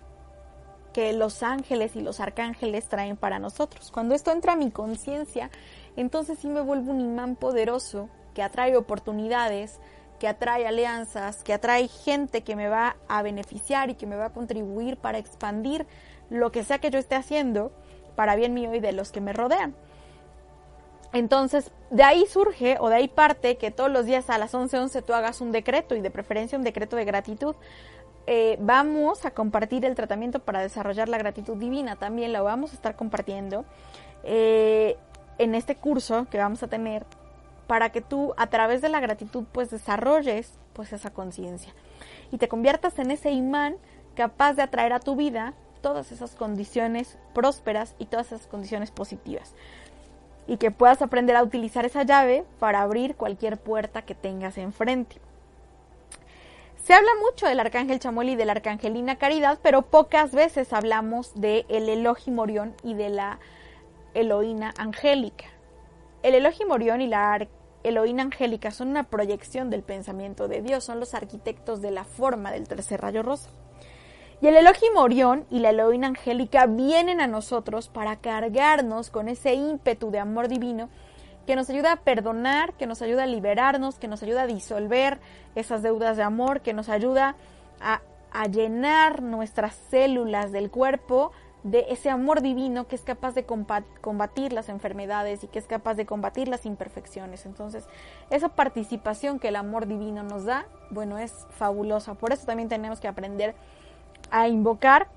que 0.92 1.12
los 1.12 1.42
ángeles 1.42 1.96
y 1.96 2.00
los 2.00 2.20
arcángeles 2.20 2.86
traen 2.86 3.16
para 3.16 3.38
nosotros. 3.38 3.90
Cuando 3.90 4.14
esto 4.14 4.30
entra 4.30 4.52
a 4.52 4.56
mi 4.56 4.70
conciencia, 4.70 5.50
entonces 5.96 6.38
sí 6.38 6.48
me 6.48 6.60
vuelvo 6.60 6.92
un 6.92 7.00
imán 7.00 7.34
poderoso 7.36 8.08
que 8.32 8.42
atrae 8.42 8.76
oportunidades, 8.76 9.80
que 10.20 10.28
atrae 10.28 10.66
alianzas, 10.66 11.42
que 11.42 11.52
atrae 11.52 11.88
gente 11.88 12.42
que 12.42 12.54
me 12.54 12.68
va 12.68 12.96
a 13.08 13.22
beneficiar 13.22 13.90
y 13.90 13.94
que 13.94 14.06
me 14.06 14.16
va 14.16 14.26
a 14.26 14.32
contribuir 14.32 14.96
para 14.96 15.18
expandir 15.18 15.86
lo 16.30 16.52
que 16.52 16.64
sea 16.64 16.78
que 16.78 16.90
yo 16.90 16.98
esté 16.98 17.16
haciendo 17.16 17.72
para 18.14 18.36
bien 18.36 18.54
mío 18.54 18.72
y 18.74 18.80
de 18.80 18.92
los 18.92 19.10
que 19.10 19.20
me 19.20 19.32
rodean. 19.32 19.74
Entonces, 21.14 21.70
de 21.90 22.02
ahí 22.02 22.26
surge 22.26 22.76
o 22.80 22.88
de 22.88 22.96
ahí 22.96 23.08
parte 23.08 23.56
que 23.56 23.70
todos 23.70 23.88
los 23.88 24.04
días 24.04 24.28
a 24.30 24.36
las 24.36 24.52
11:11 24.52 25.00
tú 25.02 25.14
hagas 25.14 25.40
un 25.40 25.52
decreto 25.52 25.94
y 25.94 26.00
de 26.00 26.10
preferencia 26.10 26.58
un 26.58 26.64
decreto 26.64 26.96
de 26.96 27.04
gratitud 27.04 27.54
eh, 28.26 28.56
vamos 28.60 29.24
a 29.24 29.30
compartir 29.30 29.84
el 29.84 29.94
tratamiento 29.94 30.40
para 30.40 30.60
desarrollar 30.60 31.08
la 31.08 31.18
gratitud 31.18 31.56
divina. 31.56 31.94
También 31.94 32.32
lo 32.32 32.42
vamos 32.42 32.72
a 32.72 32.74
estar 32.74 32.96
compartiendo 32.96 33.64
eh, 34.24 34.96
en 35.38 35.54
este 35.54 35.76
curso 35.76 36.26
que 36.30 36.38
vamos 36.38 36.64
a 36.64 36.66
tener 36.66 37.06
para 37.68 37.90
que 37.90 38.00
tú 38.00 38.34
a 38.36 38.48
través 38.48 38.82
de 38.82 38.88
la 38.88 38.98
gratitud 38.98 39.44
pues 39.52 39.70
desarrolles 39.70 40.58
pues 40.72 40.92
esa 40.92 41.10
conciencia 41.10 41.72
y 42.32 42.38
te 42.38 42.48
conviertas 42.48 42.98
en 42.98 43.12
ese 43.12 43.30
imán 43.30 43.76
capaz 44.16 44.54
de 44.54 44.62
atraer 44.62 44.92
a 44.92 45.00
tu 45.00 45.14
vida 45.14 45.54
todas 45.80 46.12
esas 46.12 46.34
condiciones 46.34 47.18
prósperas 47.34 47.94
y 47.98 48.06
todas 48.06 48.32
esas 48.32 48.46
condiciones 48.46 48.90
positivas 48.90 49.54
y 50.46 50.56
que 50.58 50.70
puedas 50.70 51.02
aprender 51.02 51.36
a 51.36 51.42
utilizar 51.42 51.84
esa 51.84 52.02
llave 52.02 52.44
para 52.58 52.82
abrir 52.82 53.16
cualquier 53.16 53.58
puerta 53.58 54.02
que 54.02 54.14
tengas 54.14 54.58
enfrente. 54.58 55.16
Se 56.84 56.92
habla 56.92 57.10
mucho 57.22 57.46
del 57.46 57.60
arcángel 57.60 57.98
Chamuel 57.98 58.28
y 58.28 58.36
de 58.36 58.44
la 58.44 58.52
arcangelina 58.52 59.16
Caridad, 59.16 59.58
pero 59.62 59.82
pocas 59.82 60.32
veces 60.32 60.74
hablamos 60.74 61.32
de 61.34 61.64
el 61.70 61.88
Elohim 61.88 62.38
Orión 62.38 62.74
y 62.82 62.92
de 62.92 63.08
la 63.08 63.38
Eloína 64.12 64.74
Angélica. 64.76 65.46
El 66.22 66.34
Elohim 66.34 66.70
Orión 66.70 67.00
y 67.00 67.06
la 67.06 67.48
Eloína 67.84 68.24
Angélica 68.24 68.70
son 68.70 68.88
una 68.88 69.04
proyección 69.04 69.70
del 69.70 69.82
pensamiento 69.82 70.46
de 70.46 70.60
Dios, 70.60 70.84
son 70.84 71.00
los 71.00 71.14
arquitectos 71.14 71.80
de 71.80 71.90
la 71.90 72.04
forma 72.04 72.52
del 72.52 72.68
tercer 72.68 73.00
rayo 73.00 73.22
rosa. 73.22 73.48
Y 74.40 74.48
el 74.48 74.56
Elohim 74.56 74.96
Orión 74.96 75.46
y 75.50 75.60
la 75.60 75.70
Eloína 75.70 76.08
Angélica 76.08 76.66
vienen 76.66 77.20
a 77.20 77.26
nosotros 77.26 77.88
para 77.88 78.16
cargarnos 78.16 79.10
con 79.10 79.28
ese 79.28 79.54
ímpetu 79.54 80.10
de 80.10 80.18
amor 80.18 80.48
divino 80.48 80.88
que 81.46 81.56
nos 81.56 81.68
ayuda 81.70 81.92
a 81.92 81.96
perdonar, 81.96 82.74
que 82.74 82.86
nos 82.86 83.02
ayuda 83.02 83.24
a 83.24 83.26
liberarnos, 83.26 83.98
que 83.98 84.08
nos 84.08 84.22
ayuda 84.22 84.42
a 84.42 84.46
disolver 84.46 85.18
esas 85.54 85.82
deudas 85.82 86.16
de 86.16 86.22
amor, 86.22 86.62
que 86.62 86.72
nos 86.72 86.88
ayuda 86.88 87.36
a, 87.80 88.00
a 88.32 88.46
llenar 88.46 89.22
nuestras 89.22 89.74
células 89.90 90.52
del 90.52 90.70
cuerpo 90.70 91.32
de 91.64 91.86
ese 91.88 92.10
amor 92.10 92.42
divino 92.42 92.86
que 92.86 92.94
es 92.94 93.02
capaz 93.02 93.34
de 93.34 93.46
combatir 93.46 94.52
las 94.52 94.68
enfermedades 94.68 95.44
y 95.44 95.48
que 95.48 95.58
es 95.58 95.66
capaz 95.66 95.94
de 95.94 96.04
combatir 96.04 96.46
las 96.46 96.66
imperfecciones. 96.66 97.46
Entonces, 97.46 97.86
esa 98.28 98.50
participación 98.50 99.38
que 99.38 99.48
el 99.48 99.56
amor 99.56 99.86
divino 99.86 100.22
nos 100.22 100.44
da, 100.44 100.66
bueno, 100.90 101.16
es 101.18 101.32
fabulosa. 101.50 102.14
Por 102.14 102.34
eso 102.34 102.44
también 102.44 102.68
tenemos 102.68 103.00
que 103.00 103.08
aprender 103.08 103.54
a 104.30 104.48
invocar 104.48 105.08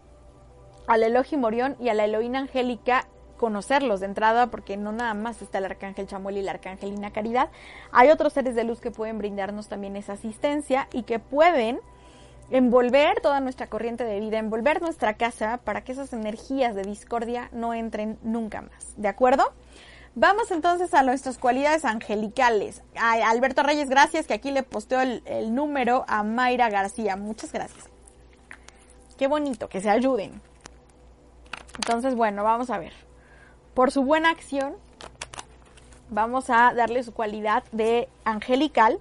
al 0.88 1.04
Elohim 1.04 1.44
Orión 1.44 1.76
y 1.80 1.90
a 1.90 1.94
la 1.94 2.06
Elohim 2.06 2.36
Angélica 2.36 3.08
conocerlos 3.38 4.00
de 4.00 4.08
entrada, 4.08 4.48
porque 4.48 4.78
no 4.78 4.92
nada 4.92 5.14
más 5.14 5.42
está 5.42 5.60
el 5.60 5.66
arcángel 5.66 6.08
Chamuel 6.08 6.38
y 6.38 6.42
la 6.42 6.52
arcangelina 6.52 7.12
Caridad. 7.12 7.50
Hay 7.92 8.10
otros 8.10 8.34
seres 8.34 8.56
de 8.56 8.64
luz 8.64 8.82
que 8.82 8.92
pueden 8.92 9.18
brindarnos 9.18 9.70
también 9.70 9.96
esa 9.96 10.14
asistencia 10.14 10.88
y 10.92 11.04
que 11.04 11.20
pueden 11.20 11.80
envolver 12.50 13.22
toda 13.22 13.40
nuestra 13.40 13.68
corriente 13.68 14.04
de 14.04 14.20
vida, 14.20 14.40
envolver 14.40 14.82
nuestra 14.82 15.16
casa 15.16 15.60
para 15.64 15.84
que 15.84 15.92
esas 15.92 16.14
energías 16.14 16.76
de 16.76 16.84
discordia 16.84 17.50
no 17.52 17.74
entren 17.74 18.18
nunca 18.24 18.62
más. 18.62 18.94
¿De 18.96 19.08
acuerdo? 19.08 19.54
Vamos 20.16 20.50
entonces 20.50 20.94
a 20.96 21.04
nuestras 21.04 21.38
cualidades 21.38 21.86
angelicales. 21.86 22.82
A 22.96 23.30
Alberto 23.30 23.62
Reyes, 23.62 23.90
gracias, 23.90 24.26
que 24.26 24.34
aquí 24.34 24.50
le 24.50 24.64
posteo 24.64 25.02
el, 25.02 25.22
el 25.26 25.54
número 25.54 26.06
a 26.08 26.24
Mayra 26.24 26.70
García. 26.70 27.16
Muchas 27.18 27.52
gracias. 27.52 27.97
Qué 29.18 29.28
bonito, 29.28 29.68
que 29.68 29.82
se 29.82 29.90
ayuden. 29.90 30.42
Entonces, 31.76 32.16
bueno, 32.16 32.44
vamos 32.44 32.70
a 32.70 32.78
ver. 32.78 32.94
Por 33.74 33.92
su 33.92 34.04
buena 34.04 34.30
acción, 34.30 34.76
vamos 36.10 36.50
a 36.50 36.74
darle 36.74 37.04
su 37.04 37.14
cualidad 37.14 37.64
de 37.72 38.08
angelical 38.24 39.00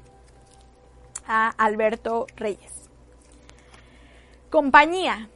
a 1.26 1.48
Alberto 1.50 2.26
Reyes. 2.36 2.88
Compañía. 4.50 5.28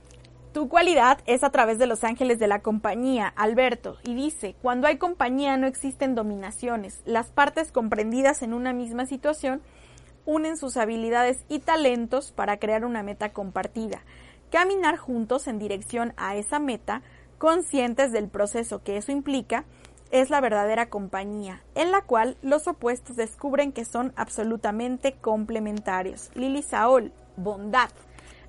Tu 0.53 0.69
cualidad 0.69 1.19
es 1.27 1.45
a 1.45 1.51
través 1.51 1.79
de 1.79 1.87
los 1.87 2.03
ángeles 2.03 2.41
de 2.41 2.49
la 2.49 2.59
compañía, 2.59 3.33
Alberto, 3.37 3.99
y 4.03 4.15
dice, 4.15 4.57
cuando 4.61 4.89
hay 4.89 4.99
compañía 4.99 5.57
no 5.57 5.69
existen 5.69 6.17
dominaciones. 6.17 7.03
Las 7.05 7.29
partes 7.29 7.71
comprendidas 7.71 8.43
en 8.43 8.53
una 8.53 8.73
misma 8.73 9.07
situación 9.07 9.63
unen 10.27 10.57
sus 10.57 10.77
habilidades 10.77 11.45
y 11.49 11.61
talentos 11.61 12.33
para 12.33 12.59
crear 12.59 12.85
una 12.85 13.05
meta 13.05 13.33
compartida. 13.33 14.03
Caminar 14.51 14.97
juntos 14.97 15.47
en 15.47 15.59
dirección 15.59 16.13
a 16.17 16.37
esa 16.37 16.59
meta, 16.59 17.03
conscientes 17.39 18.13
del 18.13 18.29
proceso 18.29 18.83
que 18.83 18.97
eso 18.97 19.13
implica, 19.13 19.65
es 20.11 20.29
la 20.29 20.41
verdadera 20.41 20.91
compañía, 20.91 21.63
en 21.75 21.93
la 21.93 22.03
cual 22.03 22.37
los 22.43 22.67
opuestos 22.67 23.17
descubren 23.17 23.73
que 23.73 23.85
son 23.85 24.13
absolutamente 24.17 25.13
complementarios. 25.13 26.31
Lili 26.35 26.63
Saol, 26.63 27.13
bondad. 27.37 27.91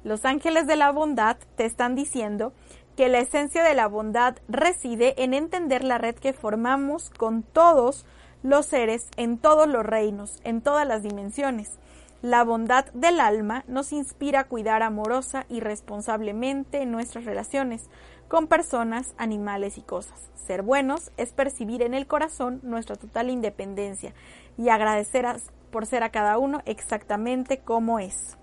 Los 0.04 0.26
ángeles 0.26 0.66
de 0.66 0.76
la 0.76 0.92
bondad 0.92 1.38
te 1.56 1.66
están 1.66 1.94
diciendo 1.94 2.54
que 2.96 3.08
la 3.08 3.20
esencia 3.20 3.64
de 3.64 3.76
la 3.76 3.88
bondad 3.88 4.38
reside 4.50 5.24
en 5.24 5.36
entender 5.36 5.84
la 5.84 6.00
red 6.00 6.16
que 6.16 6.34
formamos 6.34 7.12
con 7.12 7.44
todos 7.44 8.06
los 8.44 8.66
seres 8.66 9.08
en 9.18 9.38
todos 9.38 9.68
los 9.68 9.86
reinos, 9.86 10.40
en 10.44 10.62
todas 10.62 10.88
las 10.88 11.04
dimensiones. 11.04 11.78
La 12.22 12.44
bondad 12.44 12.86
del 12.94 13.20
alma 13.20 13.64
nos 13.68 13.92
inspira 13.92 14.42
a 14.42 14.44
cuidar 14.44 14.84
amorosa 14.84 15.48
y 15.50 15.60
responsablemente 15.60 16.86
nuestras 16.86 17.26
relaciones 17.26 17.90
con 18.28 18.46
personas, 18.46 19.16
animales 19.18 19.80
y 19.80 19.82
cosas. 19.82 20.30
Ser 20.36 20.62
buenos 20.62 21.12
es 21.18 21.34
percibir 21.34 21.82
en 21.82 21.96
el 21.96 22.06
corazón 22.06 22.60
nuestra 22.62 22.96
total 22.96 23.32
independencia 23.32 24.14
y 24.56 24.70
agradecer 24.70 25.26
por 25.72 25.88
ser 25.88 26.04
a 26.04 26.12
cada 26.12 26.38
uno 26.38 26.62
exactamente 26.66 27.58
como 27.58 27.98
es. 27.98 28.38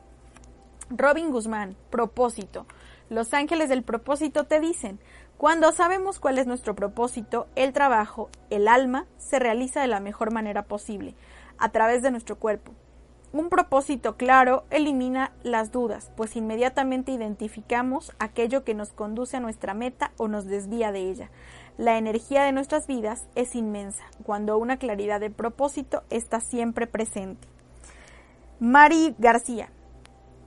Robin 0.90 1.30
Guzmán, 1.30 1.76
propósito. 1.88 2.66
Los 3.10 3.32
ángeles 3.32 3.68
del 3.68 3.84
propósito 3.84 4.44
te 4.44 4.58
dicen, 4.58 4.98
cuando 5.36 5.70
sabemos 5.70 6.18
cuál 6.18 6.38
es 6.38 6.48
nuestro 6.48 6.74
propósito, 6.74 7.46
el 7.54 7.72
trabajo, 7.72 8.28
el 8.50 8.66
alma, 8.66 9.06
se 9.18 9.38
realiza 9.38 9.80
de 9.80 9.86
la 9.86 10.00
mejor 10.00 10.32
manera 10.32 10.64
posible, 10.64 11.14
a 11.58 11.68
través 11.68 12.02
de 12.02 12.10
nuestro 12.10 12.40
cuerpo. 12.40 12.72
Un 13.30 13.50
propósito 13.50 14.16
claro 14.16 14.64
elimina 14.70 15.32
las 15.42 15.70
dudas, 15.70 16.10
pues 16.16 16.34
inmediatamente 16.34 17.12
identificamos 17.12 18.12
aquello 18.18 18.64
que 18.64 18.72
nos 18.72 18.90
conduce 18.90 19.36
a 19.36 19.40
nuestra 19.40 19.74
meta 19.74 20.12
o 20.16 20.28
nos 20.28 20.46
desvía 20.46 20.92
de 20.92 21.10
ella. 21.10 21.30
La 21.76 21.98
energía 21.98 22.42
de 22.44 22.52
nuestras 22.52 22.86
vidas 22.86 23.26
es 23.34 23.54
inmensa, 23.54 24.02
cuando 24.24 24.56
una 24.56 24.78
claridad 24.78 25.20
de 25.20 25.28
propósito 25.28 26.04
está 26.08 26.40
siempre 26.40 26.86
presente. 26.86 27.46
Mari 28.60 29.14
García, 29.18 29.68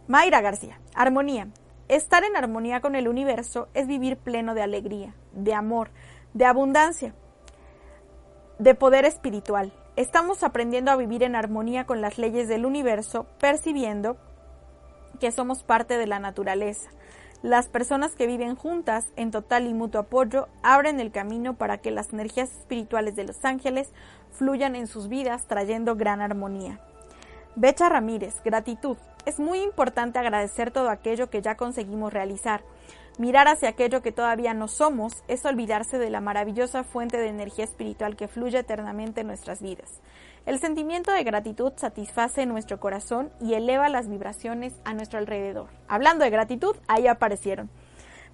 Mayra 0.08 0.42
García, 0.42 0.80
armonía. 0.96 1.50
Estar 1.88 2.24
en 2.24 2.36
armonía 2.36 2.82
con 2.82 2.96
el 2.96 3.08
universo 3.08 3.68
es 3.76 3.86
vivir 3.86 4.18
pleno 4.18 4.56
de 4.56 4.64
alegría, 4.64 5.14
de 5.34 5.54
amor, 5.54 5.92
de 6.34 6.46
abundancia, 6.46 7.14
de 8.58 8.74
poder 8.74 9.06
espiritual. 9.06 9.72
Estamos 10.02 10.42
aprendiendo 10.42 10.90
a 10.90 10.96
vivir 10.96 11.22
en 11.22 11.36
armonía 11.36 11.86
con 11.86 12.02
las 12.02 12.18
leyes 12.18 12.48
del 12.48 12.66
universo, 12.66 13.28
percibiendo 13.40 14.18
que 15.20 15.32
somos 15.32 15.62
parte 15.62 16.00
de 16.00 16.08
la 16.08 16.18
naturaleza. 16.18 16.90
Las 17.44 17.68
personas 17.68 18.16
que 18.16 18.26
viven 18.26 18.56
juntas 18.56 19.06
en 19.16 19.30
total 19.30 19.68
y 19.68 19.76
mutuo 19.76 20.02
apoyo 20.02 20.48
abren 20.64 21.00
el 21.00 21.12
camino 21.12 21.54
para 21.54 21.78
que 21.78 21.92
las 21.92 22.14
energías 22.14 22.52
espirituales 22.52 23.16
de 23.16 23.26
los 23.26 23.46
ángeles 23.46 23.94
fluyan 24.32 24.76
en 24.76 24.88
sus 24.88 25.08
vidas 25.08 25.46
trayendo 25.46 25.96
gran 25.96 26.20
armonía. 26.20 26.80
Becha 27.56 27.88
Ramírez, 27.88 28.42
gratitud. 28.44 28.98
Es 29.28 29.40
muy 29.40 29.60
importante 29.60 30.18
agradecer 30.18 30.72
todo 30.72 30.90
aquello 30.90 31.30
que 31.30 31.44
ya 31.44 31.58
conseguimos 31.58 32.12
realizar. 32.12 32.64
Mirar 33.22 33.48
hacia 33.48 33.70
aquello 33.70 34.02
que 34.02 34.12
todavía 34.12 34.56
no 34.56 34.68
somos 34.68 35.24
es 35.28 35.46
olvidarse 35.46 36.00
de 36.00 36.10
la 36.10 36.22
maravillosa 36.22 36.84
fuente 36.84 37.18
de 37.18 37.28
energía 37.28 37.66
espiritual 37.66 38.16
que 38.16 38.28
fluye 38.28 38.58
eternamente 38.58 39.22
en 39.22 39.28
nuestras 39.28 39.62
vidas. 39.62 40.02
El 40.48 40.58
sentimiento 40.58 41.12
de 41.12 41.24
gratitud 41.24 41.72
satisface 41.76 42.48
nuestro 42.48 42.80
corazón 42.80 43.32
y 43.40 43.54
eleva 43.54 43.90
las 43.90 44.10
vibraciones 44.10 44.74
a 44.86 44.96
nuestro 44.96 45.20
alrededor. 45.20 45.70
Hablando 45.88 46.24
de 46.24 46.32
gratitud, 46.32 46.76
ahí 46.88 47.06
aparecieron. 47.06 47.70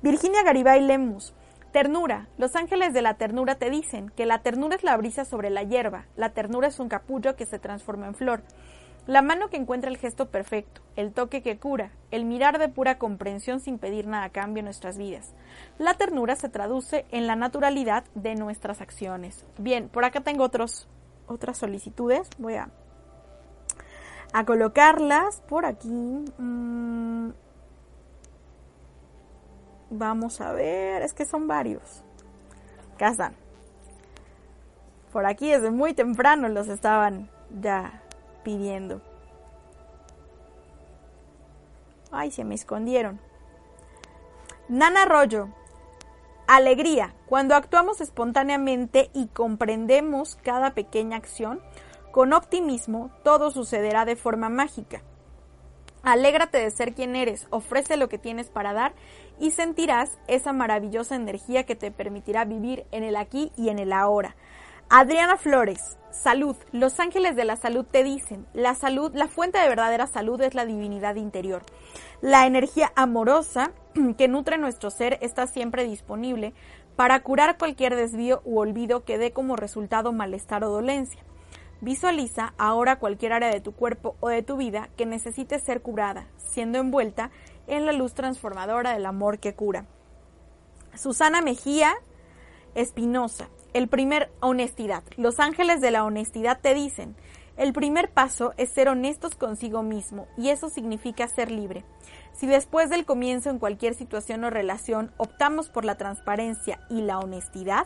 Virginia 0.01 0.41
Garibay 0.43 0.79
Lemus. 0.79 1.33
Ternura. 1.73 2.29
Los 2.38 2.55
ángeles 2.55 2.93
de 2.93 3.01
la 3.01 3.15
ternura 3.15 3.55
te 3.55 3.69
dicen 3.69 4.09
que 4.15 4.25
la 4.25 4.39
ternura 4.39 4.77
es 4.77 4.85
la 4.85 4.95
brisa 4.95 5.25
sobre 5.25 5.49
la 5.49 5.63
hierba, 5.63 6.05
la 6.15 6.29
ternura 6.29 6.69
es 6.69 6.79
un 6.79 6.88
capullo 6.88 7.35
que 7.35 7.45
se 7.45 7.59
transforma 7.59 8.07
en 8.07 8.15
flor. 8.15 8.41
La 9.08 9.22
mano 9.22 9.49
que 9.49 9.55
encuentra 9.55 9.89
el 9.89 9.97
gesto 9.97 10.30
perfecto, 10.30 10.82
el 10.97 11.14
toque 11.14 11.41
que 11.41 11.58
cura, 11.58 11.91
el 12.12 12.26
mirar 12.26 12.60
de 12.60 12.68
pura 12.68 12.97
comprensión 12.97 13.62
sin 13.62 13.80
pedir 13.80 14.05
nada 14.05 14.26
a 14.26 14.30
cambio 14.32 14.60
en 14.60 14.66
nuestras 14.66 14.97
vidas. 14.97 15.34
La 15.78 15.93
ternura 15.93 16.36
se 16.36 16.49
traduce 16.49 17.05
en 17.12 17.26
la 17.26 17.38
naturalidad 17.38 18.03
de 18.16 18.36
nuestras 18.36 18.82
acciones. 18.82 19.45
Bien, 19.58 19.88
por 19.88 20.03
acá 20.03 20.20
tengo 20.20 20.43
otros, 20.43 20.89
otras 21.26 21.58
solicitudes. 21.58 22.30
Voy 22.38 22.55
a, 22.55 22.70
a 24.34 24.45
colocarlas 24.45 25.41
por 25.47 25.66
aquí. 25.66 26.26
Mm. 26.38 27.30
Vamos 29.89 30.41
a 30.41 30.51
ver, 30.51 31.01
es 31.01 31.14
que 31.14 31.26
son 31.26 31.47
varios. 31.47 32.03
Acá. 32.95 33.32
Por 35.14 35.26
aquí 35.26 35.49
desde 35.49 35.72
muy 35.72 35.93
temprano 35.93 36.49
los 36.49 36.68
estaban 36.68 37.30
ya 37.62 38.03
pidiendo. 38.48 39.02
Ay, 42.14 42.32
se 42.32 42.45
me 42.45 42.56
escondieron. 42.56 43.20
Nana 44.70 45.04
Arroyo. 45.04 45.50
Alegría. 46.48 47.14
Cuando 47.26 47.56
actuamos 47.56 48.00
espontáneamente 48.00 49.10
y 49.14 49.28
comprendemos 49.28 50.38
cada 50.43 50.74
pequeña 50.74 51.18
acción, 51.18 51.60
con 52.14 52.32
optimismo 52.32 53.12
todo 53.22 53.52
sucederá 53.52 54.06
de 54.06 54.16
forma 54.16 54.48
mágica. 54.48 55.02
Alégrate 56.04 56.58
de 56.58 56.72
ser 56.72 56.93
quien 56.93 57.18
eres, 57.18 57.48
ofrece 57.50 57.98
lo 57.98 58.08
que 58.08 58.18
tienes 58.18 58.50
para 58.50 58.72
dar 58.72 58.93
y 59.41 59.52
sentirás 59.52 60.18
esa 60.28 60.54
maravillosa 60.54 61.18
energía 61.18 61.66
que 61.66 61.76
te 61.76 61.91
permitirá 61.91 62.45
vivir 62.45 62.86
en 62.91 63.04
el 63.04 63.18
aquí 63.18 63.52
y 63.58 63.68
en 63.68 63.80
el 63.80 63.91
ahora. 63.91 64.38
Adriana 64.89 65.35
Flores, 65.35 65.97
salud. 66.11 66.55
Los 66.71 67.01
ángeles 67.01 67.35
de 67.35 67.43
la 67.43 67.57
salud 67.57 67.85
te 67.85 68.05
dicen, 68.05 68.47
la 68.53 68.73
salud, 68.73 69.11
la 69.13 69.27
fuente 69.27 69.59
de 69.59 69.67
verdadera 69.67 70.07
salud 70.07 70.39
es 70.39 70.55
la 70.55 70.65
divinidad 70.65 71.15
interior. 71.15 71.61
La 72.21 72.47
energía 72.47 72.93
amorosa 72.95 73.73
que 74.17 74.29
nutre 74.29 74.57
nuestro 74.57 74.89
ser 74.89 75.17
está 75.21 75.45
siempre 75.45 75.83
disponible 75.83 76.53
para 76.95 77.19
curar 77.19 77.57
cualquier 77.57 77.97
desvío 77.97 78.41
u 78.45 78.59
olvido 78.59 79.03
que 79.03 79.17
dé 79.17 79.33
como 79.33 79.57
resultado 79.57 80.13
malestar 80.13 80.63
o 80.63 80.69
dolencia. 80.69 81.21
Visualiza 81.81 82.53
ahora 82.57 82.97
cualquier 82.97 83.33
área 83.33 83.49
de 83.49 83.59
tu 83.59 83.73
cuerpo 83.73 84.15
o 84.21 84.29
de 84.29 84.41
tu 84.41 84.55
vida 84.55 84.88
que 84.95 85.05
necesite 85.05 85.59
ser 85.59 85.81
curada, 85.81 86.27
siendo 86.38 86.77
envuelta 86.77 87.29
en 87.67 87.85
la 87.85 87.91
luz 87.91 88.13
transformadora 88.13 88.93
del 88.93 89.05
amor 89.05 89.39
que 89.39 89.53
cura. 89.53 89.85
Susana 90.95 91.41
Mejía 91.41 91.93
Espinosa, 92.73 93.49
el 93.78 93.88
primer, 93.88 94.32
honestidad. 94.39 95.03
Los 95.17 95.39
ángeles 95.39 95.82
de 95.82 95.91
la 95.91 96.03
honestidad 96.03 96.59
te 96.59 96.73
dicen, 96.73 97.15
el 97.57 97.73
primer 97.73 98.09
paso 98.09 98.53
es 98.57 98.71
ser 98.71 98.89
honestos 98.89 99.36
consigo 99.36 99.84
mismo 99.84 100.28
y 100.36 100.49
eso 100.49 100.69
significa 100.69 101.28
ser 101.28 101.51
libre. 101.51 101.86
Si 102.34 102.47
después 102.47 102.89
del 102.89 103.05
comienzo 103.05 103.51
en 103.51 103.59
cualquier 103.59 103.93
situación 103.93 104.43
o 104.43 104.49
relación 104.49 105.11
optamos 105.17 105.69
por 105.69 105.86
la 105.86 105.95
transparencia 105.95 106.80
y 106.89 107.01
la 107.01 107.19
honestidad, 107.19 107.86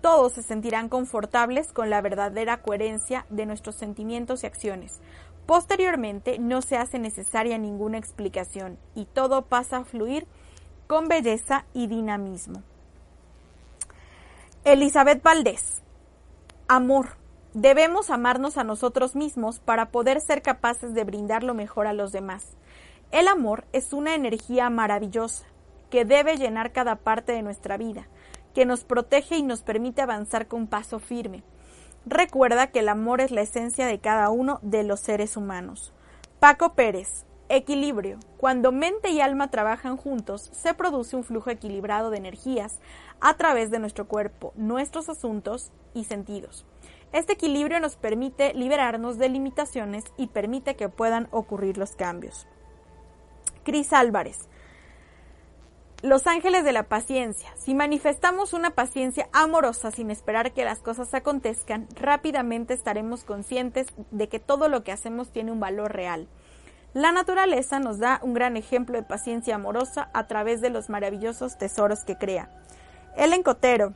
todos 0.00 0.32
se 0.32 0.42
sentirán 0.42 0.88
confortables 0.88 1.74
con 1.74 1.90
la 1.90 2.00
verdadera 2.00 2.62
coherencia 2.62 3.26
de 3.28 3.44
nuestros 3.44 3.76
sentimientos 3.76 4.44
y 4.44 4.46
acciones. 4.46 5.00
Posteriormente 5.44 6.38
no 6.38 6.62
se 6.62 6.78
hace 6.78 6.98
necesaria 6.98 7.58
ninguna 7.58 7.98
explicación 7.98 8.78
y 8.94 9.04
todo 9.04 9.42
pasa 9.42 9.78
a 9.78 9.84
fluir 9.84 10.26
con 10.86 11.08
belleza 11.08 11.66
y 11.74 11.86
dinamismo. 11.86 12.62
Elizabeth 14.70 15.22
Valdés. 15.22 15.80
Amor. 16.68 17.16
Debemos 17.54 18.10
amarnos 18.10 18.58
a 18.58 18.64
nosotros 18.64 19.16
mismos 19.16 19.60
para 19.60 19.90
poder 19.90 20.20
ser 20.20 20.42
capaces 20.42 20.92
de 20.92 21.04
brindar 21.04 21.42
lo 21.42 21.54
mejor 21.54 21.86
a 21.86 21.94
los 21.94 22.12
demás. 22.12 22.58
El 23.10 23.28
amor 23.28 23.64
es 23.72 23.94
una 23.94 24.14
energía 24.14 24.68
maravillosa 24.68 25.46
que 25.88 26.04
debe 26.04 26.36
llenar 26.36 26.72
cada 26.72 26.96
parte 26.96 27.32
de 27.32 27.40
nuestra 27.40 27.78
vida, 27.78 28.08
que 28.54 28.66
nos 28.66 28.84
protege 28.84 29.38
y 29.38 29.42
nos 29.42 29.62
permite 29.62 30.02
avanzar 30.02 30.48
con 30.48 30.66
paso 30.66 30.98
firme. 30.98 31.44
Recuerda 32.04 32.66
que 32.66 32.80
el 32.80 32.90
amor 32.90 33.22
es 33.22 33.30
la 33.30 33.40
esencia 33.40 33.86
de 33.86 34.00
cada 34.00 34.28
uno 34.28 34.58
de 34.60 34.84
los 34.84 35.00
seres 35.00 35.38
humanos. 35.38 35.94
Paco 36.40 36.74
Pérez. 36.74 37.24
Equilibrio. 37.50 38.18
Cuando 38.36 38.72
mente 38.72 39.08
y 39.08 39.22
alma 39.22 39.50
trabajan 39.50 39.96
juntos, 39.96 40.50
se 40.52 40.74
produce 40.74 41.16
un 41.16 41.24
flujo 41.24 41.48
equilibrado 41.48 42.10
de 42.10 42.18
energías 42.18 42.78
a 43.20 43.38
través 43.38 43.70
de 43.70 43.78
nuestro 43.78 44.06
cuerpo, 44.06 44.52
nuestros 44.54 45.08
asuntos 45.08 45.72
y 45.94 46.04
sentidos. 46.04 46.66
Este 47.10 47.32
equilibrio 47.32 47.80
nos 47.80 47.96
permite 47.96 48.52
liberarnos 48.52 49.16
de 49.16 49.30
limitaciones 49.30 50.04
y 50.18 50.26
permite 50.26 50.76
que 50.76 50.90
puedan 50.90 51.26
ocurrir 51.30 51.78
los 51.78 51.96
cambios. 51.96 52.46
Cris 53.64 53.94
Álvarez. 53.94 54.48
Los 56.02 56.26
ángeles 56.26 56.64
de 56.64 56.72
la 56.72 56.84
paciencia. 56.84 57.50
Si 57.56 57.74
manifestamos 57.74 58.52
una 58.52 58.70
paciencia 58.70 59.30
amorosa 59.32 59.90
sin 59.90 60.10
esperar 60.10 60.52
que 60.52 60.66
las 60.66 60.80
cosas 60.80 61.14
acontezcan, 61.14 61.88
rápidamente 61.94 62.74
estaremos 62.74 63.24
conscientes 63.24 63.86
de 64.10 64.28
que 64.28 64.38
todo 64.38 64.68
lo 64.68 64.84
que 64.84 64.92
hacemos 64.92 65.32
tiene 65.32 65.50
un 65.50 65.60
valor 65.60 65.92
real. 65.92 66.28
La 66.94 67.12
naturaleza 67.12 67.80
nos 67.80 67.98
da 67.98 68.18
un 68.22 68.32
gran 68.32 68.56
ejemplo 68.56 68.96
de 68.96 69.02
paciencia 69.02 69.54
amorosa 69.54 70.08
a 70.14 70.26
través 70.26 70.62
de 70.62 70.70
los 70.70 70.88
maravillosos 70.88 71.58
tesoros 71.58 72.00
que 72.00 72.16
crea. 72.16 72.48
El 73.14 73.34
encotero. 73.34 73.92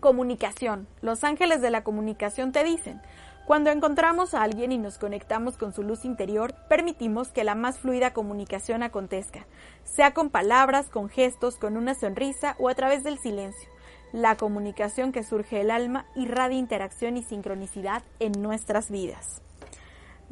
Comunicación. 0.00 0.86
Los 1.00 1.24
ángeles 1.24 1.62
de 1.62 1.70
la 1.70 1.82
comunicación 1.82 2.52
te 2.52 2.62
dicen, 2.62 3.00
cuando 3.46 3.70
encontramos 3.70 4.34
a 4.34 4.42
alguien 4.42 4.70
y 4.70 4.78
nos 4.78 4.98
conectamos 4.98 5.56
con 5.56 5.72
su 5.72 5.82
luz 5.82 6.04
interior, 6.04 6.54
permitimos 6.68 7.28
que 7.28 7.42
la 7.42 7.54
más 7.54 7.78
fluida 7.78 8.12
comunicación 8.12 8.82
acontezca, 8.82 9.46
sea 9.84 10.12
con 10.12 10.28
palabras, 10.28 10.90
con 10.90 11.08
gestos, 11.08 11.56
con 11.56 11.78
una 11.78 11.94
sonrisa 11.94 12.54
o 12.58 12.68
a 12.68 12.74
través 12.74 13.02
del 13.02 13.18
silencio. 13.18 13.68
La 14.12 14.36
comunicación 14.36 15.10
que 15.10 15.22
surge 15.22 15.56
del 15.56 15.70
alma 15.70 16.04
irradia 16.16 16.58
interacción 16.58 17.16
y 17.16 17.22
sincronicidad 17.22 18.02
en 18.20 18.32
nuestras 18.42 18.90
vidas. 18.90 19.40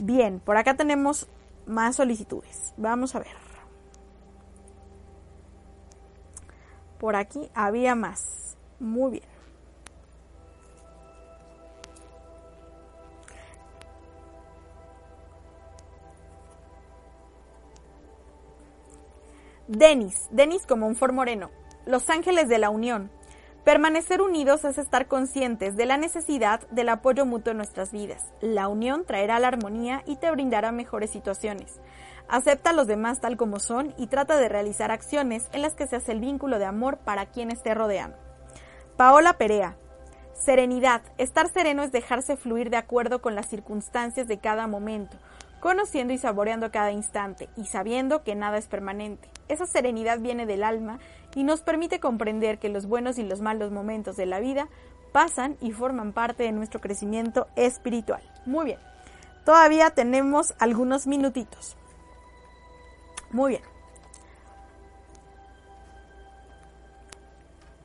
Bien, 0.02 0.40
por 0.40 0.56
acá 0.56 0.74
tenemos 0.76 1.28
más 1.66 1.96
solicitudes. 1.96 2.72
Vamos 2.76 3.14
a 3.14 3.18
ver. 3.18 3.28
Por 6.98 7.16
aquí 7.16 7.50
había 7.54 7.94
más. 7.94 8.56
Muy 8.78 9.12
bien. 9.12 9.40
Denis, 19.68 20.28
Denis 20.30 20.66
como 20.66 20.86
un 20.86 20.96
for 20.96 21.12
moreno. 21.12 21.50
Los 21.86 22.10
ángeles 22.10 22.48
de 22.48 22.58
la 22.58 22.70
unión. 22.70 23.10
Permanecer 23.64 24.22
unidos 24.22 24.64
es 24.64 24.78
estar 24.78 25.06
conscientes 25.06 25.76
de 25.76 25.84
la 25.84 25.98
necesidad 25.98 26.66
del 26.70 26.88
apoyo 26.88 27.26
mutuo 27.26 27.50
en 27.50 27.58
nuestras 27.58 27.92
vidas. 27.92 28.22
La 28.40 28.68
unión 28.68 29.04
traerá 29.04 29.38
la 29.38 29.48
armonía 29.48 30.02
y 30.06 30.16
te 30.16 30.30
brindará 30.30 30.72
mejores 30.72 31.10
situaciones. 31.10 31.78
Acepta 32.26 32.70
a 32.70 32.72
los 32.72 32.86
demás 32.86 33.20
tal 33.20 33.36
como 33.36 33.58
son 33.58 33.92
y 33.98 34.06
trata 34.06 34.38
de 34.38 34.48
realizar 34.48 34.90
acciones 34.90 35.48
en 35.52 35.60
las 35.60 35.74
que 35.74 35.86
se 35.86 35.96
hace 35.96 36.12
el 36.12 36.20
vínculo 36.20 36.58
de 36.58 36.64
amor 36.64 36.96
para 36.98 37.26
quienes 37.26 37.62
te 37.62 37.74
rodean. 37.74 38.14
Paola 38.96 39.34
Perea. 39.34 39.76
Serenidad. 40.32 41.02
Estar 41.18 41.48
sereno 41.52 41.82
es 41.82 41.92
dejarse 41.92 42.38
fluir 42.38 42.70
de 42.70 42.78
acuerdo 42.78 43.20
con 43.20 43.34
las 43.34 43.46
circunstancias 43.46 44.26
de 44.26 44.38
cada 44.38 44.68
momento, 44.68 45.18
conociendo 45.60 46.14
y 46.14 46.18
saboreando 46.18 46.70
cada 46.70 46.92
instante 46.92 47.50
y 47.56 47.66
sabiendo 47.66 48.22
que 48.22 48.34
nada 48.34 48.56
es 48.56 48.68
permanente. 48.68 49.28
Esa 49.48 49.66
serenidad 49.66 50.20
viene 50.20 50.46
del 50.46 50.64
alma 50.64 50.98
y 51.34 51.44
nos 51.44 51.62
permite 51.62 52.00
comprender 52.00 52.58
que 52.58 52.68
los 52.68 52.86
buenos 52.86 53.18
y 53.18 53.22
los 53.22 53.40
malos 53.40 53.70
momentos 53.70 54.16
de 54.16 54.26
la 54.26 54.40
vida 54.40 54.68
pasan 55.12 55.56
y 55.60 55.72
forman 55.72 56.12
parte 56.12 56.44
de 56.44 56.52
nuestro 56.52 56.80
crecimiento 56.80 57.48
espiritual. 57.56 58.22
Muy 58.46 58.64
bien, 58.64 58.78
todavía 59.44 59.90
tenemos 59.90 60.54
algunos 60.58 61.06
minutitos. 61.06 61.76
Muy 63.30 63.50
bien. 63.50 63.62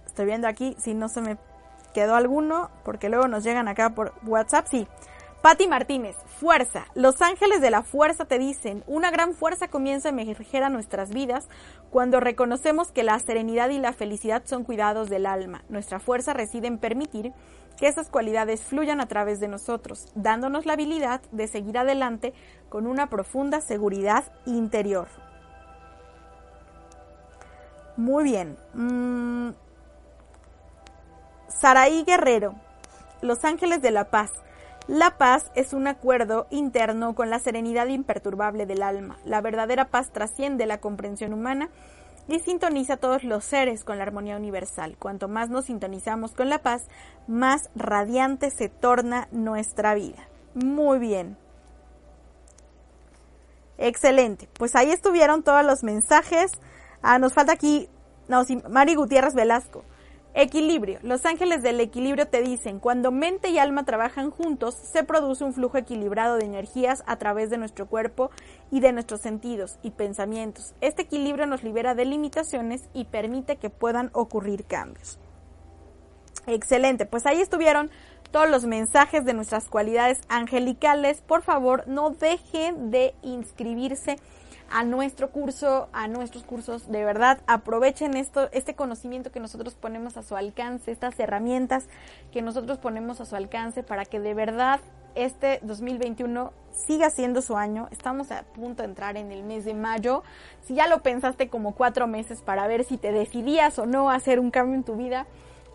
Estoy 0.05 0.25
viendo 0.25 0.47
aquí 0.47 0.75
si 0.79 0.93
no 0.93 1.09
se 1.09 1.21
me 1.21 1.37
quedó 1.93 2.15
alguno, 2.15 2.69
porque 2.83 3.09
luego 3.09 3.27
nos 3.27 3.43
llegan 3.43 3.67
acá 3.67 3.91
por 3.91 4.13
WhatsApp. 4.25 4.67
Sí, 4.67 4.87
Patti 5.45 5.67
Martínez, 5.67 6.15
fuerza. 6.39 6.87
Los 6.95 7.21
ángeles 7.21 7.61
de 7.61 7.69
la 7.69 7.83
fuerza 7.83 8.25
te 8.25 8.39
dicen, 8.39 8.83
una 8.87 9.11
gran 9.11 9.35
fuerza 9.35 9.67
comienza 9.67 10.09
a 10.09 10.11
emerger 10.11 10.63
a 10.63 10.69
nuestras 10.69 11.11
vidas 11.11 11.47
cuando 11.91 12.19
reconocemos 12.19 12.91
que 12.91 13.03
la 13.03 13.19
serenidad 13.19 13.69
y 13.69 13.77
la 13.77 13.93
felicidad 13.93 14.41
son 14.45 14.63
cuidados 14.63 15.07
del 15.07 15.27
alma. 15.27 15.63
Nuestra 15.69 15.99
fuerza 15.99 16.33
reside 16.33 16.65
en 16.65 16.79
permitir 16.79 17.31
que 17.77 17.87
esas 17.87 18.09
cualidades 18.09 18.63
fluyan 18.63 18.99
a 19.01 19.07
través 19.07 19.39
de 19.39 19.47
nosotros, 19.47 20.07
dándonos 20.15 20.65
la 20.65 20.73
habilidad 20.73 21.21
de 21.31 21.47
seguir 21.47 21.77
adelante 21.77 22.33
con 22.67 22.87
una 22.87 23.07
profunda 23.11 23.61
seguridad 23.61 24.23
interior. 24.47 25.07
Muy 27.97 28.23
bien. 28.23 28.57
Mm. 28.73 29.51
Saraí 31.49 32.03
Guerrero, 32.03 32.55
Los 33.21 33.45
Ángeles 33.45 33.83
de 33.83 33.91
la 33.91 34.09
Paz. 34.09 34.31
La 34.87 35.17
paz 35.17 35.51
es 35.55 35.73
un 35.73 35.87
acuerdo 35.87 36.45
interno 36.51 37.15
con 37.15 37.31
la 37.31 37.39
serenidad 37.39 37.87
imperturbable 37.87 38.67
del 38.67 38.83
alma. 38.83 39.17
La 39.25 39.41
verdadera 39.41 39.85
paz 39.85 40.11
trasciende 40.11 40.67
la 40.67 40.79
comprensión 40.79 41.33
humana 41.33 41.69
y 42.27 42.39
sintoniza 42.39 42.93
a 42.93 42.97
todos 42.97 43.23
los 43.23 43.43
seres 43.45 43.83
con 43.83 43.97
la 43.97 44.03
armonía 44.03 44.37
universal. 44.37 44.95
Cuanto 44.99 45.27
más 45.27 45.49
nos 45.49 45.65
sintonizamos 45.65 46.33
con 46.33 46.49
la 46.49 46.59
paz, 46.61 46.83
más 47.27 47.71
radiante 47.75 48.51
se 48.51 48.69
torna 48.69 49.27
nuestra 49.31 49.95
vida. 49.95 50.27
Muy 50.53 50.99
bien. 50.99 51.35
Excelente. 53.79 54.47
Pues 54.53 54.75
ahí 54.75 54.91
estuvieron 54.91 55.41
todos 55.41 55.65
los 55.65 55.83
mensajes. 55.83 56.51
Ah, 57.01 57.17
nos 57.17 57.33
falta 57.33 57.53
aquí, 57.53 57.89
no, 58.27 58.43
sí, 58.43 58.61
Mari 58.69 58.93
Gutiérrez 58.93 59.33
Velasco. 59.33 59.83
Equilibrio. 60.37 60.99
Los 61.01 61.25
ángeles 61.25 61.63
del 61.63 61.79
equilibrio 61.79 62.27
te 62.27 62.41
dicen, 62.41 62.79
cuando 62.79 63.09
mente 63.09 63.51
y 63.51 63.57
alma 63.57 63.85
trabajan 63.85 64.31
juntos, 64.31 64.75
se 64.75 65.05
produce 65.05 65.45
un 65.45 65.53
flujo 65.53 65.77
equilibrado 65.77 66.35
de 66.35 66.43
energías 66.43 67.05
a 67.07 67.15
través 67.15 67.49
de 67.49 67.57
nuestro 67.57 67.85
cuerpo 67.85 68.31
y 68.69 68.81
de 68.81 68.91
nuestros 68.91 69.21
sentidos 69.21 69.79
y 69.81 69.91
pensamientos. 69.91 70.73
Este 70.81 71.03
equilibrio 71.03 71.45
nos 71.45 71.63
libera 71.63 71.95
de 71.95 72.03
limitaciones 72.03 72.89
y 72.93 73.05
permite 73.05 73.55
que 73.55 73.69
puedan 73.69 74.09
ocurrir 74.11 74.65
cambios. 74.65 75.19
Excelente, 76.47 77.05
pues 77.05 77.25
ahí 77.25 77.39
estuvieron 77.39 77.89
todos 78.31 78.49
los 78.49 78.65
mensajes 78.65 79.23
de 79.23 79.33
nuestras 79.33 79.69
cualidades 79.69 80.19
angelicales. 80.27 81.21
Por 81.21 81.43
favor, 81.43 81.87
no 81.87 82.09
dejen 82.09 82.91
de 82.91 83.15
inscribirse 83.21 84.17
a 84.69 84.83
nuestro 84.83 85.29
curso, 85.29 85.89
a 85.93 86.07
nuestros 86.07 86.43
cursos. 86.43 86.89
De 86.91 87.03
verdad, 87.05 87.39
aprovechen 87.47 88.17
esto, 88.17 88.49
este 88.51 88.75
conocimiento 88.75 89.31
que 89.31 89.39
nosotros 89.39 89.75
ponemos 89.75 90.17
a 90.17 90.23
su 90.23 90.35
alcance, 90.35 90.91
estas 90.91 91.19
herramientas 91.19 91.87
que 92.31 92.41
nosotros 92.41 92.77
ponemos 92.77 93.21
a 93.21 93.25
su 93.25 93.35
alcance 93.35 93.83
para 93.83 94.05
que 94.05 94.19
de 94.19 94.33
verdad 94.33 94.79
este 95.15 95.59
2021 95.63 96.51
siga 96.71 97.09
siendo 97.09 97.41
su 97.41 97.57
año. 97.57 97.87
Estamos 97.91 98.31
a 98.31 98.43
punto 98.43 98.83
de 98.83 98.89
entrar 98.89 99.17
en 99.17 99.31
el 99.31 99.43
mes 99.43 99.65
de 99.65 99.73
mayo. 99.73 100.23
Si 100.63 100.75
ya 100.75 100.87
lo 100.87 101.01
pensaste 101.01 101.49
como 101.49 101.73
cuatro 101.73 102.07
meses 102.07 102.41
para 102.41 102.67
ver 102.67 102.83
si 102.83 102.97
te 102.97 103.11
decidías 103.11 103.79
o 103.79 103.85
no 103.85 104.09
hacer 104.09 104.39
un 104.39 104.51
cambio 104.51 104.75
en 104.75 104.83
tu 104.83 104.95
vida, 104.95 105.25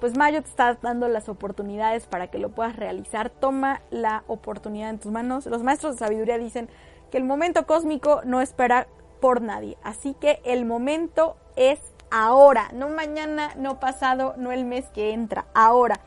pues 0.00 0.16
mayo 0.16 0.42
te 0.42 0.48
está 0.48 0.74
dando 0.80 1.08
las 1.08 1.28
oportunidades 1.28 2.06
para 2.06 2.28
que 2.28 2.38
lo 2.38 2.50
puedas 2.50 2.76
realizar. 2.76 3.30
Toma 3.30 3.82
la 3.90 4.24
oportunidad 4.26 4.90
en 4.90 4.98
tus 4.98 5.12
manos. 5.12 5.46
Los 5.46 5.62
maestros 5.62 5.94
de 5.94 5.98
sabiduría 5.98 6.38
dicen 6.38 6.68
que 7.10 7.18
el 7.18 7.24
momento 7.24 7.66
cósmico 7.66 8.22
no 8.24 8.40
espera 8.40 8.86
por 9.20 9.42
nadie. 9.42 9.76
Así 9.82 10.14
que 10.14 10.40
el 10.44 10.64
momento 10.64 11.36
es 11.56 11.78
ahora, 12.10 12.70
no 12.72 12.88
mañana, 12.88 13.52
no 13.56 13.80
pasado, 13.80 14.34
no 14.36 14.52
el 14.52 14.64
mes 14.64 14.86
que 14.92 15.12
entra, 15.12 15.46
ahora. 15.54 16.00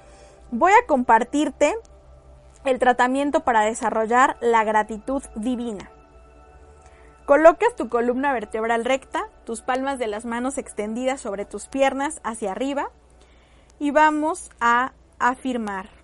Voy 0.51 0.72
a 0.72 0.86
compartirte 0.86 1.76
el 2.66 2.80
tratamiento 2.80 3.41
para 3.41 3.62
desarrollar 3.62 4.38
la 4.41 4.64
gratitud 4.64 5.24
divina. 5.36 5.89
Colocas 7.26 7.76
tu 7.76 7.88
columna 7.88 8.34
vertebral 8.34 8.84
recta, 8.84 9.30
tus 9.45 9.62
palmas 9.62 9.97
de 9.97 10.08
las 10.08 10.26
manos 10.26 10.58
extendidas 10.58 11.22
sobre 11.22 11.45
tus 11.45 11.68
piernas 11.68 12.20
hacia 12.24 12.51
arriba 12.51 12.89
y 13.80 13.91
vamos 13.91 14.49
a 14.60 14.91
afirmar. 15.20 16.03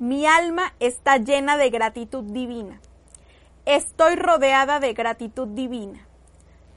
Mi 0.00 0.24
alma 0.24 0.72
está 0.80 1.18
llena 1.18 1.58
de 1.58 1.68
gratitud 1.68 2.24
divina. 2.24 2.80
Estoy 3.66 4.16
rodeada 4.16 4.80
de 4.80 4.94
gratitud 4.94 5.48
divina. 5.48 6.06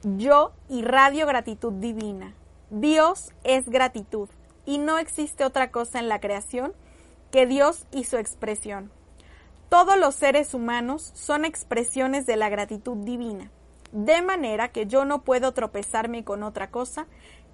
Yo 0.02 0.52
irradio 0.68 1.26
gratitud 1.26 1.72
divina. 1.72 2.34
Dios 2.68 3.32
es 3.42 3.66
gratitud 3.66 4.28
y 4.66 4.76
no 4.76 4.98
existe 4.98 5.46
otra 5.46 5.70
cosa 5.70 6.00
en 6.00 6.10
la 6.10 6.20
creación 6.20 6.74
que 7.30 7.46
Dios 7.46 7.86
y 7.92 8.04
su 8.04 8.18
expresión. 8.18 8.90
Todos 9.70 9.98
los 9.98 10.14
seres 10.14 10.52
humanos 10.52 11.10
son 11.14 11.46
expresiones 11.46 12.26
de 12.26 12.36
la 12.36 12.50
gratitud 12.50 12.98
divina, 13.06 13.50
de 13.92 14.20
manera 14.20 14.68
que 14.68 14.84
yo 14.84 15.06
no 15.06 15.22
puedo 15.22 15.52
tropezarme 15.52 16.24
con 16.24 16.42
otra 16.42 16.70
cosa 16.70 17.06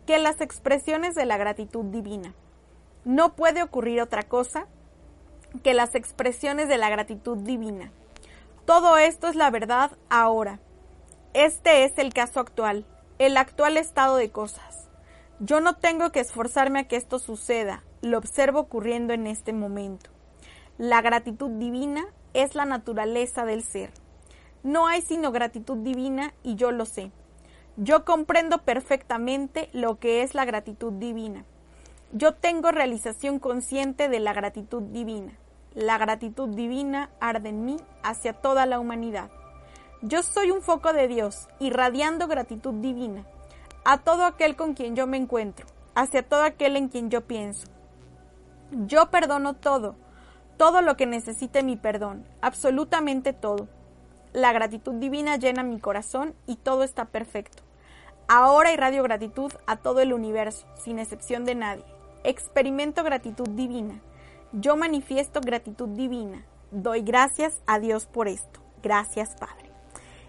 que 0.04 0.18
las 0.18 0.40
expresiones 0.40 1.14
de 1.14 1.26
la 1.26 1.38
gratitud 1.38 1.84
divina. 1.84 2.34
No 3.04 3.36
puede 3.36 3.62
ocurrir 3.62 4.02
otra 4.02 4.24
cosa 4.24 4.66
que 5.62 5.74
las 5.74 5.94
expresiones 5.94 6.68
de 6.68 6.78
la 6.78 6.90
gratitud 6.90 7.38
divina. 7.38 7.92
Todo 8.64 8.98
esto 8.98 9.28
es 9.28 9.36
la 9.36 9.51
verdad 9.51 9.92
ahora. 10.09 10.61
Este 11.34 11.84
es 11.84 11.98
el 11.98 12.12
caso 12.12 12.40
actual, 12.40 12.86
el 13.18 13.36
actual 13.36 13.76
estado 13.76 14.16
de 14.16 14.30
cosas. 14.30 14.88
Yo 15.38 15.61
no 15.61 15.76
tengo 15.76 16.12
que 16.12 16.20
esforzarme 16.20 16.80
a 16.80 16.84
que 16.88 16.96
esto 16.96 17.18
suceda, 17.18 17.82
lo 18.03 18.18
observo 18.18 18.61
ocurriendo 18.61 19.12
en 19.12 19.26
este 19.26 19.53
momento. 19.53 20.11
La 20.78 21.03
gratitud 21.03 21.51
divina 21.51 22.05
es 22.34 22.55
la 22.55 22.64
naturaleza 22.64 23.44
del 23.44 23.62
ser. 23.62 23.90
No 24.62 24.86
hay 24.86 25.03
sino 25.03 25.32
gratitud 25.32 25.78
divina 25.78 26.34
y 26.42 26.57
yo 26.57 26.72
lo 26.72 26.84
sé. 26.84 27.11
Yo 27.76 28.05
comprendo 28.05 28.59
perfectamente 28.59 29.70
lo 29.72 29.98
que 29.98 30.22
es 30.22 30.34
la 30.34 30.44
gratitud 30.44 30.92
divina. 30.92 31.44
Yo 32.12 32.34
tengo 32.34 32.72
realización 32.72 33.38
consciente 33.38 34.08
de 34.08 34.18
la 34.18 34.32
gratitud 34.32 34.82
divina. 34.82 35.32
La 35.74 35.96
gratitud 35.96 36.48
divina 36.48 37.11
arde 37.20 37.50
en 37.50 37.64
mí 37.64 37.76
hacia 38.02 38.32
toda 38.32 38.66
la 38.66 38.80
humanidad. 38.80 39.30
Yo 40.02 40.24
soy 40.24 40.50
un 40.50 40.61
foco 40.61 40.92
de 40.92 41.06
Dios, 41.06 41.48
irradiando 41.61 42.26
gratitud 42.26 42.74
divina 42.74 43.24
a 43.84 43.98
todo 43.98 44.24
aquel 44.24 44.56
con 44.56 44.74
quien 44.74 44.96
yo 44.96 45.06
me 45.06 45.16
encuentro, 45.16 45.66
hacia 45.94 46.22
todo 46.22 46.42
aquel 46.42 46.76
en 46.76 46.88
quien 46.88 47.11
yo 47.11 47.22
pienso. 47.22 47.68
Yo 48.72 49.11
perdono 49.11 49.54
todo, 49.54 49.94
todo 50.56 50.82
lo 50.82 50.96
que 50.96 51.06
necesite 51.06 51.62
mi 51.62 51.76
perdón, 51.76 52.26
absolutamente 52.40 53.32
todo. 53.32 53.68
La 54.32 54.52
gratitud 54.52 54.94
divina 54.94 55.36
llena 55.36 55.62
mi 55.62 55.78
corazón 55.78 56.34
y 56.46 56.56
todo 56.56 56.82
está 56.82 57.06
perfecto. 57.06 57.62
Ahora 58.28 58.72
irradio 58.72 59.02
gratitud 59.02 59.52
a 59.66 59.76
todo 59.76 60.00
el 60.00 60.12
universo, 60.12 60.66
sin 60.76 60.98
excepción 60.98 61.44
de 61.44 61.54
nadie. 61.54 61.99
Experimento 62.24 63.02
gratitud 63.02 63.48
divina. 63.48 64.00
Yo 64.52 64.76
manifiesto 64.76 65.40
gratitud 65.40 65.88
divina. 65.88 66.44
Doy 66.70 67.02
gracias 67.02 67.60
a 67.66 67.78
Dios 67.78 68.06
por 68.06 68.28
esto. 68.28 68.60
Gracias, 68.82 69.30
Padre. 69.38 69.70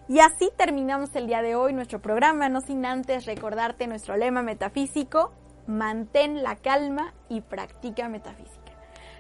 Y 0.08 0.20
así 0.20 0.50
terminamos 0.58 1.16
el 1.16 1.28
día 1.28 1.42
de 1.42 1.56
hoy 1.56 1.74
nuestro 1.74 2.02
programa, 2.02 2.50
no 2.50 2.62
sin 2.62 2.86
antes 2.86 3.26
recordarte 3.26 3.88
nuestro 3.88 4.18
lema 4.18 4.42
metafísico, 4.42 5.32
mantén 5.68 6.44
la 6.44 6.56
calma 6.56 7.14
y 7.30 7.42
practica 7.42 8.10
metafísica. 8.10 8.60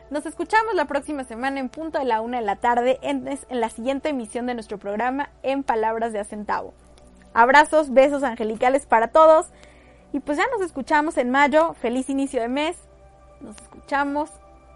Nos 0.10 0.26
escuchamos 0.26 0.74
la 0.74 0.86
próxima 0.86 1.24
semana 1.24 1.62
en 1.62 1.70
punto 1.70 1.98
de 1.98 2.04
la 2.04 2.20
una 2.20 2.40
de 2.40 2.46
la 2.46 2.58
tarde 2.58 3.00
en, 3.02 3.26
la 3.50 3.70
siguiente 3.70 4.10
emisión 4.10 4.46
de 4.46 4.54
nuestro 4.54 4.78
programa 4.78 5.30
en 5.44 5.64
Palabras 5.64 6.12
de 6.12 6.20
Acentavo. 6.20 6.74
Abrazos, 7.34 7.94
besos 7.94 8.24
angelicales 8.24 8.86
para 8.86 9.08
todos. 9.08 9.48
Y 10.14 10.20
pues 10.20 10.38
ya 10.38 10.46
nos 10.52 10.62
escuchamos 10.62 11.18
en 11.18 11.30
mayo. 11.30 11.74
Feliz 11.74 12.10
inicio 12.10 12.42
de 12.42 12.48
mes. 12.48 12.78
Nos 13.40 13.56
escuchamos 13.58 14.30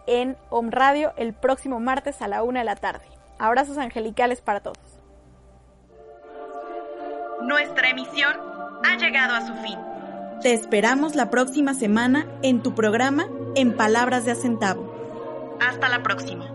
en 0.07 0.38
Home 0.49 0.71
Radio 0.71 1.13
el 1.17 1.33
próximo 1.33 1.79
martes 1.79 2.21
a 2.21 2.27
la 2.27 2.43
una 2.43 2.59
de 2.59 2.65
la 2.65 2.75
tarde. 2.75 3.05
Abrazos 3.38 3.77
angelicales 3.77 4.41
para 4.41 4.61
todos. 4.61 4.77
Nuestra 7.41 7.89
emisión 7.89 8.33
ha 8.83 8.95
llegado 8.97 9.36
a 9.36 9.45
su 9.45 9.53
fin. 9.55 9.77
Te 10.41 10.53
esperamos 10.53 11.15
la 11.15 11.29
próxima 11.29 11.73
semana 11.73 12.25
en 12.41 12.61
tu 12.61 12.75
programa 12.75 13.27
En 13.55 13.75
Palabras 13.75 14.25
de 14.25 14.31
Acentavo. 14.31 14.93
Hasta 15.59 15.89
la 15.89 16.01
próxima. 16.03 16.55